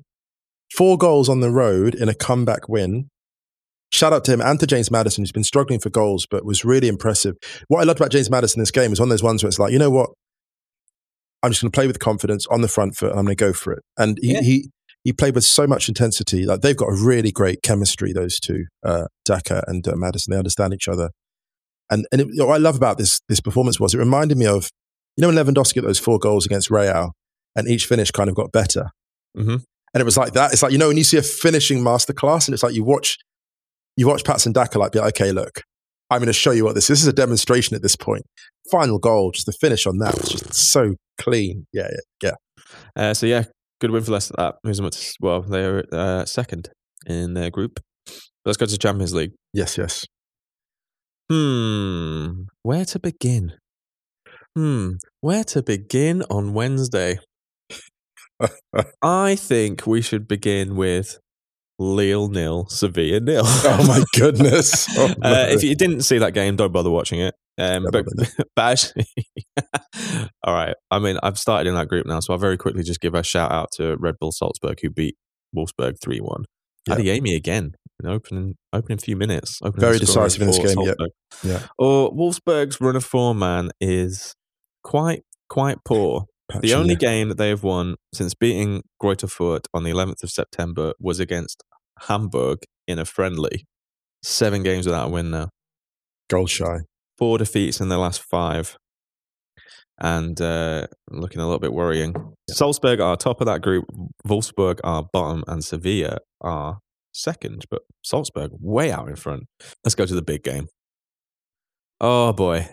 Four 0.75 0.97
goals 0.97 1.29
on 1.29 1.39
the 1.39 1.51
road 1.51 1.93
in 1.93 2.09
a 2.09 2.15
comeback 2.15 2.67
win. 2.67 3.09
Shout 3.91 4.11
out 4.11 4.25
to 4.25 4.33
him 4.33 4.41
and 4.41 4.59
to 4.59 4.65
James 4.65 4.89
Maddison, 4.89 5.21
who's 5.21 5.31
been 5.31 5.43
struggling 5.43 5.79
for 5.79 5.91
goals, 5.91 6.25
but 6.29 6.43
was 6.43 6.65
really 6.65 6.87
impressive. 6.87 7.35
What 7.67 7.79
I 7.79 7.83
loved 7.83 7.99
about 7.99 8.09
James 8.11 8.31
Maddison 8.31 8.59
in 8.59 8.63
this 8.63 8.71
game 8.71 8.89
was 8.89 8.99
one 8.99 9.07
of 9.07 9.11
those 9.11 9.21
ones 9.21 9.43
where 9.43 9.49
it's 9.49 9.59
like, 9.59 9.71
you 9.71 9.77
know 9.77 9.91
what? 9.91 10.09
I'm 11.43 11.51
just 11.51 11.61
going 11.61 11.71
to 11.71 11.75
play 11.75 11.85
with 11.85 11.99
confidence 11.99 12.47
on 12.47 12.61
the 12.61 12.67
front 12.67 12.95
foot, 12.95 13.11
and 13.11 13.19
I'm 13.19 13.25
going 13.25 13.37
to 13.37 13.43
go 13.45 13.53
for 13.53 13.71
it. 13.73 13.83
And 13.99 14.17
he, 14.19 14.33
Yeah. 14.33 14.41
he 14.41 14.69
he 15.03 15.13
played 15.13 15.35
with 15.35 15.43
so 15.43 15.67
much 15.67 15.89
intensity. 15.89 16.45
Like 16.45 16.61
they've 16.61 16.77
got 16.77 16.89
a 16.89 16.95
really 16.95 17.31
great 17.31 17.61
chemistry, 17.61 18.13
those 18.13 18.39
two, 18.39 18.65
uh, 18.85 19.05
Daka 19.25 19.63
and 19.67 19.87
uh, 19.87 19.95
Maddison. 19.95 20.31
They 20.31 20.37
understand 20.37 20.73
each 20.73 20.87
other. 20.87 21.09
And 21.89 22.05
and 22.11 22.21
it, 22.21 22.27
what 22.35 22.55
I 22.55 22.57
love 22.57 22.75
about 22.75 22.97
this 22.97 23.19
this 23.27 23.41
performance 23.41 23.79
was 23.79 23.93
it 23.93 23.99
reminded 23.99 24.37
me 24.37 24.45
of 24.45 24.69
you 25.17 25.21
know 25.21 25.27
when 25.27 25.35
Lewandowski 25.35 25.75
got 25.75 25.85
those 25.85 25.99
four 25.99 26.19
goals 26.19 26.45
against 26.45 26.71
Real, 26.71 27.11
and 27.55 27.67
each 27.67 27.85
finish 27.85 28.11
kind 28.11 28.29
of 28.29 28.35
got 28.35 28.51
better. 28.51 28.91
Mhm. 29.37 29.63
And 29.93 30.01
it 30.01 30.05
was 30.05 30.17
like 30.17 30.33
that. 30.33 30.53
It's 30.53 30.63
like 30.63 30.71
you 30.71 30.77
know 30.77 30.87
when 30.87 30.97
you 30.97 31.03
see 31.03 31.17
a 31.17 31.21
finishing 31.21 31.79
masterclass, 31.79 32.47
and 32.47 32.53
it's 32.53 32.63
like 32.63 32.73
you 32.73 32.83
watch 32.83 33.17
you 33.95 34.07
watch 34.07 34.23
Patson 34.23 34.53
Daka 34.53 34.79
like, 34.79 34.91
be 34.91 34.99
like, 34.99 35.19
okay, 35.19 35.31
look, 35.31 35.61
I'm 36.09 36.19
going 36.19 36.27
to 36.27 36.33
show 36.33 36.51
you 36.51 36.63
what 36.63 36.73
this. 36.75 36.87
This 36.87 37.01
is 37.01 37.07
a 37.07 37.13
demonstration 37.13 37.75
at 37.75 37.81
this 37.81 37.95
point. 37.95 38.23
Final 38.71 38.97
goal, 38.97 39.31
just 39.31 39.45
the 39.45 39.51
finish 39.51 39.85
on 39.85 39.97
that 39.99 40.15
was 40.15 40.29
just 40.29 40.53
so 40.55 40.95
clean. 41.19 41.67
Yeah, 41.73 41.89
yeah, 42.21 42.31
yeah. 42.31 42.71
Uh, 42.95 43.13
so 43.13 43.25
yeah, 43.25 43.43
good 43.83 43.91
win 43.91 44.03
for 44.03 44.13
Leicester. 44.13 44.33
That 44.37 44.55
who's 44.63 44.79
much 44.79 45.13
well, 45.19 45.41
they're 45.41 45.83
uh, 45.91 46.25
second 46.25 46.69
in 47.05 47.33
their 47.33 47.49
group. 47.49 47.81
Let's 48.45 48.57
go 48.57 48.65
to 48.65 48.71
the 48.71 48.77
Champions 48.77 49.13
League. 49.13 49.31
Yes, 49.53 49.77
yes. 49.77 50.05
Hmm, 51.29 52.43
where 52.61 52.85
to 52.85 52.99
begin? 52.99 53.53
Hmm, 54.55 54.91
where 55.21 55.43
to 55.45 55.61
begin 55.61 56.23
on 56.29 56.53
Wednesday? 56.53 57.19
I 59.01 59.35
think 59.35 59.85
we 59.85 60.01
should 60.01 60.27
begin 60.27 60.75
with 60.75 61.17
Lille 61.77 62.29
nil, 62.29 62.67
Sevilla 62.69 63.19
nil. 63.19 63.43
Oh 63.45 63.85
my 63.87 64.03
goodness. 64.19 64.87
Oh, 64.97 65.13
uh, 65.21 65.47
if 65.49 65.63
you 65.63 65.75
didn't 65.75 66.01
see 66.01 66.19
that 66.19 66.33
game, 66.33 66.55
don't 66.55 66.71
bother 66.71 66.89
watching 66.89 67.19
it. 67.19 67.35
Um, 67.57 67.85
but, 67.91 68.05
but 68.55 68.61
actually, 68.61 69.05
all 70.43 70.53
right. 70.53 70.75
I 70.89 70.99
mean, 70.99 71.17
I've 71.21 71.37
started 71.37 71.69
in 71.69 71.75
that 71.75 71.87
group 71.87 72.05
now, 72.05 72.19
so 72.19 72.33
I'll 72.33 72.39
very 72.39 72.57
quickly 72.57 72.83
just 72.83 72.99
give 72.99 73.13
a 73.13 73.23
shout 73.23 73.51
out 73.51 73.69
to 73.73 73.95
Red 73.97 74.15
Bull 74.19 74.31
Salzburg, 74.31 74.79
who 74.81 74.89
beat 74.89 75.15
Wolfsburg 75.55 75.95
3 76.01 76.19
1. 76.19 76.45
Yeah. 76.87 76.95
Adeyemi 76.95 77.35
again, 77.35 77.73
in 78.01 78.09
opening, 78.09 78.55
opening 78.73 78.97
few 78.97 79.15
minutes. 79.15 79.59
Opening 79.63 79.81
Very 79.81 79.99
decisive 79.99 80.41
in 80.41 80.47
this 80.47 80.57
game, 80.57 80.85
yeah. 80.85 81.05
Yeah. 81.43 81.59
Or 81.77 82.11
Wolfsburg's 82.11 82.81
run 82.81 82.95
of 82.95 83.05
form, 83.05 83.39
man, 83.39 83.71
is 83.79 84.33
quite, 84.83 85.23
quite 85.49 85.77
poor. 85.85 86.25
The 86.59 86.73
only 86.73 86.95
game 86.95 87.29
that 87.29 87.37
they 87.37 87.49
have 87.49 87.63
won 87.63 87.95
since 88.13 88.33
beating 88.35 88.83
Greuther 89.01 89.31
Fürth 89.31 89.65
on 89.73 89.83
the 89.83 89.91
11th 89.91 90.23
of 90.23 90.29
September 90.29 90.93
was 90.99 91.19
against 91.19 91.63
Hamburg 92.07 92.59
in 92.87 92.99
a 92.99 93.05
friendly. 93.05 93.65
Seven 94.23 94.61
games 94.61 94.85
without 94.85 95.07
a 95.07 95.09
win 95.09 95.31
now. 95.31 95.49
goal 96.29 96.47
shy. 96.47 96.79
Four 97.17 97.37
defeats 97.37 97.79
in 97.79 97.89
their 97.89 97.99
last 97.99 98.21
five. 98.21 98.75
And 99.99 100.41
uh, 100.41 100.87
looking 101.11 101.39
a 101.39 101.45
little 101.45 101.59
bit 101.59 101.73
worrying. 101.73 102.15
Salzburg 102.49 102.99
are 102.99 103.15
top 103.15 103.41
of 103.41 103.47
that 103.47 103.61
group. 103.61 103.85
Wolfsburg 104.27 104.79
are 104.83 105.05
bottom. 105.13 105.43
And 105.47 105.63
Sevilla 105.63 106.17
are 106.41 106.79
second. 107.13 107.65
But 107.69 107.83
Salzburg 108.03 108.51
way 108.59 108.91
out 108.91 109.07
in 109.07 109.15
front. 109.15 109.43
Let's 109.83 109.95
go 109.95 110.05
to 110.05 110.15
the 110.15 110.23
big 110.23 110.43
game. 110.43 110.67
Oh, 112.01 112.33
boy. 112.33 112.69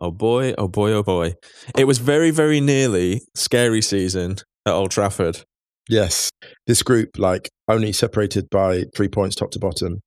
Oh, 0.00 0.10
boy. 0.10 0.54
Oh, 0.56 0.68
boy. 0.68 0.92
Oh, 0.92 1.02
boy. 1.02 1.34
It 1.76 1.84
was 1.84 1.98
very, 1.98 2.30
very 2.30 2.60
nearly 2.60 3.22
scary 3.34 3.82
season 3.82 4.36
at 4.64 4.72
Old 4.72 4.90
Trafford. 4.90 5.42
Yes. 5.88 6.30
This 6.66 6.82
group, 6.82 7.10
like, 7.18 7.50
only 7.68 7.92
separated 7.92 8.48
by 8.50 8.84
three 8.96 9.08
points 9.08 9.36
top 9.36 9.50
to 9.50 9.58
bottom. 9.58 10.00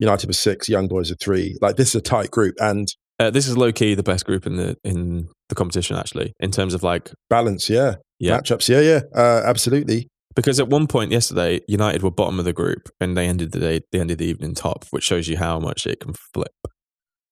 United 0.00 0.26
was 0.26 0.38
six, 0.38 0.68
Young 0.68 0.88
Boys 0.88 1.12
are 1.12 1.16
three. 1.22 1.56
Like, 1.60 1.76
this 1.76 1.90
is 1.90 1.94
a 1.94 2.00
tight 2.00 2.32
group 2.32 2.56
and 2.58 2.88
Uh, 3.20 3.30
this 3.30 3.46
is 3.46 3.56
low 3.56 3.70
key 3.70 3.94
the 3.94 4.02
best 4.02 4.24
group 4.24 4.46
in 4.46 4.56
the 4.56 4.76
in 4.82 5.28
the 5.50 5.54
competition, 5.54 5.96
actually, 5.96 6.32
in 6.40 6.50
terms 6.50 6.74
of 6.74 6.82
like 6.82 7.12
balance. 7.28 7.68
Yeah. 7.68 7.96
yeah. 8.18 8.38
Matchups. 8.38 8.68
Yeah, 8.68 8.80
yeah. 8.80 9.00
Uh, 9.14 9.42
absolutely. 9.44 10.08
Because 10.34 10.58
at 10.60 10.68
one 10.68 10.86
point 10.86 11.10
yesterday, 11.12 11.60
United 11.68 12.02
were 12.02 12.10
bottom 12.10 12.38
of 12.38 12.44
the 12.44 12.52
group, 12.52 12.88
and 13.00 13.16
they 13.16 13.26
ended 13.26 13.52
the 13.52 13.58
day, 13.58 13.80
they 13.92 14.00
ended 14.00 14.18
the 14.18 14.26
evening 14.26 14.54
top, 14.54 14.86
which 14.90 15.04
shows 15.04 15.28
you 15.28 15.36
how 15.36 15.58
much 15.58 15.86
it 15.86 16.00
can 16.00 16.14
flip. 16.32 16.54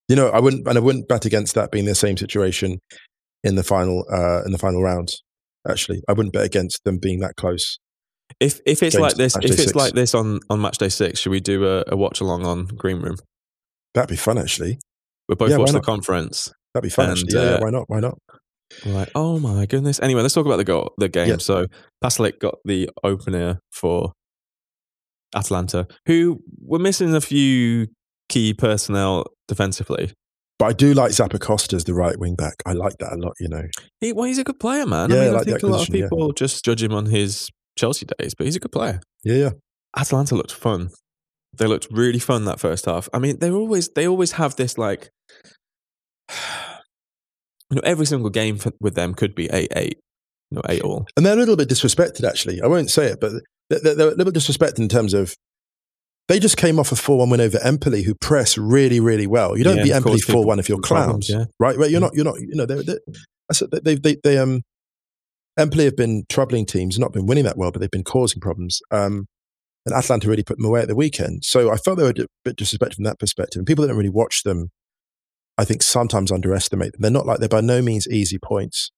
You 0.09 0.17
know, 0.17 0.29
I 0.29 0.41
wouldn't, 0.41 0.67
and 0.67 0.77
I 0.77 0.81
wouldn't 0.81 1.09
bet 1.09 1.25
against 1.25 1.55
that 1.55 1.71
being 1.71 1.87
the 1.87 1.95
same 1.95 2.17
situation 2.17 2.81
in 3.45 3.55
the 3.55 3.63
final, 3.63 4.05
uh, 4.13 4.43
in 4.45 4.53
the 4.53 4.59
final 4.59 4.83
round. 4.83 5.09
Actually, 5.67 6.03
I 6.09 6.13
wouldn't 6.13 6.33
bet 6.33 6.45
against 6.45 6.83
them 6.85 6.99
being 6.99 7.21
that 7.21 7.37
close. 7.37 7.79
If 8.41 8.61
if 8.67 8.83
it's 8.83 8.95
James, 8.95 9.03
like 9.03 9.15
this, 9.15 9.37
if 9.37 9.45
it's 9.45 9.57
six. 9.57 9.75
like 9.75 9.93
this 9.95 10.15
on 10.15 10.41
on 10.51 10.61
match 10.61 10.79
day 10.79 10.89
six, 10.89 11.21
should 11.21 11.31
we 11.31 11.41
do 11.41 11.67
a, 11.67 11.85
a 11.89 11.97
watch 11.97 12.21
along 12.21 12.47
on 12.47 12.67
Green 12.67 13.01
Room? 13.01 13.17
That'd 13.95 14.11
be 14.11 14.17
fun, 14.17 14.39
actually. 14.39 14.79
We 15.29 15.35
both 15.35 15.51
Yeah, 15.51 15.57
watch 15.57 15.73
the 15.73 15.81
conference. 15.81 16.53
That'd 16.73 16.85
be 16.85 16.91
fun, 16.91 17.11
And, 17.11 17.19
actually. 17.19 17.35
Yeah, 17.35 17.51
yeah, 17.51 17.57
uh, 17.57 17.61
why 17.61 17.71
not? 17.71 17.85
Why 17.89 18.01
not? 18.01 18.19
We're 18.85 18.93
like, 18.93 19.11
oh 19.15 19.39
my 19.39 19.67
goodness. 19.67 19.99
Anyway, 20.01 20.23
let's 20.23 20.35
talk 20.35 20.47
about 20.47 20.59
the 20.59 20.65
goal, 20.65 20.93
the 20.99 21.09
game. 21.09 21.29
Yeah. 21.29 21.37
So 21.39 21.67
Pasalic 22.05 22.39
got 22.39 22.57
the 22.65 22.91
opener 23.03 23.61
for 23.73 24.13
Atalanta, 25.35 25.87
who 26.07 26.41
were 26.61 26.79
missing 26.79 27.15
a 27.15 27.21
few 27.21 27.89
key 28.29 28.55
personnel 28.55 29.27
defensively. 29.47 30.13
But 30.59 30.67
I 30.67 30.73
do 30.73 30.93
like 30.93 31.13
Zappacosta 31.13 31.75
as 31.75 31.85
the 31.85 31.95
right 31.95 32.19
wing 32.19 32.35
back. 32.35 32.55
I 32.67 32.73
like 32.73 32.99
that 32.99 33.13
a 33.13 33.17
lot. 33.17 33.35
You 33.41 33.49
know, 33.49 33.63
He, 34.01 34.13
well, 34.13 34.25
he's 34.25 34.39
a 34.39 34.45
good 34.45 34.59
player, 34.59 34.87
man. 34.87 35.11
Yeah, 35.11 35.17
I 35.17 35.21
mean, 35.21 35.29
I 35.29 35.33
like 35.33 35.45
think 35.47 35.63
a 35.63 35.67
lot 35.67 35.75
of 35.75 35.83
acquisition, 35.83 35.95
yeah. 35.95 36.05
people 36.07 36.33
just 36.33 36.65
judge 36.65 36.83
him 36.83 36.93
on 36.93 37.07
his 37.07 37.49
Chelsea 37.79 38.07
days, 38.19 38.35
but 38.35 38.45
he's 38.47 38.57
a 38.57 38.61
good 38.61 38.73
player. 38.73 39.01
yeah, 39.25 39.35
yeah. 39.37 39.51
Atalanta 39.97 40.35
looked 40.35 40.53
fun. 40.53 40.91
They 41.57 41.67
looked 41.67 41.89
really 41.91 42.19
fun 42.19 42.45
that 42.45 42.61
first 42.61 42.85
half. 42.85 43.09
I 43.15 43.19
mean, 43.19 43.39
they 43.39 43.51
always 43.51 43.89
they 43.89 44.07
always 44.07 44.33
have 44.33 44.55
this 44.57 44.77
like, 44.77 45.09
you 47.71 47.77
know, 47.77 47.83
every 47.85 48.07
single 48.07 48.31
game 48.31 48.59
for, 48.59 48.73
with 48.81 48.95
them 48.95 49.15
could 49.15 49.35
be 49.35 49.49
eight 49.53 49.73
eight, 49.77 49.99
you 50.51 50.57
know, 50.57 50.63
eight 50.69 50.83
all. 50.83 51.07
And 51.17 51.25
they're 51.25 51.35
a 51.35 51.37
little 51.37 51.57
bit 51.57 51.69
disrespected, 51.69 52.27
actually. 52.29 52.61
I 52.63 52.67
won't 52.67 52.91
say 52.91 53.07
it, 53.07 53.21
but 53.21 53.33
they're, 53.71 53.81
they're- 53.81 54.09
a 54.09 54.11
little 54.11 54.33
bit 54.33 54.35
disrespected 54.35 54.79
in 54.79 54.89
terms 54.89 55.15
of 55.15 55.35
they 56.29 56.39
just 56.39 56.59
came 56.59 56.79
off 56.79 56.93
a 56.93 56.97
4 56.97 57.17
1 57.19 57.31
win 57.31 57.41
over 57.41 57.59
Empoli, 57.63 58.03
who 58.03 58.15
press 58.15 58.59
really, 58.59 59.01
really 59.01 59.27
well. 59.27 59.57
You 59.57 59.65
don't 59.65 59.79
Yeah, 59.79 59.85
beat 59.85 59.93
Empoli 59.93 60.21
4 60.21 60.45
1 60.45 60.59
if 60.59 60.69
you're 60.69 60.79
problems, 60.83 61.29
clowns, 61.29 61.31
yeah. 61.31 61.45
right? 61.59 61.77
Right? 61.79 61.91
You're 61.91 62.01
Yeah. 62.03 62.07
not, 62.07 62.15
you're 62.15 62.25
not, 62.27 62.39
you 62.41 62.55
know, 62.55 62.67
they're, 62.67 62.83
they're, 62.83 63.01
I 63.51 63.55
said 63.55 63.71
that 63.71 63.85
they, 63.85 63.95
they, 63.95 64.17
they, 64.23 64.37
um, 64.37 64.61
Empoli 65.59 65.85
have 65.85 65.97
been 65.97 66.25
troubling 66.29 66.65
teams, 66.65 66.99
not 66.99 67.13
been 67.13 67.27
winning 67.27 67.45
that 67.45 67.59
well, 67.59 67.73
but 67.73 67.81
they've 67.81 67.91
been 67.91 68.05
causing 68.05 68.41
problems. 68.41 68.81
Um, 68.91 69.27
and 69.85 69.95
Atalanta 69.95 70.29
really 70.29 70.43
put 70.43 70.59
them 70.59 70.67
away 70.67 70.83
at 70.83 70.89
the 70.89 70.95
weekend. 70.95 71.45
So 71.45 71.73
I 71.73 71.77
felt 71.77 71.99
they 71.99 72.05
were 72.05 72.11
a 72.11 72.27
bit 72.45 72.57
disrespected 72.57 72.97
from 72.97 73.05
that 73.05 73.19
perspective. 73.19 73.59
And 73.59 73.67
people 73.67 73.83
that 73.83 73.89
don't 73.89 73.97
really 73.97 74.09
watch 74.09 74.43
them, 74.43 74.71
I 75.57 75.65
think 75.65 75.83
sometimes 75.83 76.31
underestimate 76.31 76.93
them. 76.93 77.01
They're 77.01 77.11
not 77.11 77.27
like, 77.27 77.41
they're 77.41 77.49
by 77.49 77.61
no 77.61 77.83
means 77.83 78.07
easy 78.07 78.39
points. 78.39 78.93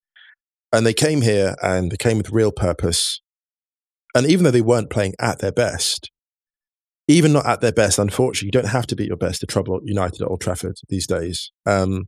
And 0.73 0.85
they 0.85 0.93
came 0.93 1.23
here 1.23 1.55
and 1.63 1.91
they 1.91 1.97
came 1.97 2.19
with 2.19 2.31
real 2.31 2.53
purpose. 2.53 3.21
And 4.15 4.27
even 4.27 4.45
though 4.45 4.51
they 4.51 4.61
weren't 4.61 4.91
playing 4.91 5.15
at 5.21 5.39
their 5.39 5.53
best, 5.53 6.11
even 7.09 7.33
not 7.33 7.47
at 7.47 7.61
their 7.61 7.73
best, 7.73 7.99
unfortunately, 7.99 8.47
you 8.47 8.53
don't 8.53 8.71
have 8.71 8.87
to 8.89 8.97
be 8.97 9.07
your 9.07 9.17
best 9.17 9.41
to 9.41 9.47
trouble 9.47 9.81
United 9.85 10.23
at 10.23 10.29
Old 10.29 10.41
Trafford 10.41 10.77
these 10.89 11.07
days. 11.07 11.51
Um, 11.67 12.07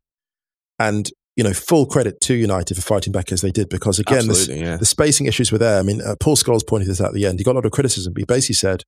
and, 0.79 1.09
you 1.37 1.45
know, 1.45 1.53
full 1.53 1.87
credit 1.87 2.21
to 2.21 2.35
United 2.35 2.75
for 2.75 2.83
fighting 2.83 3.13
back 3.13 3.33
as 3.33 3.41
they 3.41 3.51
did, 3.51 3.69
because 3.69 3.99
again, 3.99 4.29
this, 4.29 4.49
yeah. 4.49 4.77
the 4.77 4.85
spacing 4.85 5.27
issues 5.27 5.51
were 5.51 5.59
there. 5.59 5.79
I 5.79 5.83
mean, 5.83 6.01
uh, 6.03 6.17
Paul 6.21 6.37
Scholes 6.37 6.67
pointed 6.67 6.89
this 6.89 7.01
out 7.01 7.09
at 7.09 7.15
the 7.15 7.27
end. 7.27 7.39
He 7.39 7.45
got 7.45 7.53
a 7.53 7.59
lot 7.59 7.67
of 7.67 7.73
criticism, 7.73 8.13
but 8.13 8.21
he 8.21 8.25
basically 8.27 8.55
said, 8.55 8.83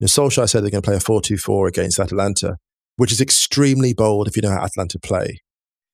you 0.00 0.04
know, 0.04 0.08
Solskjaer 0.08 0.48
said 0.48 0.64
they're 0.64 0.70
going 0.70 0.82
to 0.82 0.86
play 0.86 0.96
a 0.96 1.00
4 1.00 1.20
2 1.22 1.36
4 1.36 1.68
against 1.68 2.00
Atalanta, 2.00 2.56
which 2.96 3.12
is 3.12 3.20
extremely 3.20 3.94
bold 3.94 4.26
if 4.26 4.36
you 4.36 4.42
know 4.42 4.50
how 4.50 4.64
Atalanta 4.64 4.98
play. 4.98 5.40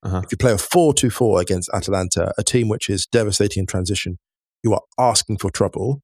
Uh-huh. 0.02 0.22
If 0.24 0.32
you 0.32 0.38
play 0.38 0.52
a 0.52 0.58
4 0.58 0.94
2 0.94 1.10
4 1.10 1.40
against 1.40 1.68
Atalanta, 1.74 2.32
a 2.38 2.42
team 2.42 2.68
which 2.68 2.88
is 2.88 3.06
devastating 3.06 3.62
in 3.62 3.66
transition, 3.66 4.18
you 4.62 4.72
are 4.72 4.82
asking 4.98 5.38
for 5.38 5.50
trouble. 5.50 6.00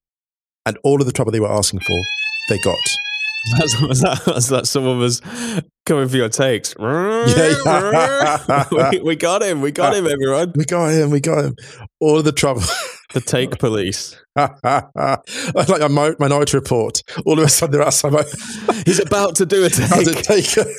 And 0.67 0.77
all 0.83 0.99
of 0.99 1.05
the 1.05 1.13
trouble 1.13 1.31
they 1.31 1.39
were 1.39 1.51
asking 1.51 1.81
for, 1.81 1.99
they 2.49 2.57
got. 2.59 3.04
That's, 3.57 3.79
was, 3.81 4.01
that, 4.01 4.23
was 4.25 4.47
that 4.49 4.65
someone 4.67 4.97
was 4.99 5.21
coming 5.85 6.07
for 6.07 6.17
your 6.17 6.29
takes? 6.29 6.73
yeah. 6.79 8.65
we, 8.71 8.99
we 9.03 9.15
got 9.15 9.43
him. 9.43 9.61
We 9.61 9.71
got 9.71 9.93
him, 9.95 10.07
everyone. 10.07 10.51
We 10.55 10.65
got 10.65 10.87
him. 10.91 11.11
We 11.11 11.19
got 11.19 11.45
him. 11.45 11.55
All 11.99 12.17
of 12.17 12.25
the 12.25 12.31
trouble. 12.31 12.63
The 13.13 13.21
take 13.21 13.59
police. 13.59 14.15
like 14.35 14.51
a 14.63 15.89
mi- 15.89 16.15
minority 16.19 16.57
report. 16.57 17.01
All 17.25 17.37
of 17.39 17.45
a 17.45 17.49
sudden, 17.49 17.73
they're 17.73 17.83
outside 17.85 18.13
my. 18.13 18.23
He's 18.85 18.99
about 18.99 19.35
to 19.35 19.45
do 19.45 19.63
a 19.63 19.69
take. 19.69 19.89
it 19.91 20.23
take? 20.23 20.55
but 20.55 20.73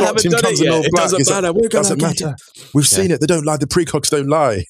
I 0.00 0.04
haven't 0.04 0.30
done 0.30 0.40
it 0.44 0.60
yet. 0.60 0.84
It 0.84 0.92
doesn't 0.94 1.28
matter. 1.28 1.52
We're 1.52 1.68
doesn't 1.68 2.00
matter. 2.00 2.36
We've 2.72 2.84
Yeah. 2.84 2.96
seen 2.98 3.10
it. 3.10 3.20
They 3.20 3.26
don't 3.26 3.44
lie. 3.44 3.56
The 3.56 3.66
precogs 3.66 4.10
don't 4.10 4.28
lie. 4.28 4.64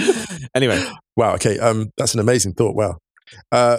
Anyway, 0.54 0.84
wow. 1.16 1.34
Okay. 1.34 1.58
Um, 1.58 1.90
that's 1.96 2.14
an 2.14 2.20
amazing 2.20 2.54
thought. 2.54 2.74
Wow. 2.74 2.96
Uh, 3.52 3.78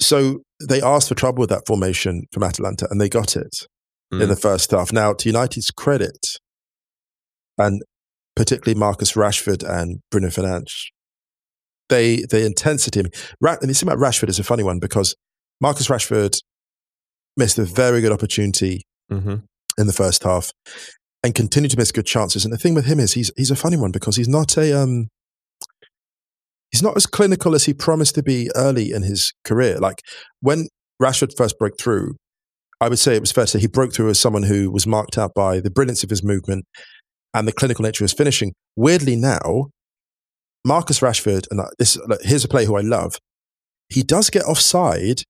so 0.00 0.40
they 0.68 0.82
asked 0.82 1.08
for 1.08 1.14
trouble 1.14 1.40
with 1.40 1.50
that 1.50 1.66
formation 1.66 2.24
from 2.32 2.42
Atalanta, 2.42 2.88
and 2.90 3.00
they 3.00 3.08
got 3.08 3.36
it 3.36 3.66
in 4.10 4.18
Mm. 4.18 4.28
the 4.28 4.36
first 4.36 4.70
half. 4.72 4.92
Now, 4.92 5.12
to 5.14 5.28
United's 5.28 5.70
credit, 5.70 6.18
and 7.58 7.82
particularly 8.34 8.78
Marcus 8.78 9.12
Rashford 9.12 9.62
and 9.62 10.00
Bruno 10.10 10.28
Fernandes, 10.28 10.72
they 11.88 12.22
the 12.28 12.44
intensity. 12.44 13.02
Ra- 13.40 13.56
and 13.60 13.70
it's 13.70 13.82
about 13.82 13.98
Rashford 13.98 14.28
is 14.28 14.38
a 14.38 14.44
funny 14.44 14.62
one 14.62 14.78
because 14.80 15.14
Marcus 15.60 15.88
Rashford 15.88 16.38
missed 17.36 17.58
a 17.58 17.64
very 17.64 18.00
good 18.00 18.12
opportunity 18.12 18.82
Mhm. 19.10 19.44
in 19.78 19.86
the 19.86 19.92
first 19.92 20.22
half 20.24 20.50
and 21.22 21.34
continue 21.34 21.68
to 21.68 21.76
miss 21.76 21.92
good 21.92 22.06
chances. 22.06 22.44
And 22.44 22.52
the 22.52 22.58
thing 22.58 22.74
with 22.74 22.86
him 22.86 22.98
is 22.98 23.12
he's 23.12 23.30
he's 23.36 23.50
a 23.50 23.56
funny 23.56 23.76
one 23.76 23.92
because 23.92 24.16
he's 24.16 24.28
not 24.28 24.56
a 24.56 24.76
um 24.78 25.08
he's 26.70 26.82
not 26.82 26.96
as 26.96 27.06
clinical 27.06 27.54
as 27.54 27.64
he 27.64 27.74
promised 27.74 28.14
to 28.16 28.22
be 28.22 28.50
early 28.56 28.92
in 28.92 29.02
his 29.02 29.32
career. 29.44 29.78
Like 29.78 30.02
when 30.40 30.68
Rashford 31.00 31.36
first 31.36 31.58
broke 31.58 31.78
through, 31.78 32.16
I 32.80 32.88
would 32.88 32.98
say 32.98 33.14
it 33.14 33.20
was 33.20 33.32
fair 33.32 33.44
to 33.44 33.50
say 33.52 33.58
he 33.60 33.68
broke 33.68 33.92
through 33.92 34.10
as 34.10 34.18
someone 34.18 34.42
who 34.42 34.70
was 34.70 34.86
marked 34.86 35.16
out 35.16 35.32
by 35.34 35.60
the 35.60 35.70
brilliance 35.70 36.02
of 36.02 36.10
his 36.10 36.22
movement 36.22 36.64
and 37.34 37.46
the 37.46 37.52
clinical 37.52 37.84
nature 37.84 38.02
of 38.04 38.10
his 38.10 38.16
finishing. 38.16 38.52
Weirdly 38.76 39.16
now, 39.16 39.68
Marcus 40.64 41.00
Rashford, 41.00 41.46
and 41.50 41.60
this 41.78 41.98
here's 42.22 42.44
a 42.44 42.48
player 42.48 42.66
who 42.66 42.76
I 42.76 42.82
love. 42.82 43.18
He 43.88 44.02
does 44.02 44.30
get 44.30 44.44
offside 44.44 45.22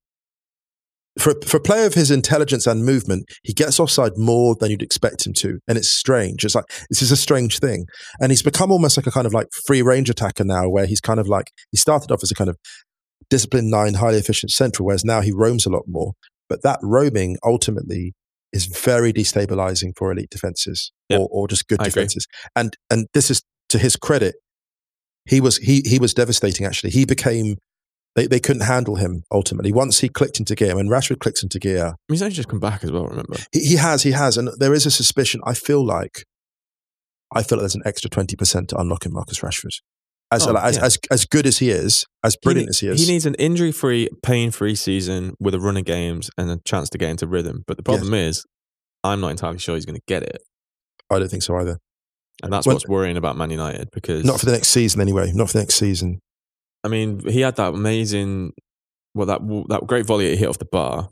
for 1.19 1.35
for 1.47 1.59
a 1.59 1.61
player 1.61 1.87
of 1.87 1.95
his 1.95 2.11
intelligence 2.11 2.67
and 2.67 2.85
movement. 2.85 3.27
He 3.43 3.53
gets 3.53 3.79
offside 3.79 4.13
more 4.17 4.55
than 4.59 4.71
you'd 4.71 4.83
expect 4.83 5.27
him 5.27 5.33
to, 5.35 5.59
and 5.69 5.77
it's 5.77 5.91
strange. 5.91 6.45
It's 6.45 6.55
like 6.55 6.65
this 6.89 7.03
is 7.03 7.13
a 7.13 7.17
strange 7.17 7.59
thing, 7.59 7.87
and 8.21 8.33
he's 8.33 8.43
become 8.43 8.73
almost 8.73 8.97
like 8.97 9.07
a 9.07 9.11
kind 9.11 9.27
of 9.27 9.35
like 9.35 9.49
free 9.67 9.83
range 9.83 10.11
attacker 10.11 10.45
now, 10.45 10.69
where 10.69 10.87
he's 10.87 11.01
kind 11.01 11.21
of 11.21 11.29
like 11.29 11.51
he 11.71 11.77
started 11.77 12.11
off 12.11 12.23
as 12.23 12.31
a 12.31 12.35
kind 12.35 12.51
of 12.51 12.57
disciplined 13.29 13.71
nine, 13.71 13.95
highly 13.95 14.19
efficient 14.19 14.51
central, 14.51 14.87
whereas 14.87 15.05
now 15.05 15.21
he 15.21 15.33
roams 15.33 15.67
a 15.67 15.71
lot 15.71 15.85
more. 15.87 16.13
But 16.49 16.63
that 16.63 16.79
roaming 16.83 17.37
ultimately 17.45 18.15
is 18.53 18.67
very 18.67 19.13
destabilizing 19.13 19.93
for 19.97 20.13
elite 20.13 20.29
defenses 20.31 20.93
or, 21.11 21.27
or 21.31 21.49
just 21.49 21.67
good 21.67 21.81
I 21.81 21.85
agree. 21.85 22.03
defenses. 22.03 22.27
And 22.55 22.77
and 22.91 23.07
this 23.15 23.31
is 23.31 23.43
to 23.71 23.79
his 23.79 23.97
credit. 23.97 24.37
He 25.27 25.41
was 25.41 25.57
he 25.59 25.83
he 25.85 25.99
was 25.99 26.15
devastating 26.15 26.67
actually. 26.67 26.91
He 26.91 27.05
became 27.05 27.57
they, 28.15 28.27
they 28.27 28.41
couldn't 28.41 28.63
handle 28.63 28.97
him 28.97 29.23
ultimately. 29.31 29.73
Once 29.73 30.01
he 30.01 30.09
clicked 30.09 30.39
into 30.39 30.55
gear, 30.55 30.77
when 30.77 30.89
Rashford 30.89 31.19
clicks 31.21 31.43
into 31.43 31.59
gear, 31.59 31.95
he's 32.09 32.23
only 32.23 32.35
just 32.35 32.49
come 32.49 32.61
back 32.61 32.85
as 32.85 32.91
well. 32.93 33.07
Remember? 33.07 33.37
he, 33.53 33.61
he 33.61 33.77
has, 33.77 34.03
he 34.03 34.11
has. 34.13 34.37
And 34.37 34.51
there 34.59 34.75
is 34.75 34.85
a 34.87 34.91
suspicion. 34.91 35.41
I 35.47 35.55
feel 35.55 35.85
like 35.85 36.25
I 37.35 37.43
feel 37.43 37.57
like 37.59 37.63
there's 37.63 37.75
an 37.75 37.83
extra 37.87 38.11
20% 38.11 38.69
to 38.69 38.77
unlock 38.79 39.07
in 39.07 39.13
Marcus 39.13 39.41
Rashford. 39.41 39.71
As, 40.31 40.47
Oh, 40.47 40.55
as, 40.57 40.77
yeah. 40.77 40.85
as, 40.85 40.99
as 41.11 41.25
good 41.27 41.47
as 41.47 41.59
he 41.59 41.71
is, 41.71 42.05
as 42.23 42.37
brilliant 42.37 42.67
he, 42.67 42.71
as 42.71 42.79
he 42.81 42.89
is. 42.89 43.07
He 43.07 43.11
needs 43.13 43.25
an 43.27 43.35
injury-free, 43.35 44.09
pain-free 44.23 44.75
season 44.75 45.35
with 45.41 45.55
a 45.55 45.61
run 45.61 45.77
of 45.79 45.85
games 45.87 46.31
and 46.39 46.51
a 46.51 46.59
chance 46.67 46.89
to 46.91 46.99
get 46.99 47.09
into 47.11 47.27
rhythm. 47.27 47.65
But 47.67 47.77
the 47.79 47.83
problem 47.83 48.13
is, 48.15 48.45
I'm 49.05 49.21
not 49.21 49.31
entirely 49.31 49.59
sure 49.59 49.75
he's 49.75 49.85
going 49.87 49.97
to 49.97 50.03
get 50.07 50.23
it, 50.23 50.39
I 51.11 51.19
don't 51.19 51.29
think 51.31 51.43
so 51.43 51.57
either. 51.57 51.79
and 52.43 52.53
that's 52.53 52.67
what's 52.67 52.87
worrying 52.89 53.17
about 53.17 53.37
Man 53.37 53.51
United 53.51 53.89
because 53.93 54.25
Not 54.25 54.41
for 54.41 54.47
the 54.47 54.53
next 54.53 54.69
season 54.69 55.01
anyway. 55.01 55.33
Not 55.35 55.49
for 55.49 55.55
the 55.55 55.59
next 55.61 55.75
season. 55.75 56.21
I 56.85 56.89
mean, 56.89 57.21
he 57.29 57.41
had 57.41 57.57
that 57.57 57.75
amazing, 57.75 58.53
well, 59.15 59.27
that 59.27 59.41
that 59.69 59.87
great 59.87 60.07
volley 60.07 60.31
he 60.31 60.37
hit 60.37 60.49
off 60.49 60.59
the 60.59 60.65
bar, 60.65 61.11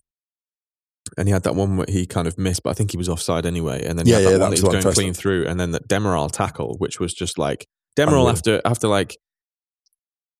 and 1.17 1.29
he 1.29 1.33
had 1.33 1.43
that 1.45 1.55
one 1.55 1.77
where 1.77 1.87
he 1.89 2.07
kind 2.07 2.27
of 2.29 2.39
missed, 2.39 2.63
but 2.63 2.71
I 2.71 2.75
think 2.75 2.91
he 2.91 2.97
was 2.97 3.09
offside 3.09 3.47
anyway. 3.47 3.85
And 3.85 3.99
then 3.99 4.07
he 4.07 4.13
Yeah, 4.13 4.19
had 4.19 4.25
that 4.27 4.39
that 4.39 4.41
one 4.41 4.51
was 4.51 4.61
that 4.61 4.67
was 4.67 4.85
going 4.85 4.95
clean 4.95 5.15
through, 5.15 5.47
and 5.47 5.59
then 5.59 5.73
that 5.73 5.89
Demiral 5.89 6.31
tackle, 6.31 6.77
which 6.79 7.01
was 7.01 7.15
just 7.15 7.39
like 7.39 7.67
Demiral 7.97 8.09
Unreal. 8.09 8.29
after 8.31 8.61
after 8.65 8.89
like 8.89 9.17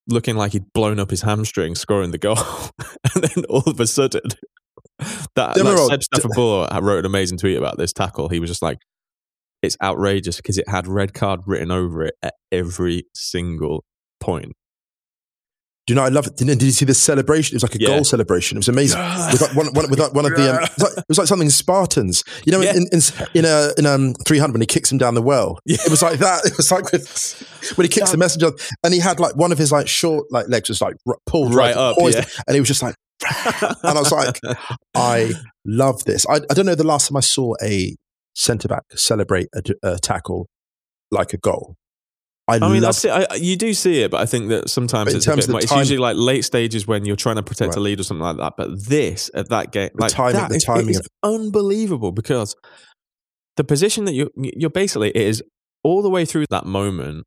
looking 0.09 0.37
like 0.37 0.53
he'd 0.53 0.73
blown 0.73 0.99
up 0.99 1.11
his 1.11 1.23
hamstring, 1.23 1.75
scoring 1.75 2.11
the 2.11 2.19
goal, 2.19 2.37
and 3.15 3.25
then 3.25 3.45
all 3.49 3.63
of 3.67 3.79
a 3.81 3.87
sudden. 3.87 4.23
That 5.35 5.57
like 5.57 5.79
Seb 5.91 6.03
Stafford 6.03 6.37
wrote 6.85 6.99
an 6.99 7.07
amazing 7.07 7.39
tweet 7.39 7.57
about 7.57 7.79
this 7.79 7.91
tackle. 7.91 8.29
He 8.29 8.39
was 8.39 8.51
just 8.51 8.61
like, 8.61 8.77
"It's 9.63 9.77
outrageous 9.83 10.37
because 10.37 10.59
it 10.59 10.69
had 10.69 10.87
red 10.87 11.15
card 11.15 11.41
written 11.47 11.71
over 11.71 12.05
it 12.05 12.15
at 12.23 12.35
every 12.53 13.05
single 13.15 13.85
point." 14.21 14.53
Do 15.91 15.95
you 15.95 15.97
know, 15.97 16.05
I 16.05 16.09
love 16.09 16.29
it. 16.29 16.37
Did, 16.37 16.47
did 16.47 16.63
you 16.63 16.71
see 16.71 16.85
this 16.85 17.03
celebration? 17.03 17.55
It 17.55 17.57
was 17.57 17.63
like 17.65 17.75
a 17.75 17.81
Yeah. 17.81 17.89
goal 17.89 18.05
celebration. 18.05 18.57
It 18.57 18.61
was 18.61 18.69
amazing. 18.69 19.01
With 19.33 19.41
like 19.41 19.57
one, 19.57 19.67
one, 19.75 19.91
with 19.91 19.99
like 19.99 20.15
one 20.15 20.25
of 20.25 20.37
the, 20.37 20.49
um, 20.55 20.63
it, 20.63 20.71
was 20.77 20.83
like, 20.85 20.99
it 20.99 21.05
was 21.09 21.19
like 21.19 21.27
something 21.27 21.51
Spartans. 21.51 22.23
You 22.45 22.53
know, 22.53 22.61
Yeah. 22.61 22.77
in, 22.77 22.87
in, 22.93 23.01
in, 23.35 23.45
a, 23.45 23.73
in 23.77 23.87
um, 23.87 24.15
300 24.25 24.53
when 24.53 24.61
he 24.61 24.67
kicks 24.67 24.93
him 24.93 24.99
down 24.99 25.15
the 25.17 25.21
well. 25.23 25.59
Yeah. 25.67 25.79
It 25.85 25.91
was 25.91 26.01
like 26.01 26.21
that. 26.21 26.43
It 26.47 26.57
was 26.57 26.71
like 26.71 26.93
with, 26.93 27.73
when 27.75 27.87
he 27.87 27.89
kicks 27.89 28.13
the 28.13 28.19
messenger 28.19 28.53
and 28.85 28.95
he 28.95 29.01
had 29.01 29.19
like 29.19 29.35
one 29.35 29.51
of 29.51 29.59
his 29.59 29.73
like 29.73 29.89
short 29.89 30.27
like 30.31 30.47
legs 30.49 30.69
was 30.69 30.81
like 30.81 30.95
r- 31.09 31.19
pulled 31.27 31.53
Right 31.57 31.75
right, 31.75 31.77
up, 31.77 31.97
yeah. 31.99 32.25
and 32.47 32.55
he 32.55 32.61
was 32.61 32.69
just 32.69 32.83
like, 32.83 32.95
and 33.53 33.77
I 33.83 33.95
was 33.95 34.13
like, 34.13 34.39
I 34.95 35.33
love 35.67 36.05
this. 36.05 36.25
I, 36.29 36.35
I 36.37 36.55
don't 36.55 36.67
know 36.67 36.77
the 36.77 36.87
last 36.87 37.09
time 37.09 37.17
I 37.17 37.21
saw 37.21 37.55
a 37.61 37.97
centre 38.35 38.69
back 38.69 38.85
celebrate 38.95 39.49
a, 39.57 39.63
a 39.83 39.99
tackle 39.99 40.47
like 41.11 41.33
a 41.33 41.37
goal. 41.37 41.75
I, 42.51 42.67
I 42.67 42.73
mean, 42.73 42.83
that's 42.83 43.05
it. 43.05 43.11
I, 43.11 43.35
you 43.37 43.57
do 43.57 43.73
see 43.75 44.03
it, 44.03 44.11
but 44.11 44.21
I 44.21 44.27
think 44.27 44.49
that 44.49 44.69
sometimes 44.69 45.15
it's, 45.15 45.27
bit 45.27 45.39
it's 45.39 45.73
usually 45.73 45.99
like 45.99 46.17
late 46.17 46.45
stages 46.45 46.87
when 46.87 47.05
you're 47.05 47.17
trying 47.17 47.37
to 47.37 47.43
protect 47.43 47.77
a 47.77 47.81
lead 47.81 48.01
or 48.01 48.03
something 48.03 48.23
like 48.23 48.37
that. 48.39 48.55
But 48.57 48.87
this 48.89 49.31
at 49.35 49.49
that 49.49 49.73
game, 49.73 49.91
The 49.95 50.03
like 50.03 50.13
timing- 50.13 50.35
that 50.35 50.51
the 50.51 50.57
it 50.57 50.65
timing 50.65 50.89
is 50.91 51.09
unbelievable 51.23 52.13
because 52.13 52.55
the 53.57 53.65
position 53.65 54.05
that 54.07 54.15
you 54.15 54.31
you're 54.37 54.71
basically 54.71 55.11
it 55.11 55.17
is 55.17 55.43
all 55.83 56.03
the 56.03 56.11
way 56.11 56.25
through 56.25 56.47
that 56.51 56.67
moment. 56.67 57.25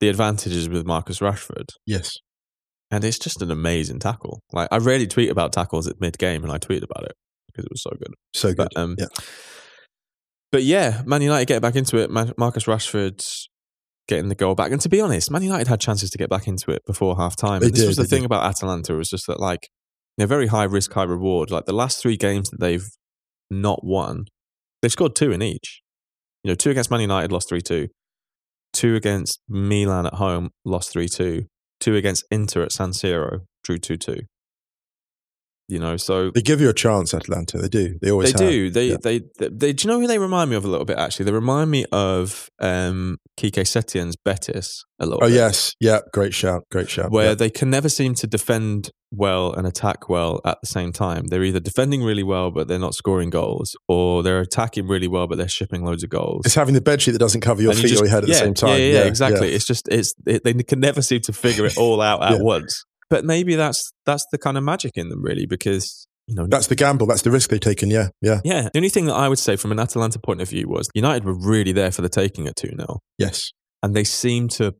The 0.00 0.08
advantages 0.08 0.68
with 0.68 0.86
Marcus 0.86 1.18
Rashford, 1.18 1.70
yes. 1.84 2.12
and 2.88 3.02
it's 3.02 3.18
just 3.18 3.42
an 3.42 3.50
amazing 3.50 3.98
tackle. 3.98 4.40
Like 4.52 4.68
I 4.70 4.76
rarely 4.78 5.08
tweet 5.08 5.28
about 5.28 5.52
tackles 5.52 5.88
at 5.88 6.00
mid 6.00 6.18
game, 6.18 6.44
and 6.44 6.52
I 6.52 6.58
tweeted 6.58 6.84
about 6.84 7.02
it 7.02 7.14
because 7.48 7.64
it 7.64 7.72
was 7.72 7.82
so 7.82 7.90
good. 7.90 8.14
So 8.32 8.48
good. 8.50 8.68
But 8.72 8.80
um, 8.80 8.94
yeah. 8.96 9.06
but 10.52 10.62
yeah, 10.62 11.02
Man 11.04 11.20
United 11.22 11.46
get 11.46 11.62
back 11.62 11.74
into 11.74 11.96
it. 11.98 12.10
Marcus 12.12 12.64
Rashford 12.66 13.20
getting 14.08 14.28
the 14.28 14.34
goal 14.34 14.54
back, 14.54 14.72
and 14.72 14.80
to 14.80 14.88
be 14.88 15.00
honest, 15.00 15.30
Man 15.30 15.42
United 15.42 15.68
had 15.68 15.80
chances 15.80 16.10
to 16.10 16.18
get 16.18 16.28
back 16.28 16.48
into 16.48 16.70
it 16.70 16.84
before 16.86 17.16
half 17.16 17.36
time. 17.36 17.60
This 17.60 17.72
did, 17.72 17.86
was 17.86 17.96
the 17.96 18.04
thing 18.04 18.22
did. 18.22 18.26
about 18.26 18.44
Atalanta 18.44 18.94
was 18.94 19.08
just 19.08 19.26
that 19.26 19.38
like 19.38 19.68
they're 20.16 20.26
very 20.26 20.48
high 20.48 20.64
risk, 20.64 20.92
high 20.92 21.04
reward. 21.04 21.50
Like 21.50 21.66
the 21.66 21.72
last 21.72 22.02
three 22.02 22.16
games 22.16 22.50
that 22.50 22.60
they've 22.60 22.88
not 23.50 23.84
won, 23.84 24.24
they've 24.82 24.92
scored 24.92 25.14
two 25.14 25.30
in 25.30 25.42
each. 25.42 25.82
You 26.42 26.50
know, 26.50 26.54
two 26.54 26.70
against 26.70 26.90
Man 26.90 27.00
United, 27.00 27.30
lost 27.30 27.48
three 27.48 27.60
two. 27.60 27.88
Two 28.72 28.96
against 28.96 29.40
Milan 29.48 30.06
at 30.06 30.14
home, 30.14 30.50
lost 30.64 30.92
three 30.92 31.08
two. 31.08 31.46
Two 31.80 31.94
against 31.94 32.24
Inter 32.30 32.62
at 32.62 32.72
San 32.72 32.90
Siro, 32.90 33.42
drew 33.62 33.78
two 33.78 33.96
two. 33.96 34.22
You 35.70 35.78
know, 35.78 35.98
so 35.98 36.30
They 36.30 36.40
give 36.40 36.62
you 36.62 36.70
a 36.70 36.74
chance, 36.74 37.12
Atalanta. 37.12 37.58
They 37.58 37.68
do. 37.68 37.98
They 38.00 38.10
always 38.10 38.32
they 38.32 38.42
have. 38.42 38.52
do. 38.52 38.70
They, 38.70 38.86
Yeah. 38.88 38.96
they, 39.02 39.18
they, 39.38 39.48
they, 39.50 39.72
Do 39.74 39.86
you 39.86 39.92
know 39.94 40.00
who 40.00 40.06
they 40.06 40.18
remind 40.18 40.48
me 40.48 40.56
of 40.56 40.64
a 40.64 40.68
little 40.68 40.86
bit? 40.86 40.96
Actually, 40.96 41.26
they 41.26 41.32
remind 41.32 41.70
me 41.70 41.84
of 41.92 42.48
um, 42.58 43.18
Quique 43.38 43.52
Setién's 43.56 44.16
Betis 44.16 44.84
a 44.98 45.04
little. 45.04 45.22
Oh 45.22 45.26
bit, 45.26 45.34
yes, 45.34 45.74
yeah. 45.78 46.00
Great 46.14 46.32
shout. 46.32 46.64
Great 46.72 46.88
shout. 46.88 47.10
where 47.10 47.28
yeah. 47.28 47.34
they 47.34 47.50
can 47.50 47.68
never 47.68 47.90
seem 47.90 48.14
to 48.14 48.26
defend 48.26 48.90
well 49.10 49.52
and 49.52 49.66
attack 49.66 50.08
well 50.08 50.40
at 50.46 50.58
the 50.62 50.66
same 50.66 50.90
time. 50.90 51.26
They're 51.26 51.44
either 51.44 51.60
defending 51.60 52.02
really 52.02 52.22
well 52.22 52.50
but 52.50 52.66
they're 52.68 52.78
not 52.78 52.94
scoring 52.94 53.28
goals, 53.28 53.76
or 53.88 54.22
they're 54.22 54.40
attacking 54.40 54.88
really 54.88 55.08
well 55.08 55.26
but 55.26 55.36
they're 55.36 55.48
shipping 55.48 55.84
loads 55.84 56.02
of 56.02 56.08
goals. 56.08 56.46
it's 56.46 56.54
having 56.54 56.74
the 56.74 56.80
bedsheet 56.80 57.12
that 57.12 57.18
doesn't 57.18 57.42
cover 57.42 57.60
your 57.60 57.72
And 57.72 57.78
you 57.78 57.82
feet 57.84 57.90
just- 57.90 58.02
or 58.02 58.06
your 58.06 58.14
head 58.14 58.22
at 58.24 58.30
yeah, 58.30 58.34
the 58.36 58.44
same 58.46 58.54
time. 58.54 58.80
Yeah, 58.80 59.04
exactly. 59.04 59.52
It's 59.52 59.66
just 59.66 59.86
it's 59.88 60.14
it, 60.26 60.44
they 60.44 60.54
can 60.54 60.80
never 60.80 61.02
seem 61.02 61.20
to 61.22 61.32
figure 61.34 61.66
it 61.66 61.76
all 61.76 62.00
out 62.00 62.22
at 62.22 62.40
once. 62.42 62.84
But 63.10 63.24
maybe 63.24 63.54
that's 63.54 63.92
that's 64.04 64.26
the 64.30 64.38
kind 64.38 64.56
of 64.58 64.64
magic 64.64 64.92
in 64.96 65.08
them, 65.08 65.22
really, 65.22 65.46
because 65.46 66.06
you 66.26 66.34
know 66.34 66.46
That's 66.46 66.66
the 66.66 66.74
gamble. 66.74 67.06
That's 67.06 67.22
the 67.22 67.30
risk 67.30 67.50
they've 67.50 67.58
taken. 67.60 67.90
Yeah, 67.90 68.08
yeah, 68.20 68.40
Yeah. 68.44 68.68
The 68.72 68.78
only 68.78 68.90
thing 68.90 69.06
that 69.06 69.14
I 69.14 69.28
would 69.28 69.38
say 69.38 69.56
from 69.56 69.72
an 69.72 69.78
Atalanta 69.78 70.18
point 70.18 70.42
of 70.42 70.50
view 70.50 70.68
was 70.68 70.88
United 70.94 71.24
were 71.24 71.34
really 71.34 71.72
there 71.72 71.90
for 71.90 72.02
the 72.02 72.08
taking 72.08 72.46
at 72.46 72.56
2 72.56 72.68
0. 72.76 73.00
yes. 73.16 73.52
And 73.82 73.94
they 73.94 74.04
seemed 74.04 74.50
to 74.52 74.74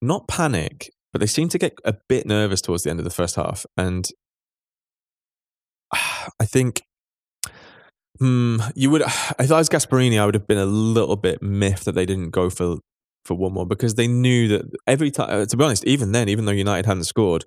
not 0.00 0.28
panic, 0.28 0.90
but 1.12 1.20
they 1.20 1.26
seemed 1.26 1.50
to 1.50 1.58
get 1.58 1.74
a 1.84 1.94
bit 2.08 2.24
nervous 2.24 2.60
towards 2.60 2.84
the 2.84 2.90
end 2.90 3.00
of 3.00 3.04
the 3.04 3.10
first 3.10 3.36
half. 3.36 3.66
And 3.76 4.06
I 5.92 6.44
think. 6.44 6.82
Hmm, 8.20 8.58
you 8.76 8.90
would, 8.90 9.02
if 9.38 9.52
I 9.52 9.58
was 9.58 9.68
Gasperini, 9.68 10.20
I 10.20 10.24
would 10.24 10.34
have 10.34 10.46
been 10.46 10.56
a 10.56 10.66
little 10.66 11.16
bit 11.16 11.42
miffed 11.42 11.84
that 11.84 11.96
they 11.96 12.06
didn't 12.06 12.30
go 12.30 12.48
for 12.48 12.78
for 13.24 13.34
one 13.34 13.52
more 13.54 13.66
because 13.66 13.94
they 13.94 14.06
knew 14.06 14.48
that 14.48 14.62
every 14.86 15.10
time. 15.10 15.46
To 15.46 15.56
be 15.56 15.64
honest, 15.64 15.84
even 15.86 16.12
then, 16.12 16.28
even 16.28 16.44
though 16.44 16.52
United 16.52 16.86
hadn't 16.86 17.04
scored, 17.04 17.44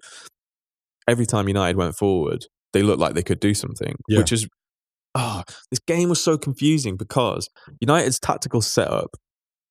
every 1.08 1.26
time 1.26 1.48
United 1.48 1.78
went 1.78 1.96
forward, 1.96 2.46
they 2.74 2.84
looked 2.84 3.00
like 3.00 3.14
they 3.14 3.24
could 3.24 3.40
do 3.40 3.54
something, 3.54 3.96
Yeah. 4.08 4.20
which 4.20 4.32
is 4.32 4.48
ah, 5.16 5.44
this 5.72 5.80
game 5.88 6.10
was 6.10 6.22
so 6.22 6.38
confusing 6.38 6.96
because 6.98 7.50
United's 7.80 8.20
tactical 8.20 8.62
setup 8.62 9.16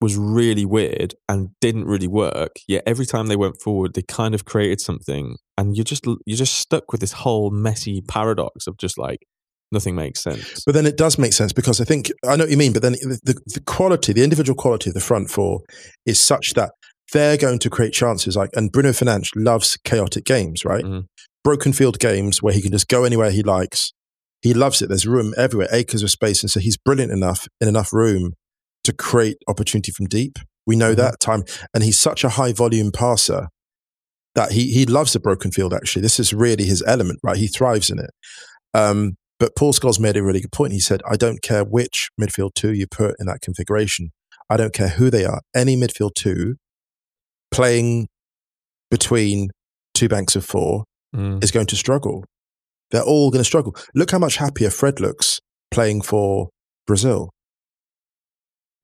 was 0.00 0.16
really 0.16 0.64
weird 0.64 1.14
and 1.28 1.50
didn't 1.60 1.84
really 1.86 2.08
work. 2.08 2.52
Yet 2.68 2.82
every 2.86 3.06
time 3.06 3.28
they 3.28 3.36
went 3.36 3.60
forward, 3.62 3.94
they 3.94 4.02
kind 4.02 4.34
of 4.34 4.44
created 4.44 4.80
something, 4.80 5.36
and 5.56 5.76
you're 5.76 5.84
just 5.84 6.04
you're 6.26 6.36
just 6.36 6.54
stuck 6.54 6.92
with 6.92 7.00
this 7.00 7.12
whole 7.12 7.50
messy 7.50 8.02
paradox 8.02 8.66
of 8.66 8.76
just 8.76 8.98
like 8.98 9.20
nothing 9.72 9.94
makes 9.94 10.22
sense. 10.22 10.62
But 10.64 10.74
then 10.74 10.86
it 10.86 10.96
does 10.96 11.18
make 11.18 11.32
sense 11.32 11.52
because 11.52 11.80
I 11.80 11.84
think 11.84 12.10
I 12.24 12.36
know 12.36 12.44
what 12.44 12.50
you 12.50 12.56
mean. 12.56 12.72
But 12.72 12.82
then 12.82 12.92
the, 12.92 13.40
the, 13.46 13.60
quality, 13.66 14.12
the 14.12 14.24
individual 14.24 14.56
quality 14.56 14.90
of 14.90 14.94
the 14.94 15.00
front 15.00 15.30
four 15.30 15.60
is 16.04 16.20
such 16.20 16.54
that 16.54 16.72
they're 17.12 17.36
going 17.36 17.58
to 17.60 17.70
create 17.70 17.92
chances. 17.92 18.36
Like, 18.36 18.50
and 18.54 18.70
Bruno 18.72 18.90
Fernandes 18.90 19.30
loves 19.36 19.76
chaotic 19.84 20.24
games, 20.24 20.64
right? 20.64 20.84
Mhm. 20.84 21.04
Broken 21.44 21.72
field 21.72 21.98
games 21.98 22.42
where 22.42 22.52
he 22.54 22.60
can 22.62 22.72
just 22.72 22.88
go 22.88 23.04
anywhere 23.04 23.30
he 23.30 23.42
likes. 23.42 23.92
He 24.42 24.52
loves 24.54 24.82
it. 24.82 24.88
There's 24.88 25.06
room 25.06 25.32
everywhere, 25.36 25.68
acres 25.72 26.02
of 26.02 26.10
space, 26.10 26.42
and 26.42 26.50
so 26.50 26.60
he's 26.60 26.76
brilliant 26.76 27.12
enough 27.12 27.46
in 27.60 27.68
enough 27.68 27.92
room 27.92 28.32
to 28.84 28.92
create 28.92 29.36
opportunity 29.48 29.92
from 29.92 30.06
deep. 30.06 30.38
We 30.66 30.76
know 30.76 30.92
Mhm. 30.92 30.96
that 30.98 31.20
time, 31.20 31.44
and 31.72 31.82
he's 31.84 31.98
such 31.98 32.24
a 32.24 32.30
high 32.30 32.52
volume 32.52 32.90
passer 32.92 33.48
that 34.34 34.52
he 34.52 34.72
he 34.72 34.84
loves 34.86 35.12
the 35.12 35.20
broken 35.20 35.50
field. 35.52 35.72
Actually, 35.72 36.02
this 36.02 36.18
is 36.20 36.32
really 36.34 36.64
his 36.64 36.82
element, 36.86 37.18
right? 37.22 37.36
He 37.36 37.46
thrives 37.48 37.90
in 37.90 37.98
it. 37.98 38.10
Um, 38.74 39.16
but 39.38 39.54
Paul 39.56 39.72
Scholes 39.72 40.00
made 40.00 40.16
a 40.16 40.22
really 40.22 40.40
good 40.40 40.52
point. 40.52 40.72
He 40.72 40.80
said, 40.80 41.00
"I 41.10 41.16
don't 41.16 41.42
care 41.42 41.64
which 41.64 42.08
midfield 42.20 42.54
two 42.54 42.72
you 42.72 42.86
put 42.86 43.14
in 43.18 43.26
that 43.26 43.40
configuration. 43.42 44.10
I 44.48 44.56
don't 44.56 44.72
care 44.72 44.88
who 44.90 45.10
they 45.10 45.24
are. 45.24 45.40
Any 45.54 45.76
midfield 45.76 46.14
two 46.14 46.56
playing 47.50 48.08
between 48.90 49.48
two 49.94 50.08
banks 50.08 50.36
of 50.36 50.44
four 50.44 50.84
Mm. 51.14 51.42
is 51.42 51.50
going 51.50 51.66
to 51.66 51.76
struggle. 51.76 52.24
They're 52.90 53.02
all 53.02 53.30
going 53.30 53.40
to 53.40 53.44
struggle. 53.44 53.74
Look 53.94 54.10
how 54.10 54.18
much 54.18 54.36
happier 54.36 54.70
Fred 54.70 55.00
looks 55.00 55.40
playing 55.70 56.02
for 56.02 56.50
Brazil. 56.86 57.30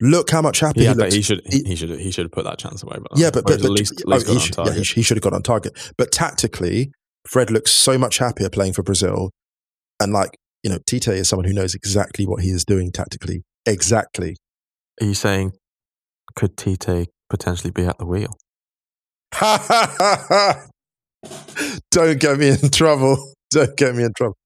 Look 0.00 0.30
how 0.30 0.42
much 0.42 0.60
happier 0.60 0.82
He, 0.84 0.88
he, 0.88 0.94
looks. 0.94 1.14
he 1.14 1.22
should 1.22 1.42
he- 1.46 1.62
he 1.64 1.76
should 1.76 1.90
he 2.00 2.10
should 2.10 2.24
have 2.24 2.32
put 2.32 2.44
that 2.44 2.58
chance 2.58 2.82
away. 2.82 2.96
But 3.00 3.16
yeah, 3.18 3.30
but, 3.30 3.44
but, 3.44 3.58
but 3.60 3.64
at 3.66 3.70
least, 3.70 4.02
oh, 4.06 4.10
least 4.10 4.26
he, 4.28 4.38
should, 4.40 4.56
yeah, 4.58 4.72
he, 4.72 4.82
he 4.82 5.02
should 5.02 5.16
have 5.16 5.22
got 5.22 5.32
on 5.32 5.42
target. 5.42 5.92
But 5.96 6.10
tactically, 6.10 6.90
Fred 7.28 7.50
looks 7.50 7.70
so 7.70 7.96
much 7.98 8.18
happier 8.18 8.50
playing 8.50 8.72
for 8.72 8.82
Brazil. 8.82 9.30
And 10.00 10.12
like, 10.12 10.36
you 10.62 10.70
know, 10.70 10.78
Tite 10.86 11.08
is 11.08 11.28
someone 11.28 11.46
who 11.46 11.52
knows 11.52 11.74
exactly 11.74 12.26
what 12.26 12.42
he 12.42 12.50
is 12.50 12.64
doing 12.64 12.92
tactically. 12.92 13.42
Exactly. 13.66 14.36
Are 15.00 15.06
you 15.06 15.14
saying 15.14 15.52
could 16.34 16.56
Tite 16.56 17.08
potentially 17.28 17.70
be 17.70 17.84
at 17.84 17.98
the 17.98 18.06
wheel? 18.06 18.36
Don't 21.90 22.20
get 22.20 22.38
me 22.38 22.48
in 22.50 22.70
trouble. 22.70 23.32
Don't 23.50 23.76
get 23.76 23.94
me 23.94 24.04
in 24.04 24.12
trouble. 24.16 24.36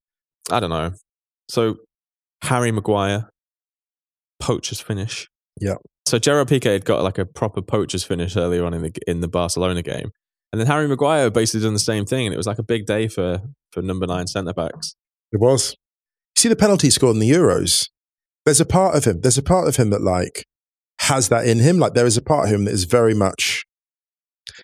I 0.50 0.60
don't 0.60 0.70
know. 0.70 0.92
So 1.48 1.76
Harry 2.42 2.70
Maguire, 2.70 3.28
poacher's 4.40 4.80
finish. 4.80 5.28
Yeah. 5.60 5.74
So 6.06 6.18
Gerard 6.18 6.48
Piqué 6.48 6.72
had 6.72 6.84
got 6.84 7.02
like 7.02 7.18
a 7.18 7.24
proper 7.24 7.62
poacher's 7.62 8.04
finish 8.04 8.36
earlier 8.36 8.64
on 8.64 8.74
in 8.74 8.82
the 8.82 8.92
in 9.06 9.20
the 9.20 9.28
Barcelona 9.28 9.82
game, 9.82 10.10
and 10.52 10.60
then 10.60 10.66
Harry 10.66 10.86
Maguire 10.86 11.30
basically 11.30 11.64
done 11.64 11.72
the 11.72 11.78
same 11.80 12.04
thing, 12.04 12.26
and 12.26 12.34
it 12.34 12.36
was 12.36 12.46
like 12.46 12.58
a 12.58 12.64
big 12.64 12.86
day 12.86 13.08
for 13.08 13.40
for 13.72 13.82
number 13.82 14.06
nine 14.06 14.26
centre 14.26 14.52
backs. 14.52 14.94
It 15.32 15.40
was. 15.40 15.74
You 16.36 16.40
see 16.42 16.48
the 16.48 16.56
penalty 16.56 16.90
scored 16.90 17.14
in 17.14 17.20
the 17.20 17.30
Euros. 17.30 17.88
There's 18.44 18.60
a 18.60 18.66
part 18.66 18.94
of 18.94 19.04
him. 19.04 19.20
There's 19.22 19.38
a 19.38 19.42
part 19.42 19.68
of 19.68 19.76
him 19.76 19.90
that 19.90 20.02
like 20.02 20.44
has 21.00 21.28
that 21.30 21.46
in 21.46 21.58
him. 21.58 21.78
Like 21.78 21.94
there 21.94 22.06
is 22.06 22.16
a 22.16 22.22
part 22.22 22.46
of 22.46 22.54
him 22.54 22.64
that 22.64 22.74
is 22.74 22.84
very 22.84 23.14
much. 23.14 23.64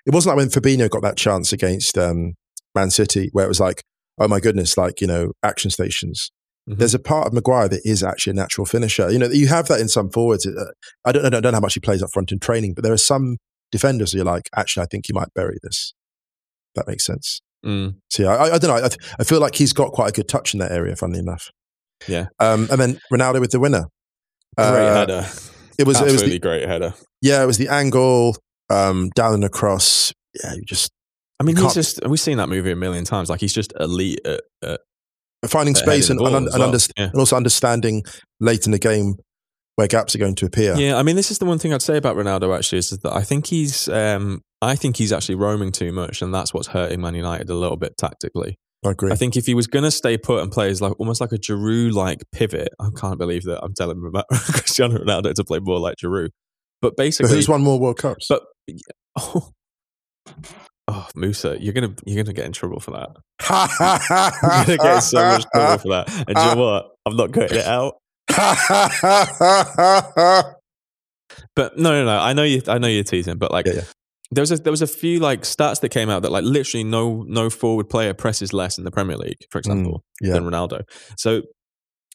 It 0.07 0.15
wasn't 0.15 0.37
like 0.37 0.45
when 0.45 0.51
Fabinho 0.51 0.89
got 0.91 1.03
that 1.03 1.17
chance 1.17 1.53
against 1.53 1.99
um, 1.99 2.35
Man 2.75 2.91
City, 2.91 3.29
where 3.33 3.45
it 3.45 3.49
was 3.49 3.61
like, 3.61 3.83
oh 4.19 4.29
my 4.29 4.39
goodness, 4.41 4.77
like 4.77 5.01
you 5.01 5.07
know, 5.07 5.33
action 5.43 5.71
stations. 5.71 6.31
Mhm. 6.69 6.79
There's 6.79 6.95
a 6.95 6.99
part 7.01 7.27
of 7.27 7.33
Maguire 7.33 7.69
that 7.69 7.81
is 7.85 8.03
actually 8.05 8.33
a 8.33 8.35
natural 8.35 8.67
finisher. 8.67 9.11
You 9.11 9.19
know, 9.19 9.27
you 9.27 9.49
have 9.49 9.67
that 9.69 9.81
in 9.81 9.89
some 9.89 10.11
forwards. 10.11 10.47
Uh, 10.47 10.67
I 11.05 11.13
don't, 11.13 11.25
I 11.25 11.31
don't 11.31 11.43
know 11.43 11.53
how 11.53 11.61
much 11.61 11.75
he 11.75 11.81
plays 11.81 12.03
up 12.03 12.11
front 12.13 12.31
in 12.31 12.39
training, 12.39 12.75
but 12.75 12.85
there 12.85 12.93
are 12.93 12.99
some 12.99 13.39
defenders 13.73 14.13
who 14.13 14.19
you're 14.19 14.25
like, 14.25 14.49
actually, 14.55 14.85
I 14.85 14.87
think 14.87 15.07
he 15.07 15.13
might 15.13 15.35
bury 15.35 15.57
this. 15.63 15.95
That 16.77 16.87
makes 16.87 17.05
sense. 17.05 17.41
Mm. 17.67 17.97
So 18.11 18.23
yeah, 18.25 18.37
I, 18.37 18.55
I 18.55 18.59
don't 18.59 18.69
know. 18.69 18.87
I, 18.87 18.91
I 19.19 19.25
feel 19.25 19.41
like 19.41 19.57
he's 19.57 19.73
got 19.73 19.93
quite 19.93 20.11
a 20.11 20.13
good 20.13 20.29
touch 20.29 20.55
in 20.55 20.61
that 20.61 20.71
area. 20.71 20.95
Funnily 20.95 21.19
enough. 21.21 21.51
Yeah. 22.09 22.27
Um, 22.39 22.69
and 22.71 22.81
then 22.81 23.01
Ronaldo 23.13 23.41
with 23.41 23.51
the 23.51 23.61
winner. 23.61 23.85
Great 24.57 24.67
Uh, 24.67 24.95
header. 24.95 25.27
It 25.79 25.87
was. 25.87 26.01
It 26.01 26.05
was. 26.05 26.13
Absolutely 26.13 26.31
The, 26.33 26.39
great 26.41 26.69
header. 26.69 26.95
yeah, 27.21 27.43
it 27.43 27.47
was 27.47 27.59
the 27.59 27.69
angle 27.69 28.37
um, 28.71 29.11
down 29.15 29.35
and 29.35 29.45
across. 29.45 30.13
Yeah, 30.43 30.55
you 30.55 30.63
just 30.67 30.91
I 31.41 31.45
mean, 31.45 31.57
he's 31.57 31.75
just 31.75 32.07
we've 32.07 32.21
seen 32.21 32.37
that 32.39 32.49
movie 32.49 32.71
a 32.71 32.77
million 32.77 33.05
times. 33.05 33.29
Like 33.31 33.41
he's 33.41 33.53
just 33.55 33.73
elite 33.81 34.21
at, 34.25 34.43
at, 34.63 34.81
finding 35.51 35.75
at 35.75 35.83
space 35.83 36.09
and, 36.11 36.21
and, 36.21 36.35
and, 36.37 36.47
well. 36.59 36.71
underst- 36.71 36.93
Yeah. 36.97 37.07
and 37.07 37.17
also 37.17 37.37
understanding 37.37 38.05
late 38.41 38.65
in 38.67 38.73
the 38.73 38.79
game 38.79 39.15
where 39.77 39.89
gaps 39.89 40.15
are 40.15 40.19
going 40.19 40.35
to 40.37 40.47
appear. 40.47 40.75
Yeah, 40.77 40.97
I 40.97 41.03
mean, 41.03 41.17
this 41.17 41.31
is 41.31 41.39
the 41.39 41.47
one 41.47 41.59
thing 41.59 41.73
I'd 41.73 41.83
say 41.83 41.97
about 41.97 42.17
Ronaldo 42.17 42.55
actually 42.57 42.79
is 42.79 42.91
that 42.91 43.13
I 43.13 43.23
think 43.23 43.47
he's, 43.47 43.89
um, 43.89 44.43
I 44.61 44.77
think 44.77 44.97
he's 44.99 45.13
actually 45.13 45.37
roaming 45.37 45.73
too 45.73 45.93
much, 45.93 46.21
and 46.23 46.33
that's 46.33 46.53
what's 46.55 46.69
hurting 46.69 47.01
Man 47.01 47.15
United 47.15 47.49
a 47.49 47.55
little 47.55 47.79
bit 47.79 47.97
tactically. 47.97 48.57
I 48.85 48.91
agree. 48.91 49.13
I 49.13 49.15
think 49.15 49.37
if 49.37 49.47
he 49.47 49.55
was 49.55 49.67
going 49.67 49.85
to 49.85 49.91
stay 49.91 50.19
put 50.19 50.43
and 50.43 50.51
play 50.51 50.69
as 50.69 50.81
like 50.81 50.99
almost 50.99 51.21
like 51.21 51.33
a 51.33 51.39
Giroud 51.39 51.93
like 51.93 52.23
pivot, 52.33 52.71
I 52.81 52.89
can't 52.97 53.19
believe 53.19 53.45
that 53.45 53.63
I'm 53.63 53.75
telling 53.75 54.05
about 54.05 54.27
Cristiano 54.33 54.99
Ronaldo 54.99 55.35
to 55.35 55.45
play 55.45 55.61
more 55.61 55.79
like 55.79 55.97
Giroud. 55.97 56.31
But 56.81 56.97
but 56.97 56.97
basically, 56.97 57.37
who's 57.37 57.49
won 57.49 57.63
more 57.63 57.79
World 57.79 57.99
Cups? 57.99 58.27
But 58.29 58.43
oh, 59.17 59.51
oh, 60.89 61.09
Musa, 61.15 61.57
you're 61.61 61.73
gonna 61.73 61.95
you're 62.05 62.23
gonna 62.23 62.35
get 62.35 62.45
in 62.45 62.53
trouble 62.53 62.81
for 62.81 62.91
that. 62.91 63.11
You're 64.43 64.77
gonna 64.79 64.95
get 64.95 65.01
so 65.01 65.19
much 65.23 65.45
trouble 65.55 65.79
for 65.79 65.89
that. 65.91 66.09
And 66.27 66.37
you 66.37 66.45
know 66.45 66.57
what? 66.57 66.91
I'm 67.07 67.17
not 67.17 67.33
cutting 67.33 67.59
it 67.59 67.67
out. 67.67 67.95
But 71.55 71.79
no, 71.79 71.93
no, 71.93 72.05
no. 72.05 72.19
I 72.19 72.33
know 72.33 72.43
you. 72.43 72.63
I 72.67 72.79
know 72.79 72.89
you're 72.89 73.05
teasing. 73.05 73.39
But 73.39 73.53
like, 73.53 73.67
Yeah, 73.67 73.73
yeah. 73.75 73.83
There 74.33 74.43
was 74.43 74.51
a, 74.51 74.57
there 74.57 74.71
was 74.71 74.83
a 74.83 74.87
few 74.87 75.21
like 75.21 75.43
stats 75.43 75.81
that 75.83 75.91
came 75.91 76.09
out 76.09 76.23
that 76.23 76.33
like 76.33 76.43
literally 76.45 76.83
no 76.85 77.23
no 77.29 77.51
forward 77.51 77.89
player 77.91 78.15
presses 78.15 78.53
less 78.53 78.79
in 78.79 78.85
the 78.85 78.91
Premier 78.91 79.17
League, 79.17 79.45
for 79.51 79.59
example, 79.59 80.03
Mm, 80.23 80.27
yeah. 80.29 80.33
than 80.33 80.45
Ronaldo. 80.45 80.83
So 81.19 81.43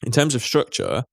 in 0.04 0.12
terms 0.12 0.34
of 0.34 0.42
structure, 0.42 1.04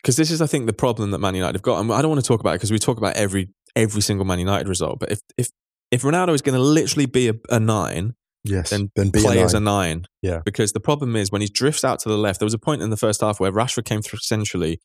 because 0.00 0.16
this 0.16 0.30
is 0.30 0.40
I 0.40 0.46
think 0.46 0.66
the 0.66 0.72
problem 0.72 1.10
that 1.10 1.18
Man 1.18 1.34
United 1.34 1.56
have 1.56 1.62
got, 1.62 1.80
and 1.80 1.92
I 1.92 2.00
don't 2.00 2.10
want 2.10 2.22
to 2.22 2.26
talk 2.28 2.40
about 2.40 2.52
it 2.52 2.58
because 2.58 2.70
we 2.70 2.78
talk 2.78 2.96
about 2.98 3.16
every 3.16 3.50
every 3.74 4.00
single 4.00 4.24
Man 4.24 4.38
United 4.38 4.68
result. 4.68 5.00
But 5.00 5.10
if 5.12 5.20
if 5.36 5.48
if 5.90 6.02
Ronaldo 6.02 6.32
is 6.34 6.42
going 6.42 6.54
to 6.54 6.62
literally 6.62 7.06
be 7.06 7.28
a, 7.28 7.34
a 7.50 7.58
nine, 7.58 8.14
yes, 8.44 8.70
then, 8.70 8.90
then 8.94 9.10
be 9.10 9.18
a 9.18 9.22
play 9.22 9.42
as 9.42 9.54
a 9.54 9.60
nine. 9.60 9.88
nine. 9.88 10.04
Yeah. 10.22 10.40
Because 10.44 10.72
the 10.72 10.80
problem 10.80 11.16
is 11.16 11.32
when 11.32 11.40
he 11.40 11.48
drifts 11.48 11.82
out 11.82 11.98
to 12.00 12.08
the 12.08 12.18
left, 12.18 12.38
there 12.38 12.46
was 12.46 12.54
a 12.54 12.58
point 12.58 12.82
in 12.82 12.90
the 12.90 12.96
first 12.96 13.20
half 13.20 13.40
where 13.40 13.50
Rashford 13.50 13.84
came 13.84 14.02
through 14.02 14.20
centrally 14.22 14.80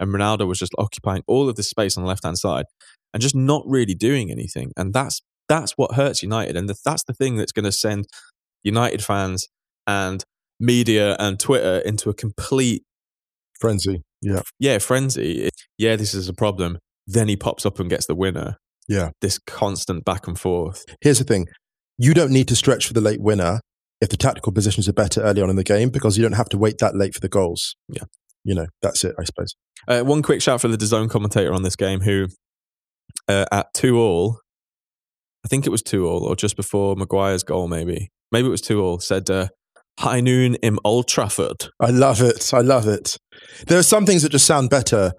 and 0.00 0.12
Ronaldo 0.12 0.46
was 0.46 0.58
just 0.58 0.74
occupying 0.78 1.22
all 1.26 1.48
of 1.48 1.56
the 1.56 1.62
space 1.62 1.96
on 1.96 2.02
the 2.02 2.08
left 2.08 2.24
hand 2.24 2.38
side 2.38 2.66
and 3.12 3.22
just 3.22 3.34
not 3.34 3.62
really 3.66 3.94
doing 3.94 4.30
anything. 4.30 4.72
And 4.76 4.92
that's 4.92 5.22
that's 5.48 5.72
what 5.72 5.94
hurts 5.94 6.22
United. 6.22 6.56
And 6.56 6.68
that's 6.84 7.04
the 7.04 7.12
thing 7.12 7.36
that's 7.36 7.52
going 7.52 7.64
to 7.64 7.72
send 7.72 8.06
United 8.62 9.04
fans 9.04 9.46
and 9.86 10.24
media 10.58 11.16
and 11.18 11.38
Twitter 11.38 11.78
into 11.78 12.10
a 12.10 12.14
complete 12.14 12.82
frenzy. 13.60 14.02
Yeah, 14.22 14.40
yeah 14.58 14.78
frenzy. 14.78 15.50
Yeah, 15.78 15.96
this 15.96 16.14
is 16.14 16.28
a 16.28 16.34
problem. 16.34 16.78
Then 17.06 17.28
he 17.28 17.36
pops 17.36 17.66
up 17.66 17.78
and 17.78 17.90
gets 17.90 18.06
the 18.06 18.14
winner. 18.14 18.56
Yeah. 18.88 19.10
This 19.20 19.38
constant 19.38 20.04
back 20.04 20.26
and 20.26 20.38
forth. 20.38 20.84
here's 21.00 21.18
the 21.18 21.24
thing: 21.24 21.46
you 21.98 22.14
don't 22.14 22.30
need 22.30 22.48
to 22.48 22.56
stretch 22.56 22.86
for 22.86 22.94
the 22.94 23.00
late 23.00 23.20
winner 23.20 23.60
if 24.00 24.08
the 24.08 24.16
tactical 24.16 24.52
positions 24.52 24.88
are 24.88 24.92
better 24.92 25.22
early 25.22 25.40
on 25.40 25.50
in 25.50 25.56
the 25.56 25.64
game 25.64 25.90
because 25.90 26.16
you 26.16 26.22
don't 26.22 26.32
have 26.32 26.48
to 26.50 26.58
wait 26.58 26.76
that 26.78 26.96
late 26.96 27.14
for 27.14 27.20
the 27.20 27.28
goals. 27.28 27.76
Yeah. 27.88 28.04
You 28.44 28.54
know 28.54 28.66
that's 28.82 29.04
it. 29.04 29.14
I 29.18 29.24
suppose. 29.24 29.54
Uh, 29.88 30.02
one 30.02 30.22
quick 30.22 30.40
shout 30.40 30.60
for 30.60 30.68
the 30.68 30.76
DAZN 30.76 31.10
commentator 31.10 31.52
on 31.52 31.62
this 31.62 31.76
game 31.76 32.00
who, 32.00 32.28
uh, 33.28 33.44
at 33.52 33.66
two 33.74 33.98
all, 33.98 34.38
I 35.44 35.48
think 35.48 35.66
it 35.66 35.70
was 35.70 35.82
two 35.82 36.06
all 36.06 36.24
or 36.24 36.36
just 36.36 36.56
before 36.56 36.96
Maguire's 36.96 37.42
goal, 37.42 37.68
maybe, 37.68 38.10
maybe 38.32 38.48
it 38.48 38.50
was 38.50 38.62
two 38.62 38.82
all, 38.82 38.98
said, 38.98 39.28
uh, 39.28 39.48
"High 40.00 40.20
noon 40.20 40.54
in 40.56 40.78
Old 40.84 41.08
Trafford." 41.08 41.66
I 41.80 41.90
love 41.90 42.20
it. 42.22 42.54
I 42.54 42.60
love 42.60 42.86
it. 42.86 43.18
There 43.66 43.78
are 43.78 43.82
some 43.82 44.06
things 44.06 44.22
that 44.22 44.32
just 44.32 44.46
sound 44.46 44.70
better 44.70 45.12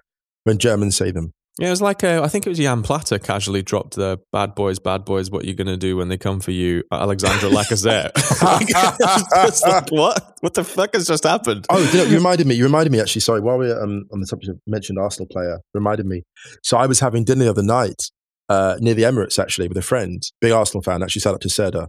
when 0.44 0.58
Germans 0.58 0.96
say 0.96 1.10
them. 1.10 1.32
Yeah, 1.58 1.68
it 1.68 1.70
was 1.70 1.80
like 1.80 2.04
uh, 2.04 2.20
I 2.22 2.28
think 2.28 2.46
it 2.46 2.50
was 2.50 2.58
Jan 2.58 2.82
Platte 2.82 3.22
casually 3.22 3.62
dropped 3.62 3.94
the 3.94 4.18
"Bad 4.30 4.54
boys, 4.54 4.78
bad 4.78 5.06
boys, 5.06 5.30
what 5.30 5.46
you 5.46 5.54
gonna 5.54 5.78
do 5.78 5.96
when 5.96 6.08
they 6.08 6.18
come 6.18 6.38
for 6.38 6.50
you?" 6.50 6.82
Alexandre 6.92 7.48
Lacazette. 7.48 8.12
Like, 9.66 9.90
what? 9.90 10.36
What 10.40 10.54
the 10.54 10.64
fuck 10.64 10.94
has 10.94 11.06
just 11.06 11.24
happened? 11.24 11.66
Oh, 11.70 11.78
you, 11.78 11.98
know, 11.98 12.04
you 12.04 12.16
reminded 12.16 12.46
me. 12.46 12.54
You 12.54 12.64
reminded 12.64 12.92
me 12.92 13.00
actually. 13.00 13.22
Sorry, 13.22 13.40
while 13.40 13.58
we're 13.58 13.82
um, 13.82 14.04
on 14.12 14.20
the 14.20 14.26
subject 14.26 14.50
of 14.50 14.60
mentioned 14.66 14.98
Arsenal 14.98 15.26
player, 15.28 15.60
reminded 15.72 16.04
me. 16.06 16.22
So 16.62 16.76
I 16.76 16.86
was 16.86 17.00
having 17.00 17.24
dinner 17.24 17.44
the 17.44 17.50
other 17.50 17.62
night 17.62 18.10
uh, 18.50 18.76
near 18.80 18.94
the 18.94 19.04
Emirates 19.04 19.38
actually 19.38 19.68
with 19.68 19.78
a 19.78 19.82
friend, 19.82 20.22
big 20.40 20.52
Arsenal 20.52 20.82
fan. 20.82 21.02
Actually, 21.02 21.20
sat 21.20 21.34
up 21.34 21.40
to 21.40 21.48
Seda, 21.48 21.88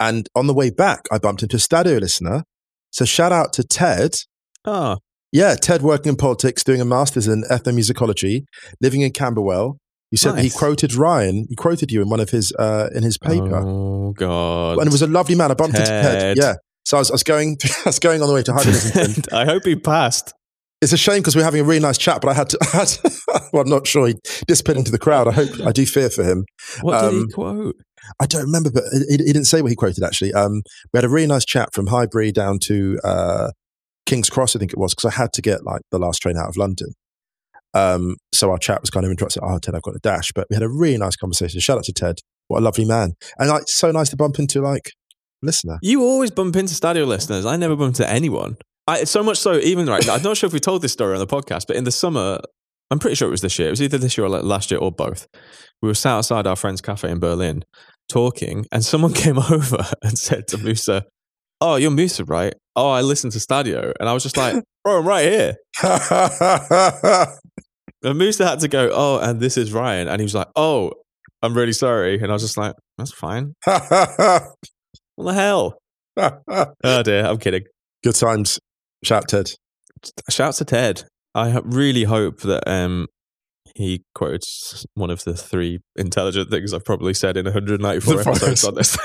and 0.00 0.26
on 0.34 0.46
the 0.46 0.54
way 0.54 0.70
back, 0.70 1.00
I 1.12 1.18
bumped 1.18 1.42
into 1.42 1.56
a 1.56 1.60
Stadio 1.60 2.00
listener. 2.00 2.44
So 2.90 3.04
shout 3.04 3.32
out 3.32 3.52
to 3.54 3.62
Ted. 3.62 4.14
Oh, 4.64 4.96
Yeah, 5.36 5.54
Ted 5.54 5.82
working 5.82 6.08
in 6.10 6.16
politics, 6.16 6.64
doing 6.64 6.80
a 6.80 6.84
master's 6.86 7.28
in 7.28 7.42
ethnomusicology, 7.50 8.44
living 8.80 9.02
in 9.02 9.12
Camberwell. 9.12 9.76
You 10.10 10.16
said 10.18 10.38
he 10.38 10.48
quoted 10.50 10.94
Ryan. 10.94 11.46
He 11.50 11.56
quoted 11.56 11.92
you 11.92 12.00
in 12.00 12.08
one 12.08 12.20
of 12.20 12.30
his 12.30 12.52
uh, 12.58 12.88
in 12.94 13.02
his 13.02 13.18
paper, 13.18 13.56
Oh 13.62 14.12
god! 14.16 14.78
and 14.78 14.86
it 14.86 14.92
was 14.92 15.02
a 15.02 15.06
lovely 15.06 15.34
man. 15.34 15.50
I 15.50 15.54
bumped 15.54 15.76
into 15.76 15.90
Ted. 15.90 16.20
Ted. 16.20 16.36
Yeah, 16.38 16.54
so 16.84 16.96
I 16.96 17.00
was, 17.00 17.10
I 17.10 17.14
was 17.14 17.22
going, 17.22 17.58
I 17.84 17.88
was 17.88 17.98
going 17.98 18.22
on 18.22 18.28
the 18.28 18.34
way 18.34 18.42
to 18.44 18.52
Huddersfield. 18.58 19.28
I 19.32 19.44
hope 19.44 19.64
he 19.66 19.76
passed. 19.76 20.32
It's 20.80 20.92
a 20.92 20.96
shame 20.96 21.18
because 21.18 21.34
we're 21.36 21.42
having 21.44 21.60
a 21.60 21.64
really 21.64 21.80
nice 21.80 21.98
chat, 21.98 22.20
but 22.22 22.28
I 22.30 22.34
had 22.34 22.48
to. 22.50 22.58
I 22.72 22.76
had 22.78 22.88
to 22.88 23.20
well, 23.52 23.62
I'm 23.62 23.68
not 23.68 23.86
sure 23.86 24.06
he 24.06 24.14
disappeared 24.46 24.78
into 24.78 24.90
the 24.92 24.98
crowd. 24.98 25.28
I 25.28 25.32
hope. 25.32 25.50
I 25.66 25.72
do 25.72 25.84
fear 25.84 26.08
for 26.08 26.22
him. 26.24 26.44
What 26.80 27.00
did 27.02 27.12
he 27.12 27.18
Um, 27.20 27.28
quote? 27.34 27.76
I 28.20 28.26
don't 28.26 28.44
remember, 28.44 28.70
but 28.70 28.84
he, 29.08 29.16
he 29.16 29.32
didn't 29.34 29.46
say 29.46 29.60
what 29.60 29.68
he 29.70 29.76
quoted 29.76 30.02
actually. 30.04 30.32
Um, 30.32 30.62
we 30.92 30.98
had 30.98 31.04
a 31.04 31.08
really 31.10 31.26
nice 31.26 31.44
chat 31.44 31.70
from 31.74 31.88
Highbury 31.88 32.30
down 32.30 32.58
to 32.66 32.98
uh, 33.02 33.50
King's 34.06 34.30
Cross, 34.30 34.56
I 34.56 34.58
think 34.58 34.72
it 34.72 34.78
was, 34.78 34.94
because 34.94 35.12
I 35.12 35.16
had 35.16 35.32
to 35.34 35.42
get 35.42 35.64
like 35.64 35.82
the 35.90 35.98
last 35.98 36.18
train 36.18 36.36
out 36.36 36.48
of 36.48 36.56
London. 36.56 36.94
Um, 37.74 38.16
so 38.32 38.50
our 38.50 38.58
chat 38.58 38.80
was 38.80 38.90
kind 38.90 39.04
of 39.04 39.10
interrupted. 39.10 39.42
Oh, 39.44 39.58
Ted, 39.58 39.74
I've 39.74 39.82
got 39.82 39.96
a 39.96 40.00
dash, 40.02 40.32
but 40.34 40.46
we 40.48 40.56
had 40.56 40.62
a 40.62 40.68
really 40.68 40.96
nice 40.96 41.16
conversation. 41.16 41.60
Shout 41.60 41.78
out 41.78 41.84
to 41.84 41.92
Ted. 41.92 42.20
What 42.48 42.60
a 42.60 42.64
lovely 42.64 42.84
man, 42.84 43.14
and 43.38 43.48
like 43.48 43.64
so 43.66 43.90
nice 43.90 44.08
to 44.10 44.16
bump 44.16 44.38
into 44.38 44.60
like 44.62 44.92
listener. 45.42 45.78
You 45.82 46.02
always 46.02 46.30
bump 46.30 46.56
into 46.56 46.74
Stadio 46.74 47.06
listeners. 47.06 47.44
I 47.44 47.56
never 47.56 47.76
bump 47.76 47.88
into 47.88 48.08
anyone. 48.08 48.56
I, 48.86 49.02
so 49.04 49.22
much 49.22 49.38
so, 49.38 49.54
even 49.58 49.86
right, 49.86 50.08
I'm 50.08 50.22
not 50.22 50.36
sure 50.36 50.46
if 50.46 50.52
we 50.52 50.60
told 50.60 50.80
this 50.80 50.92
story 50.92 51.14
on 51.14 51.18
the 51.18 51.26
podcast, 51.26 51.66
but 51.66 51.74
in 51.74 51.82
the 51.82 51.90
summer, 51.90 52.38
I'm 52.90 53.00
pretty 53.00 53.16
sure 53.16 53.26
it 53.26 53.32
was 53.32 53.40
this 53.40 53.58
year. 53.58 53.68
It 53.68 53.72
was 53.72 53.82
either 53.82 53.98
this 53.98 54.16
year 54.16 54.26
or 54.26 54.28
last 54.28 54.70
year 54.70 54.78
or 54.78 54.92
both. 54.92 55.26
We 55.82 55.88
were 55.88 55.94
sat 55.94 56.12
outside 56.12 56.46
our 56.46 56.54
friend's 56.54 56.80
cafe 56.80 57.10
in 57.10 57.18
Berlin 57.18 57.64
talking, 58.08 58.64
and 58.70 58.84
someone 58.84 59.12
came 59.24 59.38
over 59.38 59.84
and 60.02 60.16
said 60.16 60.46
to 60.48 60.58
Musa, 60.58 61.04
"Oh, 61.60 61.76
you're 61.76 61.90
Musa, 61.90 62.24
right? 62.24 62.54
Oh, 62.76 62.90
I 62.90 63.00
listen 63.00 63.30
to 63.30 63.38
Stadio," 63.38 63.92
and 63.98 64.08
I 64.08 64.12
was 64.12 64.22
just 64.22 64.36
like, 64.36 64.62
"Bro, 64.84 64.98
I'm 65.00 65.08
right 65.08 65.26
here." 65.26 65.56
And 68.02 68.18
Musa 68.18 68.46
had 68.46 68.60
to 68.60 68.68
go, 68.68 68.88
"Oh, 68.92 69.18
and 69.18 69.40
this 69.40 69.56
is 69.56 69.72
Ryan," 69.72 70.06
and 70.06 70.20
he 70.20 70.24
was 70.24 70.34
like, 70.34 70.46
"Oh, 70.54 70.92
I'm 71.42 71.54
really 71.54 71.72
sorry," 71.72 72.20
and 72.20 72.26
I 72.30 72.34
was 72.34 72.42
just 72.42 72.56
like, 72.56 72.74
"That's 72.98 73.12
fine." 73.12 73.54
What 75.18 75.32
the 75.32 75.32
hell? 75.32 75.78
Oh 76.84 77.02
dear, 77.02 77.24
I'm 77.24 77.38
kidding. 77.38 77.64
Good 78.04 78.16
times. 78.16 78.60
Shout 79.02 79.28
Ted. 79.28 79.50
Shouts 80.28 80.58
to 80.58 80.66
Ted. 80.66 81.04
I 81.34 81.58
really 81.64 82.04
hope 82.04 82.40
that 82.42 82.68
um, 82.68 83.06
he 83.74 84.02
quotes 84.14 84.84
one 84.94 85.08
of 85.10 85.24
the 85.24 85.34
three 85.34 85.80
intelligent 85.96 86.50
things 86.50 86.74
I've 86.74 86.84
probably 86.84 87.14
said 87.14 87.38
in 87.38 87.46
194 87.46 88.20
episodes 88.20 88.64
on 88.64 88.74
this. 88.74 88.98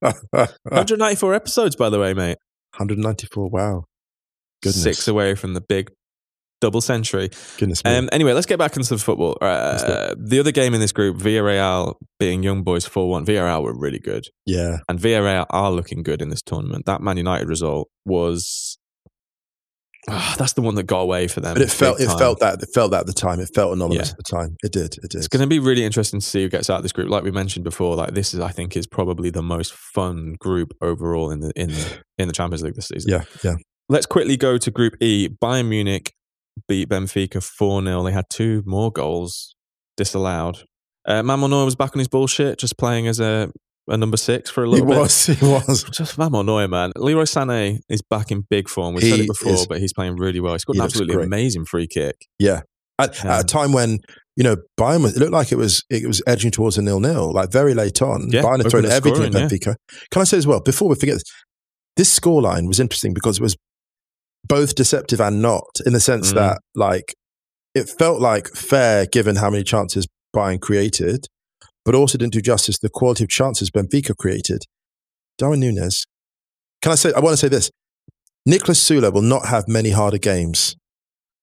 194 0.00 1.34
episodes, 1.34 1.76
by 1.76 1.90
the 1.90 2.00
way, 2.00 2.14
mate. 2.14 2.38
194. 2.78 3.48
Wow. 3.48 3.84
Goodness. 4.62 4.82
Six 4.82 5.08
away 5.08 5.34
from 5.34 5.54
the 5.54 5.60
big 5.60 5.90
double 6.60 6.80
century. 6.80 7.30
Goodness 7.58 7.84
me. 7.84 7.96
Um, 7.96 8.08
anyway, 8.12 8.32
let's 8.32 8.46
get 8.46 8.58
back 8.58 8.76
into 8.76 8.88
the 8.94 8.98
football. 8.98 9.38
Uh, 9.40 10.14
the 10.18 10.40
other 10.40 10.50
game 10.50 10.74
in 10.74 10.80
this 10.80 10.90
group, 10.92 11.16
Villarreal 11.18 11.94
being 12.18 12.42
Young 12.42 12.62
Boys 12.64 12.84
4 12.84 13.08
1. 13.08 13.26
Villarreal 13.26 13.62
were 13.62 13.78
really 13.78 14.00
good. 14.00 14.24
yeah. 14.46 14.78
And 14.88 14.98
Villarreal 14.98 15.46
are 15.50 15.70
looking 15.70 16.02
good 16.02 16.20
in 16.20 16.28
this 16.30 16.42
tournament. 16.42 16.86
That 16.86 17.00
Man 17.00 17.16
United 17.16 17.48
result 17.48 17.88
was. 18.04 18.78
Ah, 20.08 20.34
that's 20.38 20.52
the 20.52 20.62
one 20.62 20.74
that 20.76 20.84
got 20.84 21.00
away 21.00 21.26
for 21.28 21.40
them. 21.40 21.54
But 21.54 21.62
it 21.62 21.70
felt 21.70 22.00
it 22.00 22.06
time. 22.06 22.18
felt 22.18 22.40
that 22.40 22.62
it 22.62 22.68
felt 22.72 22.92
that 22.92 23.00
at 23.00 23.06
the 23.06 23.12
time. 23.12 23.40
It 23.40 23.50
felt 23.54 23.72
anonymous 23.72 24.08
Yeah. 24.08 24.12
at 24.12 24.16
the 24.16 24.22
time. 24.22 24.56
It 24.62 24.72
did. 24.72 24.96
It 25.02 25.10
did. 25.10 25.16
It's 25.16 25.28
going 25.28 25.40
to 25.42 25.46
be 25.46 25.58
really 25.58 25.84
interesting 25.84 26.20
to 26.20 26.26
see 26.26 26.42
who 26.42 26.48
gets 26.48 26.70
out 26.70 26.76
of 26.76 26.82
this 26.82 26.92
group. 26.92 27.10
Like 27.10 27.24
we 27.24 27.30
mentioned 27.30 27.64
before, 27.64 27.96
like 27.96 28.14
this 28.14 28.32
is, 28.32 28.40
I 28.40 28.50
think, 28.50 28.76
is 28.76 28.86
probably 28.86 29.30
the 29.30 29.42
most 29.42 29.72
fun 29.72 30.36
group 30.38 30.72
overall 30.80 31.30
in 31.30 31.40
the 31.40 31.52
in 31.56 31.70
the, 31.70 31.98
in 32.18 32.28
the 32.28 32.34
Champions 32.34 32.62
League 32.62 32.74
this 32.74 32.88
season. 32.88 33.10
yeah, 33.10 33.24
yeah. 33.42 33.56
Let's 33.88 34.06
quickly 34.06 34.36
go 34.36 34.56
to 34.58 34.70
Group 34.70 34.94
E. 35.00 35.28
Bayern 35.28 35.68
Munich 35.68 36.12
beat 36.68 36.88
Benfica 36.88 37.42
four 37.42 37.82
0 37.82 38.02
They 38.04 38.12
had 38.12 38.26
two 38.30 38.62
more 38.66 38.92
goals 38.92 39.54
disallowed. 39.96 40.58
Uh, 41.06 41.22
was 41.24 41.74
back 41.74 41.94
on 41.94 41.98
his 41.98 42.08
bullshit, 42.08 42.58
just 42.58 42.76
playing 42.76 43.08
as 43.08 43.18
a, 43.18 43.50
a 43.88 43.96
number 43.96 44.16
six 44.16 44.50
for 44.50 44.64
a 44.64 44.66
He 44.66 44.72
little 44.72 44.86
bit. 44.86 44.98
was. 44.98 45.26
He 45.26 45.44
was. 45.46 45.84
Just 45.92 46.18
Manuel 46.18 46.44
Neuer, 46.44 46.68
man. 46.68 46.92
Leroy 46.96 47.22
Sané 47.24 47.80
is 47.88 48.02
back 48.02 48.30
in 48.30 48.44
big 48.50 48.68
form. 48.68 48.94
We 48.94 49.00
said 49.02 49.16
He 49.18 49.24
it 49.24 49.28
before, 49.28 49.52
is- 49.52 49.66
but 49.66 49.80
he's 49.80 49.92
playing 49.92 50.16
really 50.16 50.40
well. 50.40 50.52
He 50.54 50.58
scored 50.58 50.76
he 50.76 50.80
an 50.80 50.84
absolutely 50.84 51.22
amazing 51.24 51.64
free 51.64 51.86
kick. 51.86 52.16
Yeah. 52.38 52.60
At, 52.98 53.22
Yeah. 53.24 53.36
at 53.38 53.44
a 53.44 53.46
time 53.46 53.72
when 53.72 53.98
you 54.36 54.44
know 54.44 54.56
Bayern 54.78 55.02
was, 55.02 55.16
it 55.16 55.20
looked 55.20 55.32
like 55.32 55.52
it 55.52 55.56
was 55.56 55.84
it 55.90 56.06
was 56.06 56.20
edging 56.26 56.50
towards 56.50 56.78
a 56.78 56.82
nil 56.82 57.00
nil, 57.00 57.32
like 57.32 57.50
very 57.52 57.74
late 57.74 58.02
on. 58.02 58.28
Yeah, 58.30 58.42
Bayern 58.42 58.62
had 58.62 58.70
thrown 58.70 58.84
everything 58.86 59.30
scoring, 59.32 59.36
at 59.44 59.50
Benfica. 59.50 59.74
Can 60.10 60.22
I 60.22 60.24
say 60.24 60.36
as 60.38 60.46
well 60.46 60.60
before 60.60 60.88
we 60.88 60.94
forget 60.96 61.14
this? 61.16 61.24
This 61.96 62.18
scoreline 62.18 62.66
was 62.68 62.78
interesting 62.80 63.14
because 63.14 63.38
it 63.38 63.42
was 63.42 63.56
both 64.48 64.74
deceptive 64.74 65.20
and 65.20 65.42
not, 65.42 65.64
in 65.86 65.92
the 65.92 66.00
sense 66.00 66.32
Mm. 66.32 66.36
that 66.36 66.58
like 66.74 67.14
it 67.74 67.88
felt 67.88 68.20
like 68.20 68.48
fair 68.48 69.06
given 69.06 69.36
how 69.36 69.50
many 69.50 69.62
chances 69.62 70.06
Bayern 70.34 70.60
created, 70.60 71.26
but 71.88 71.94
also 71.94 72.18
didn't 72.18 72.34
do 72.34 72.42
justice 72.42 72.76
to 72.76 72.86
the 72.86 72.90
quality 72.90 73.24
of 73.24 73.30
chances 73.30 73.70
Benfica 73.70 74.14
created. 74.14 74.64
Darwin 75.38 75.62
Núñez. 75.62 76.06
Can 76.82 76.92
I 76.92 76.96
say? 76.96 77.14
I 77.14 77.20
want 77.20 77.32
to 77.32 77.38
say 77.38 77.48
this. 77.48 77.70
Niklas 78.46 78.76
Süle 78.76 79.10
will 79.10 79.22
not 79.22 79.46
have 79.46 79.64
many 79.68 79.88
harder 79.88 80.18
games. 80.18 80.76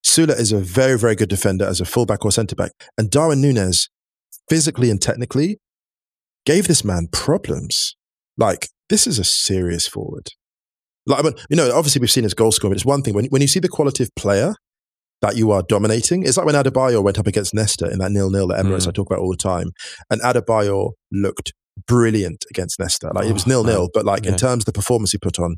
Sula 0.03 0.35
is 0.35 0.51
a 0.51 0.59
very, 0.59 0.99
very 0.99 1.15
good 1.15 1.29
defender 1.29 1.65
as 1.65 1.81
a 1.81 1.85
fullback 1.85 2.23
or 2.23 2.31
centre 2.31 2.55
back. 2.55 2.73
And 2.95 3.09
Darwin 3.09 3.41
Núñez, 3.41 3.89
physically 4.47 4.91
and 4.91 5.01
technically, 5.01 5.57
gave 6.45 6.67
this 6.67 6.83
man 6.83 7.07
problems. 7.11 7.95
Like, 8.37 8.69
this 8.89 9.07
is 9.07 9.17
a 9.17 9.23
serious 9.23 9.87
forward. 9.87 10.27
Like, 11.07 11.21
I 11.21 11.23
mean, 11.23 11.33
you 11.49 11.55
know, 11.55 11.75
obviously 11.75 12.01
we've 12.01 12.11
seen 12.11 12.23
his 12.23 12.35
goal 12.35 12.51
scoring, 12.51 12.73
but 12.73 12.77
it's 12.77 12.85
one 12.85 13.01
thing 13.01 13.15
when, 13.15 13.25
when 13.29 13.41
you 13.41 13.47
see 13.47 13.59
the 13.59 13.67
quality 13.67 14.03
of 14.03 14.13
player 14.15 14.53
that 15.25 15.35
you 15.37 15.51
are 15.51 15.63
dominating. 15.67 16.23
It's 16.23 16.37
like 16.37 16.45
when 16.45 16.55
Adebayor 16.55 17.03
went 17.03 17.17
up 17.19 17.27
against 17.27 17.53
Nesta 17.53 17.89
in 17.89 17.99
that 17.99 18.11
nil-nil 18.11 18.51
at 18.53 18.63
Emirates 18.63 18.85
Mm. 18.85 18.89
I 18.89 18.91
talk 18.91 19.07
about 19.09 19.19
all 19.19 19.31
the 19.31 19.37
time. 19.37 19.71
And 20.09 20.21
Adebayor 20.21 20.91
looked 21.11 21.53
brilliant 21.87 22.45
against 22.49 22.79
Nesta. 22.79 23.11
Like, 23.13 23.27
it 23.27 23.33
was 23.33 23.45
Oh, 23.45 23.49
nil-nil, 23.49 23.79
man. 23.81 23.89
but 23.93 24.05
like 24.05 24.25
in 24.25 24.35
terms 24.37 24.61
of 24.61 24.65
the 24.65 24.71
performance 24.73 25.11
he 25.11 25.17
put 25.17 25.39
on, 25.39 25.55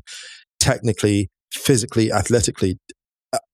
technically, 0.58 1.28
physically, 1.52 2.10
athletically, 2.10 2.78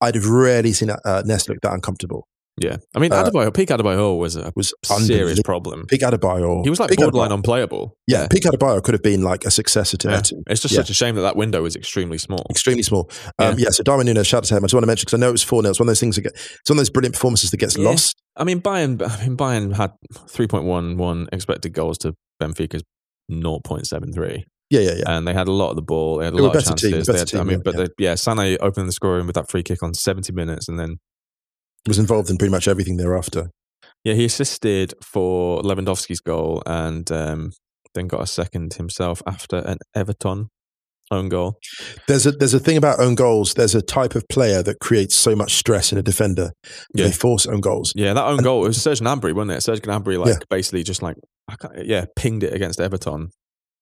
I'd 0.00 0.14
have 0.14 0.26
rarely 0.28 0.72
seen 0.72 0.90
uh, 0.90 1.22
Nesta 1.26 1.52
look 1.52 1.60
that 1.62 1.72
uncomfortable. 1.72 2.26
Yeah. 2.56 2.76
I 2.94 3.00
mean, 3.00 3.12
Uh, 3.12 3.24
Adebayor, 3.24 3.52
peak 3.52 3.68
Adebayor 3.70 4.16
was 4.16 4.36
a 4.36 4.52
Was 4.54 4.72
serious 4.98 5.40
problem. 5.42 5.86
Big 5.88 6.00
Adebayor. 6.02 6.62
He 6.62 6.70
was 6.70 6.78
like 6.78 6.88
Big 6.90 6.98
borderline 7.00 7.30
Adebayor- 7.30 7.34
unplayable. 7.34 7.96
Yeah, 8.06 8.28
Big 8.30 8.42
Adebayor 8.44 8.80
could 8.82 8.94
have 8.94 9.02
been 9.02 9.22
like 9.22 9.44
a 9.44 9.50
successor 9.50 9.96
to 9.96 10.08
Yeah. 10.08 10.20
Eto'o. 10.20 10.42
It's 10.48 10.62
just 10.62 10.72
Yeah. 10.72 10.80
such 10.82 10.90
a 10.90 10.94
shame 10.94 11.16
that 11.16 11.22
that 11.22 11.34
window 11.36 11.64
is 11.64 11.74
extremely 11.74 12.16
small. 12.18 12.46
Extremely 12.50 12.82
small. 12.84 13.10
Um, 13.40 13.58
yeah. 13.58 13.70
so 13.70 13.82
Darwin 13.82 14.06
Núñez, 14.06 14.26
shout 14.26 14.38
out 14.38 14.44
to 14.44 14.54
him. 14.56 14.62
I 14.62 14.66
just 14.66 14.74
want 14.74 14.84
to 14.84 14.86
mention 14.86 15.02
because 15.06 15.14
I 15.14 15.20
know 15.20 15.30
it 15.30 15.32
was 15.32 15.42
4 15.42 15.62
0. 15.62 15.70
It's 15.70 15.80
one 15.80 15.88
of 15.88 15.90
those 15.90 16.00
things 16.00 16.14
that 16.14 16.22
get, 16.22 16.32
it's 16.34 16.70
one 16.70 16.76
of 16.76 16.80
those 16.80 16.90
brilliant 16.90 17.14
performances 17.14 17.50
that 17.50 17.56
gets 17.56 17.76
Yeah. 17.76 17.88
lost. 17.88 18.14
I 18.36 18.44
mean, 18.44 18.60
Bayern, 18.60 19.02
I 19.02 19.26
mean, 19.26 19.36
Bayern 19.36 19.74
had 19.74 19.90
3.11 20.28 21.28
expected 21.32 21.72
goals 21.72 21.98
to 21.98 22.14
Benfica's 22.40 22.82
0.73. 23.32 24.44
Yeah, 24.70 24.80
yeah, 24.80 24.92
yeah. 24.98 25.02
And 25.06 25.26
they 25.28 25.34
had 25.34 25.46
a 25.48 25.52
lot 25.52 25.70
of 25.70 25.76
the 25.76 25.82
ball. 25.82 26.18
They 26.18 26.24
had 26.24 26.34
a 26.34 26.36
They 26.36 26.42
lot 26.42 26.56
of 26.56 26.64
team, 26.76 26.92
chances. 26.92 27.06
They 27.06 27.18
had- 27.18 27.34
I 27.40 27.44
mean, 27.44 27.58
yeah, 27.64 27.72
but 27.72 27.76
yeah. 27.76 27.86
yeah, 27.98 28.12
Sané 28.14 28.56
opened 28.60 28.88
the 28.88 28.92
scoring 28.92 29.26
with 29.26 29.34
that 29.34 29.50
free 29.50 29.62
kick 29.62 29.82
on 29.82 29.94
70 29.94 30.32
minutes. 30.32 30.68
And 30.68 30.78
then, 30.78 30.96
Was 31.86 31.98
involved 31.98 32.30
in 32.30 32.38
pretty 32.38 32.50
much 32.52 32.66
everything 32.68 32.96
thereafter. 32.96 33.50
yeah, 34.04 34.14
he 34.14 34.24
assisted 34.24 34.94
for 35.02 35.60
Lewandowski's 35.62 36.20
goal 36.20 36.62
and 36.66 37.10
um, 37.12 37.50
then 37.94 38.06
got 38.08 38.22
a 38.22 38.26
second 38.26 38.74
himself 38.74 39.22
after 39.26 39.56
an 39.58 39.78
Everton 39.94 40.48
own 41.10 41.28
goal. 41.28 41.58
There's 42.08 42.24
a 42.24 42.32
there's 42.32 42.54
a 42.54 42.58
thing 42.58 42.78
about 42.78 42.98
own 43.00 43.14
goals. 43.14 43.52
There's 43.54 43.74
a 43.74 43.82
type 43.82 44.14
of 44.14 44.24
player 44.30 44.62
that 44.62 44.78
creates 44.80 45.14
so 45.14 45.36
much 45.36 45.54
stress 45.56 45.92
in 45.92 45.98
a 45.98 46.02
defender. 46.02 46.52
Yeah. 46.94 47.06
They 47.06 47.12
force 47.12 47.44
own 47.46 47.60
goals. 47.60 47.92
Yeah, 47.94 48.14
that 48.14 48.24
own 48.24 48.38
And- 48.38 48.44
goal, 48.44 48.64
it 48.64 48.68
was 48.68 48.80
Serge 48.82 49.00
Gnabry, 49.00 49.34
wasn't 49.34 49.58
it? 49.58 49.60
Serge 49.62 49.80
Gnabry, 49.82 50.18
like, 50.18 50.28
Yeah. 50.28 50.38
basically 50.48 50.82
just 50.82 51.02
like, 51.02 51.16
yeah, 51.82 52.06
pinged 52.16 52.42
it 52.42 52.54
against 52.54 52.80
Everton. 52.80 53.28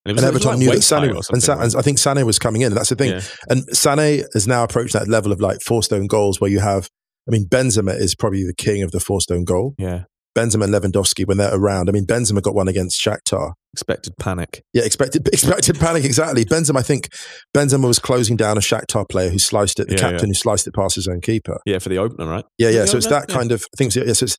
And, 0.05 0.19
it 0.19 0.19
And 0.19 0.21
Everton 0.27 0.51
like 0.51 0.59
knew 0.59 0.71
that 0.73 0.79
Sané 0.79 1.15
was, 1.15 1.29
and, 1.31 1.41
Sa- 1.41 1.61
and 1.61 1.73
I 1.77 1.83
think 1.83 1.99
Sané 1.99 2.27
was 2.27 2.41
coming 2.41 2.63
in, 2.63 2.75
that's 2.75 2.89
the 2.89 2.97
thing. 2.97 3.11
Yeah. 3.13 3.21
And 3.49 3.63
Sané 3.71 4.25
has 4.35 4.49
now 4.49 4.65
approached 4.65 4.95
that 4.95 5.07
level 5.07 5.31
of 5.31 5.41
like 5.41 5.59
forced 5.65 5.93
own 5.93 6.09
goals 6.09 6.41
where 6.41 6.51
you 6.51 6.59
have. 6.59 6.89
I 7.29 7.31
mean, 7.31 7.47
Benzema 7.47 7.97
is 7.99 8.15
probably 8.15 8.45
the 8.45 8.55
king 8.55 8.83
of 8.83 8.91
the 8.91 9.01
four 9.01 9.21
stone 9.21 9.45
goal. 9.45 9.75
Yeah. 9.79 10.05
Benzema 10.37 10.65
and 10.65 10.73
Lewandowski 10.73 11.27
when 11.27 11.37
they're 11.37 11.55
around. 11.55 11.91
I 11.91 11.93
mean, 11.93 12.07
Benzema 12.07 12.41
got 12.41 12.55
one 12.55 12.67
against 12.67 12.99
Shakhtar. 12.99 13.53
Expected 13.75 14.15
panic. 14.19 14.63
Yeah, 14.73 14.83
expected 14.85 15.29
expected 15.33 15.79
panic 15.79 16.05
exactly. 16.05 16.45
Benzema, 16.47 16.79
I 16.79 16.83
think 16.83 17.09
Benzema 17.55 17.87
was 17.87 17.99
closing 17.99 18.37
down 18.37 18.57
a 18.57 18.61
Shakhtar 18.61 19.07
player 19.09 19.29
who 19.29 19.39
sliced 19.39 19.79
it, 19.79 19.89
the 19.89 19.95
Yeah, 19.95 20.01
captain 20.01 20.29
yeah. 20.29 20.31
who 20.31 20.35
sliced 20.35 20.67
it 20.67 20.75
past 20.75 20.95
his 20.95 21.07
own 21.07 21.21
keeper. 21.21 21.59
Yeah, 21.67 21.79
for 21.81 21.91
the 21.91 21.99
opener, 21.99 22.27
right? 22.27 22.45
Yeah, 22.59 22.71
yeah. 22.71 22.87
So 22.87 22.97
it's 22.97 23.07
that 23.09 23.27
Yeah. 23.29 23.35
kind 23.37 23.53
of 23.53 23.65
thing. 23.77 23.91
So, 23.91 24.03
yeah, 24.05 24.15
so 24.15 24.25
it's 24.25 24.37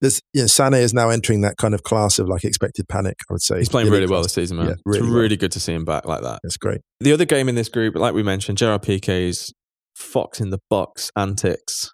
there's 0.00 0.20
you 0.32 0.42
know, 0.42 0.46
Sané 0.46 0.80
is 0.80 0.94
now 0.94 1.10
entering 1.10 1.42
that 1.42 1.56
kind 1.58 1.74
of 1.74 1.82
class 1.84 2.18
of 2.20 2.28
like 2.28 2.44
expected 2.44 2.88
panic. 2.88 3.16
I 3.28 3.32
would 3.34 3.42
say 3.42 3.58
He's 3.58 3.68
playing 3.68 3.90
really 3.90 4.06
well 4.08 4.22
this 4.22 4.32
season, 4.34 4.56
man. 4.58 4.66
Yeah, 4.66 4.72
it's 4.72 4.82
really 4.86 5.08
really 5.10 5.28
well. 5.28 5.36
good 5.38 5.52
to 5.52 5.60
see 5.60 5.72
him 5.74 5.84
back 5.84 6.04
like 6.06 6.22
that. 6.22 6.38
That's 6.44 6.56
great. 6.56 6.80
The 7.00 7.12
other 7.12 7.24
game 7.24 7.48
in 7.48 7.56
this 7.56 7.68
group, 7.68 7.96
like 7.96 8.14
we 8.14 8.22
mentioned, 8.22 8.58
Gerard 8.58 8.82
Pique's 8.82 9.52
Fox 9.96 10.40
in 10.40 10.50
the 10.50 10.58
box 10.70 11.10
antics. 11.16 11.90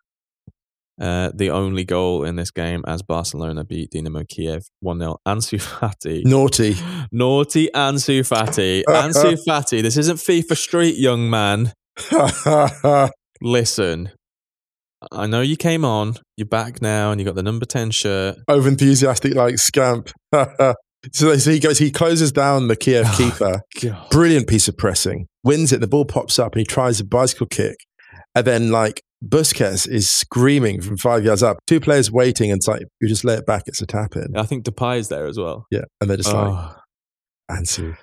Uh, 1.01 1.31
the 1.33 1.51
only 1.51 1.85
goal 1.85 2.25
in 2.25 2.37
this 2.37 2.51
game 2.51 2.83
as 2.87 3.03
Barcelona 3.03 3.65
beat 3.65 3.93
Dinamo 3.93 4.27
Kiev 4.29 4.65
1 4.81 4.99
0. 4.99 5.19
Ansu 5.27 5.59
Fati. 5.79 6.25
Naughty. 6.25 6.75
Naughty 7.13 7.69
Ansu 7.75 8.21
Fati. 8.21 8.83
Ansu 8.89 9.39
Fati, 9.49 9.83
this 9.83 9.97
isn't 9.97 10.17
FIFA 10.17 10.57
Street, 10.57 10.97
young 10.97 11.31
man. 11.31 11.73
Listen, 13.41 14.11
I 15.13 15.27
know 15.27 15.41
you 15.41 15.57
came 15.57 15.85
on, 15.85 16.17
you're 16.37 16.47
back 16.47 16.83
now, 16.83 17.13
and 17.13 17.21
you 17.21 17.25
got 17.25 17.37
the 17.37 17.43
number 17.43 17.65
10 17.65 17.93
shirt. 17.93 18.39
Over 18.49 18.69
enthusiastic 18.69 19.35
like 19.35 19.59
scamp. 19.59 20.11
so, 21.13 21.37
so 21.37 21.51
he 21.51 21.61
goes. 21.61 21.79
He 21.79 21.93
closes 21.93 22.33
down 22.33 22.67
the 22.67 22.77
Kiev 22.77 23.07
keeper. 23.17 23.61
God. 23.81 24.11
Brilliant 24.11 24.49
piece 24.49 24.67
of 24.67 24.77
pressing. 24.77 25.27
Wins 25.45 25.73
it. 25.73 25.81
The 25.81 25.87
ball 25.87 26.05
pops 26.05 26.41
up 26.41 26.55
and 26.55 26.61
he 26.61 26.65
tries 26.65 26.99
a 26.99 27.05
bicycle 27.05 27.47
kick. 27.47 27.77
And 28.35 28.45
then 28.45 28.71
like 28.73 29.03
Busquets 29.25 29.89
is 29.89 30.09
screaming 30.09 30.81
from 30.81 30.97
five 30.97 31.25
yards 31.25 31.43
up. 31.43 31.59
Two 31.67 31.81
players 31.81 32.11
waiting, 32.11 32.51
and 32.51 32.59
it's 32.59 32.69
like 32.69 32.83
you 33.01 33.09
just 33.09 33.25
lay 33.25 33.35
it 33.35 33.47
back. 33.47 33.65
It's 33.67 33.83
a 33.83 33.87
tap 33.87 34.15
in. 34.17 34.37
I 34.37 34.45
think 34.45 34.65
Depay 34.65 34.99
is 34.99 35.09
there 35.09 35.27
as 35.27 35.39
well. 35.39 35.67
Yeah, 35.71 35.83
and 36.01 36.09
they're 36.09 36.17
just 36.17 36.33
like 36.33 36.47
Oh, 36.49 36.75
Ansu, 37.51 37.97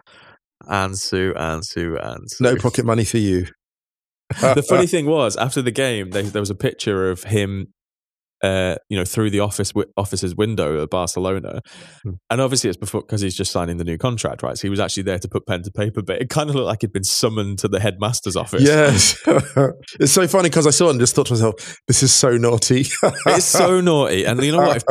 Ansu, 0.68 1.34
Ansu, 1.36 1.98
Ansu. 2.04 2.42
no 2.42 2.56
pocket 2.58 2.86
money 2.86 3.06
for 3.06 3.18
you. 3.18 3.48
the 4.42 4.66
funny 4.68 4.88
thing 4.88 5.06
was, 5.06 5.38
after 5.38 5.62
the 5.62 5.72
game, 5.72 6.10
they, 6.10 6.24
there 6.24 6.42
was 6.42 6.50
a 6.50 6.56
picture 6.56 7.10
of 7.12 7.24
him, 7.26 7.68
uh, 8.46 8.76
you 8.90 8.98
know, 8.98 9.06
through 9.06 9.30
the 9.32 9.40
office 9.40 9.72
wi- 9.72 9.92
office's 9.98 10.36
window 10.36 10.82
at 10.84 10.90
Barcelona, 10.90 11.62
Hmm. 12.04 12.12
and 12.30 12.42
obviously 12.42 12.70
it's 12.70 12.78
before 12.78 13.02
because 13.02 13.22
he's 13.22 13.36
just 13.36 13.52
signing 13.52 13.78
the 13.78 13.84
new 13.84 13.98
contract, 13.98 14.44
right? 14.44 14.58
So 14.58 14.64
he 14.64 14.70
was 14.70 14.80
actually 14.80 15.04
there 15.04 15.20
to 15.20 15.28
put 15.28 15.46
pen 15.48 15.64
to 15.64 15.72
paper, 15.72 16.02
but 16.02 16.22
it 16.22 16.30
kind 16.30 16.50
of 16.50 16.56
looked 16.56 16.68
like 16.68 16.82
he'd 16.82 16.94
been 16.94 17.04
summoned 17.04 17.60
to 17.60 17.68
the 17.68 17.80
headmaster's 17.80 18.36
office. 18.36 18.62
Yes, 18.64 19.18
it's 20.00 20.12
so 20.14 20.28
funny 20.28 20.50
because 20.50 20.68
I 20.68 20.72
saw 20.72 20.88
it 20.88 20.92
and 20.92 21.00
just 21.00 21.16
thought 21.16 21.28
to 21.28 21.34
myself, 21.34 21.54
"This 21.88 22.04
is 22.04 22.14
so 22.14 22.38
naughty." 22.38 22.86
It's 23.28 23.46
so 23.46 23.82
naughty, 23.92 24.26
and 24.26 24.42
you 24.44 24.52
know 24.52 24.60
what? 24.60 24.78
If, 24.78 24.84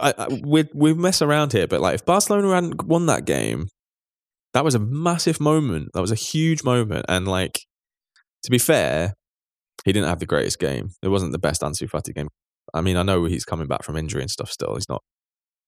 I, 0.00 0.14
I, 0.18 0.40
we 0.44 0.64
we 0.74 0.94
mess 0.94 1.20
around 1.22 1.52
here, 1.52 1.66
but 1.66 1.80
like 1.80 1.94
if 1.96 2.04
Barcelona 2.04 2.54
hadn't 2.54 2.84
won 2.86 3.06
that 3.06 3.24
game, 3.26 3.66
that 4.54 4.64
was 4.64 4.74
a 4.74 4.80
massive 4.80 5.40
moment. 5.40 5.88
That 5.94 6.00
was 6.00 6.10
a 6.12 6.16
huge 6.16 6.64
moment, 6.64 7.04
and 7.08 7.28
like 7.28 7.60
to 8.44 8.50
be 8.50 8.58
fair, 8.58 9.14
he 9.84 9.92
didn't 9.92 10.08
have 10.08 10.20
the 10.20 10.26
greatest 10.26 10.58
game. 10.58 10.88
It 11.02 11.08
wasn't 11.08 11.32
the 11.32 11.38
best 11.38 11.60
Ansu 11.62 11.88
Fati 11.90 12.14
game. 12.14 12.28
I 12.74 12.80
mean, 12.80 12.96
I 12.96 13.02
know 13.02 13.24
he's 13.24 13.44
coming 13.44 13.66
back 13.66 13.82
from 13.84 13.96
injury 13.96 14.22
and 14.22 14.30
stuff. 14.30 14.50
Still, 14.50 14.74
he's 14.74 14.88
not 14.88 15.02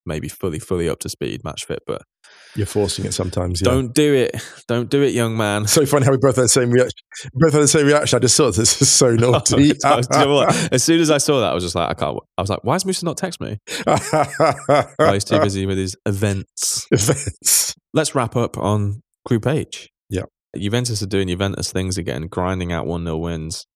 maybe 0.07 0.29
fully 0.29 0.59
fully 0.59 0.89
up 0.89 1.01
to 1.01 1.09
speed, 1.09 1.43
match 1.45 1.65
fit, 1.65 1.81
but 1.87 2.03
You're 2.55 2.67
forcing 2.67 3.05
it 3.05 3.13
sometimes. 3.13 3.61
Yeah. 3.61 3.71
don't 3.71 3.95
do 3.95 4.15
it. 4.15 4.37
Don't 4.69 4.89
do 4.89 5.03
it, 5.03 5.13
young 5.13 5.37
man. 5.37 5.67
So 5.67 5.85
funny 5.85 6.07
how 6.07 6.13
we 6.13 6.19
both 6.19 6.37
had 6.37 6.45
the 6.45 6.49
same 6.49 6.71
reaction. 6.71 6.99
Both 7.35 7.53
had 7.53 7.63
the 7.63 7.69
same 7.69 7.87
reaction. 7.87 8.17
I 8.17 8.21
just 8.21 8.37
thought 8.37 8.55
this 8.57 8.81
is 8.81 8.91
so 8.91 9.09
oh, 9.11 9.15
naughty. 9.15 9.57
Do 9.57 9.63
you 9.63 9.75
know 9.83 10.49
as 10.73 10.83
soon 10.83 11.01
as 11.01 11.11
I 11.11 11.19
saw 11.19 11.41
that, 11.41 11.51
I 11.51 11.55
was 11.55 11.65
just 11.65 11.75
like, 11.75 11.91
I 11.91 11.95
can't. 11.95 12.19
I 12.39 12.41
was 12.41 12.51
like, 12.51 12.63
why 12.63 12.77
is 12.77 12.85
Musa 12.85 13.05
not 13.05 13.17
text 13.17 13.41
me? 13.41 13.59
Oh, 14.99 15.13
he's 15.13 15.25
too 15.25 15.41
busy 15.41 15.67
with 15.67 15.79
his 15.79 15.97
events. 16.07 16.87
Events. 16.91 17.75
Let's 17.93 18.15
wrap 18.15 18.37
up 18.37 18.57
on 18.59 19.03
Group 19.25 19.47
H. 19.47 19.91
Yeah. 20.09 20.23
Juventus 20.57 21.03
are 21.03 21.07
doing 21.07 21.29
Juventus 21.29 21.73
things 21.73 21.99
again, 21.99 22.29
grinding 22.29 22.73
out 22.73 22.87
1 22.87 23.05
0 23.05 23.17
wins. 23.19 23.67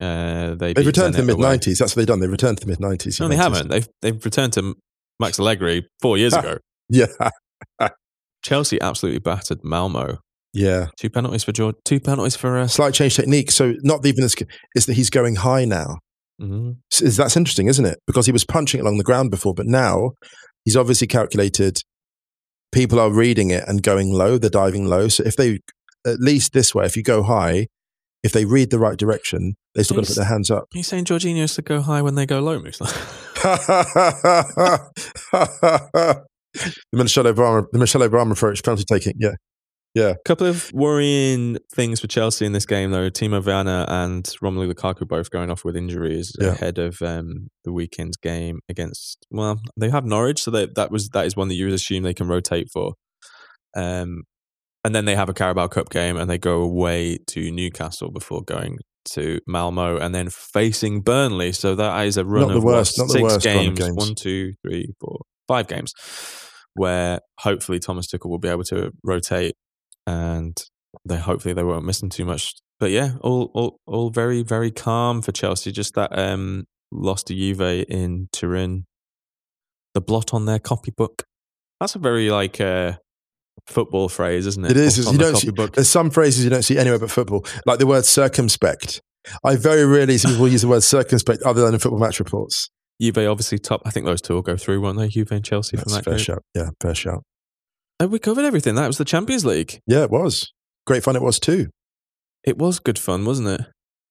Uh, 0.00 0.54
they 0.54 0.72
They've 0.72 0.76
beat 0.76 0.86
returned 0.86 1.14
to 1.14 1.22
the 1.22 1.26
mid 1.26 1.36
'90s. 1.36 1.78
That's 1.78 1.92
what 1.92 2.00
they've 2.00 2.06
done. 2.06 2.20
They've 2.20 2.30
returned 2.30 2.58
to 2.58 2.64
the 2.64 2.70
mid 2.70 2.80
nineties. 2.80 3.20
No, 3.20 3.28
they 3.28 3.36
haven't. 3.36 3.68
They've, 3.68 3.88
they've 4.02 4.24
returned 4.24 4.52
to 4.54 4.74
Max 5.20 5.38
Allegri 5.38 5.86
four 6.02 6.18
years 6.18 6.34
ago. 6.34 6.58
Yeah, 6.90 7.06
Chelsea 8.42 8.80
absolutely 8.80 9.20
battered 9.20 9.64
Malmo. 9.64 10.18
yeah. 10.52 10.88
Two 10.98 11.08
penalties 11.08 11.44
for 11.44 11.52
George. 11.52 11.76
Two 11.84 11.98
penalties 11.98 12.36
for 12.36 12.58
us. 12.58 12.74
Slight 12.74 12.92
change 12.94 13.16
technique. 13.16 13.50
So 13.50 13.74
not 13.82 14.04
even 14.04 14.22
as 14.22 14.34
is 14.76 14.86
that 14.86 14.92
he's 14.94 15.08
going 15.10 15.36
high 15.36 15.64
now. 15.64 15.96
hmm 16.38 16.72
So 16.90 17.06
that's 17.06 17.36
interesting, 17.38 17.68
isn't 17.68 17.86
it? 17.86 17.98
Because 18.06 18.26
he 18.26 18.32
was 18.32 18.44
punching 18.44 18.80
along 18.80 18.98
the 18.98 19.04
ground 19.04 19.30
before, 19.30 19.54
but 19.54 19.66
now 19.66 20.10
he's 20.64 20.76
obviously 20.76 21.06
calculated. 21.06 21.78
People 22.70 22.98
are 23.00 23.10
reading 23.10 23.50
it 23.50 23.64
and 23.66 23.82
going 23.82 24.12
low. 24.12 24.36
They're 24.36 24.50
diving 24.50 24.86
low. 24.86 25.08
So 25.08 25.22
if 25.24 25.36
they, 25.36 25.60
at 26.06 26.20
least 26.20 26.52
this 26.52 26.74
way, 26.74 26.84
if 26.84 26.96
you 26.98 27.02
go 27.02 27.22
high, 27.22 27.68
if 28.24 28.32
they 28.32 28.44
read 28.44 28.70
the 28.70 28.78
right 28.80 28.98
direction, 28.98 29.54
they 29.76 29.84
still 29.84 29.96
got 29.96 30.04
to 30.06 30.10
put 30.10 30.16
their 30.16 30.24
hands 30.24 30.50
up. 30.50 30.64
Are 30.74 30.76
you 30.76 30.82
saying 30.82 31.04
Jorginho 31.04 31.52
to 31.54 31.62
go 31.62 31.80
high 31.80 32.02
when 32.02 32.16
they 32.16 32.26
go 32.26 32.40
low, 32.40 32.58
Musa? 32.58 32.84
the 35.34 36.24
Michelle 36.92 37.24
Obama, 37.24 37.66
the 37.72 37.78
Michelle 37.78 38.02
Obama 38.02 38.32
approach, 38.32 38.62
penalty 38.62 38.84
taking. 38.84 39.14
Yeah, 39.18 39.32
Yeah. 39.94 40.10
A 40.10 40.16
couple 40.24 40.46
of 40.46 40.70
worrying 40.72 41.58
things 41.74 42.00
for 42.00 42.06
Chelsea 42.06 42.46
in 42.46 42.52
this 42.52 42.66
game, 42.66 42.90
though. 42.90 43.10
Timo 43.10 43.44
Werner 43.44 43.84
and 43.88 44.24
Romelu 44.42 44.72
Lukaku 44.72 45.06
both 45.06 45.30
going 45.30 45.50
off 45.50 45.64
with 45.64 45.76
injuries 45.76 46.32
Yeah. 46.40 46.48
ahead 46.48 46.78
of 46.78 47.00
um, 47.02 47.48
the 47.64 47.72
weekend's 47.72 48.16
game 48.16 48.60
against. 48.68 49.26
Well, 49.30 49.60
they 49.76 49.90
have 49.90 50.04
Norwich, 50.04 50.42
so 50.42 50.50
they, 50.50 50.66
that 50.76 50.90
was 50.90 51.08
that 51.10 51.26
is 51.26 51.36
one 51.36 51.48
that 51.48 51.54
you 51.54 51.66
would 51.66 51.74
assume 51.74 52.02
they 52.02 52.14
can 52.14 52.28
rotate 52.28 52.68
for. 52.72 52.94
Um, 53.76 54.22
and 54.84 54.94
then 54.94 55.04
they 55.06 55.14
have 55.16 55.28
a 55.28 55.34
Carabao 55.34 55.68
Cup 55.68 55.90
game, 55.90 56.16
and 56.16 56.28
they 56.30 56.38
go 56.38 56.60
away 56.62 57.18
to 57.28 57.50
Newcastle 57.50 58.10
before 58.10 58.42
going 58.42 58.78
to 59.12 59.38
Malmo, 59.46 59.98
and 59.98 60.14
then 60.14 60.28
facing 60.30 61.00
Burnley. 61.02 61.52
So 61.52 61.74
that 61.74 62.06
is 62.06 62.16
a 62.16 62.24
run 62.24 62.42
Not 62.48 62.52
the 62.52 62.58
of 62.58 62.64
worst- 62.64 62.98
not 62.98 63.06
the 63.08 63.12
six 63.14 63.22
worst 63.22 63.42
games, 63.44 63.78
games. 63.78 63.94
one, 63.96 64.14
two, 64.14 64.52
three, 64.62 64.94
four, 65.00 65.20
five 65.48 65.66
games, 65.68 65.92
where 66.74 67.20
hopefully 67.40 67.78
Thomas 67.78 68.06
Tuchel 68.06 68.30
will 68.30 68.38
be 68.38 68.48
able 68.48 68.64
to 68.64 68.90
rotate 69.02 69.54
and 70.06 70.56
they 71.06 71.18
hopefully 71.18 71.54
they 71.54 71.64
won't 71.64 71.84
miss 71.84 72.00
them 72.00 72.08
too 72.10 72.24
much. 72.24 72.54
But 72.80 72.90
yeah, 72.90 73.12
all 73.20 73.50
all 73.54 73.78
all 73.86 74.10
very 74.10 74.42
very 74.42 74.70
calm 74.70 75.22
for 75.22 75.32
Chelsea. 75.32 75.70
Just 75.72 75.94
that 75.94 76.16
um 76.18 76.64
loss 76.90 77.22
to 77.24 77.34
Juve 77.34 77.84
in 77.88 78.28
Turin, 78.32 78.86
the 79.94 80.00
blot 80.00 80.32
on 80.34 80.46
their 80.46 80.58
copybook. 80.58 81.24
That's 81.80 81.94
a 81.94 81.98
very 81.98 82.30
like 82.30 82.60
uh 82.60 82.94
football 83.66 84.08
phrase, 84.08 84.46
isn't 84.46 84.64
it? 84.64 84.72
it 84.72 84.76
is. 84.76 84.96
Blot 84.96 84.98
is 84.98 85.06
on 85.06 85.12
you 85.14 85.18
don't 85.18 85.36
see, 85.36 85.50
there's 85.74 85.88
some 85.88 86.10
phrases 86.10 86.44
you 86.44 86.50
don't 86.50 86.62
see 86.62 86.78
anywhere 86.78 86.98
but 86.98 87.10
football, 87.10 87.44
like 87.66 87.78
the 87.78 87.86
word 87.86 88.04
circumspect. 88.04 89.00
I 89.42 89.56
very 89.56 89.86
rarely 89.86 90.18
see 90.18 90.28
people 90.28 90.48
use 90.48 90.62
the 90.62 90.68
word 90.68 90.82
circumspect 90.82 91.42
other 91.42 91.62
than 91.64 91.74
in 91.74 91.80
football 91.80 92.00
match 92.00 92.18
reports. 92.18 92.68
Juve 93.00 93.18
obviously 93.18 93.58
top. 93.58 93.82
I 93.84 93.90
think 93.90 94.06
those 94.06 94.20
two 94.20 94.34
will 94.34 94.42
go 94.42 94.56
through, 94.56 94.80
won't 94.80 94.98
they? 94.98 95.08
Juve 95.08 95.32
and 95.32 95.44
Chelsea 95.44 95.76
from 95.76 95.84
That's 95.90 95.94
a 95.94 95.96
that 95.96 96.04
fair 96.04 96.14
group. 96.14 96.24
shout. 96.24 96.42
Yeah, 96.54 96.70
fair 96.80 96.94
shout. 96.94 97.22
Uh, 98.00 98.08
we 98.08 98.18
covered 98.18 98.44
everything. 98.44 98.74
That 98.74 98.86
was 98.86 98.98
the 98.98 99.04
Champions 99.04 99.44
League. 99.44 99.80
Yeah, 99.86 100.02
it 100.04 100.10
was 100.10 100.52
great 100.86 101.02
fun. 101.02 101.16
It 101.16 101.22
was 101.22 101.40
too. 101.40 101.68
It 102.44 102.58
was 102.58 102.78
good 102.78 102.98
fun, 102.98 103.24
wasn't 103.24 103.48
it? 103.48 103.60
It 103.62 103.66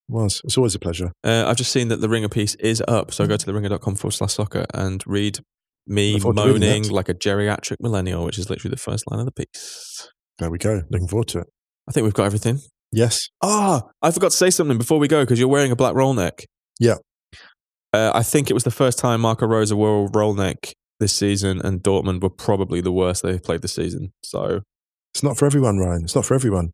was. 0.08 0.42
It's 0.44 0.58
always 0.58 0.74
a 0.74 0.78
pleasure. 0.78 1.12
Uh, 1.22 1.44
I've 1.46 1.56
just 1.56 1.72
seen 1.72 1.88
that 1.88 2.00
the 2.00 2.08
Ringer 2.08 2.28
piece 2.28 2.54
is 2.56 2.82
up, 2.88 3.12
so 3.12 3.26
go 3.26 3.36
to 3.36 3.46
theringer.com 3.46 3.94
forward 3.96 4.12
slash 4.12 4.34
soccer 4.34 4.66
and 4.74 5.02
read 5.06 5.38
me 5.86 6.14
Look 6.14 6.22
forward 6.22 6.36
to 6.36 6.52
reading 6.54 6.60
moaning 6.68 6.90
like 6.90 7.08
a 7.08 7.14
geriatric 7.14 7.76
millennial, 7.80 8.24
which 8.24 8.38
is 8.38 8.48
literally 8.50 8.70
the 8.70 8.80
first 8.80 9.04
line 9.10 9.20
of 9.20 9.26
the 9.26 9.32
piece. 9.32 10.08
There 10.38 10.50
we 10.50 10.58
go. 10.58 10.82
Looking 10.90 11.08
forward 11.08 11.28
to 11.28 11.40
it. 11.40 11.46
I 11.88 11.92
think 11.92 12.04
we've 12.04 12.14
got 12.14 12.24
everything. 12.26 12.60
Yes. 12.92 13.28
Ah, 13.42 13.82
I 14.02 14.10
forgot 14.10 14.30
to 14.30 14.36
say 14.36 14.50
something 14.50 14.78
before 14.78 14.98
we 14.98 15.08
go 15.08 15.22
because 15.22 15.38
you're 15.38 15.48
wearing 15.48 15.70
a 15.72 15.76
black 15.76 15.94
roll 15.94 16.14
neck. 16.14 16.44
Yeah. 16.80 16.96
Uh, 17.92 18.10
I 18.14 18.22
think 18.22 18.50
it 18.50 18.54
was 18.54 18.64
the 18.64 18.70
first 18.70 18.98
time 18.98 19.20
Marco 19.20 19.46
Rose 19.46 19.72
wore 19.72 20.06
a 20.06 20.10
roll 20.12 20.34
neck 20.34 20.72
this 21.00 21.12
season, 21.12 21.60
and 21.62 21.82
Dortmund 21.82 22.22
were 22.22 22.30
probably 22.30 22.80
the 22.80 22.92
worst 22.92 23.22
they've 23.22 23.42
played 23.42 23.62
this 23.62 23.74
season. 23.74 24.12
So 24.24 24.60
It's 25.14 25.22
not 25.22 25.36
for 25.36 25.46
everyone, 25.46 25.78
Ryan. 25.78 26.04
It's 26.04 26.14
not 26.14 26.24
for 26.24 26.34
everyone. 26.34 26.70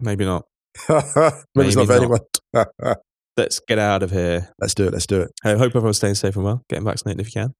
maybe 0.00 0.24
not. 0.24 0.44
Maybe, 0.88 1.68
it's 1.68 1.76
not 1.76 1.86
for 1.86 1.92
not. 1.94 2.24
anyone. 2.54 2.96
Let's 3.36 3.60
get 3.60 3.78
out 3.78 4.02
of 4.02 4.10
here. 4.10 4.48
let's 4.60 4.74
do 4.74 4.86
it. 4.88 4.92
Let's 4.92 5.06
do 5.06 5.20
it. 5.20 5.30
I 5.44 5.50
hope 5.50 5.74
everyone's 5.76 5.96
staying 5.98 6.16
safe 6.16 6.34
and 6.34 6.44
well, 6.44 6.62
getting 6.68 6.84
vaccinated 6.84 7.20
if 7.20 7.28
you 7.34 7.40
can. 7.42 7.54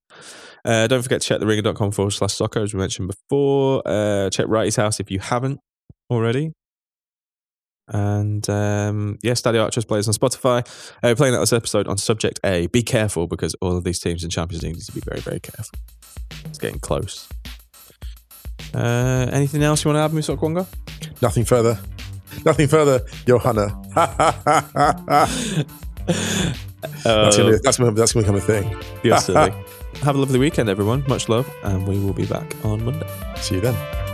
Uh, 0.65 0.87
don't 0.87 1.03
forget 1.03 1.21
to 1.23 1.29
check 1.29 1.41
theringer.com 1.41 1.91
forward 1.93 2.11
slash 2.13 2.35
soccer, 2.35 2.61
as 2.61 2.73
we 2.75 2.81
mentioned 2.81 3.09
before. 3.09 3.83
Uh, 3.87 4.29
check 4.31 4.47
Righty's 4.49 4.77
House 4.77 5.01
if 5.01 5.11
you 5.11 5.19
haven't 5.19 5.61
already. 6.11 6.53
And 7.91 8.47
um, 8.51 9.19
yeah, 9.23 9.33
Stadio 9.33 9.65
Archers 9.65 9.87
plays 9.87 10.07
on 10.09 10.15
Spotify. 10.15 10.63
Uh, 11.03 11.15
playing 11.15 11.35
out 11.35 11.41
this 11.41 11.55
episode 11.55 11.89
on 11.89 11.97
Subject 11.97 12.39
A. 12.45 12.67
Be 12.67 12.83
careful 12.83 13.27
because 13.27 13.55
all 13.63 13.77
of 13.79 13.85
these 13.85 13.99
teams 13.99 14.23
in 14.25 14.29
Champions 14.31 14.63
League 14.63 14.75
need 14.75 14.85
to 14.85 14.93
be 14.93 15.01
very, 15.01 15.21
very 15.21 15.41
careful. 15.41 15.79
It's 16.45 16.59
getting 16.59 16.81
close. 16.81 17.27
Uh, 18.75 19.29
anything 19.33 19.63
else 19.63 19.85
you 19.85 19.89
want 19.91 19.97
to 19.97 20.03
add, 20.03 20.13
Musa 20.13 20.37
Okwonga? 20.37 20.67
Nothing 21.23 21.47
further. 21.47 21.79
Nothing 22.45 22.69
further, 22.69 23.01
Johanna. 23.27 23.69
that's 25.55 25.65
Uh, 27.07 27.31
gonna, 27.37 27.59
that's, 27.63 27.79
gonna, 27.79 27.93
that's 27.93 28.13
gonna 28.13 28.25
become 28.25 28.37
a 28.37 28.41
thing. 28.41 28.77
you're 29.03 29.19
silly. 29.19 29.53
Have 30.03 30.15
a 30.15 30.19
lovely 30.19 30.39
weekend, 30.39 30.69
everyone. 30.69 31.05
Much 31.09 31.29
love, 31.29 31.51
and 31.65 31.87
we 31.87 31.99
will 31.99 32.13
be 32.13 32.27
back 32.27 32.55
on 32.65 32.85
Monday. 32.85 33.09
See 33.37 33.57
you 33.57 33.61
then. 33.61 34.08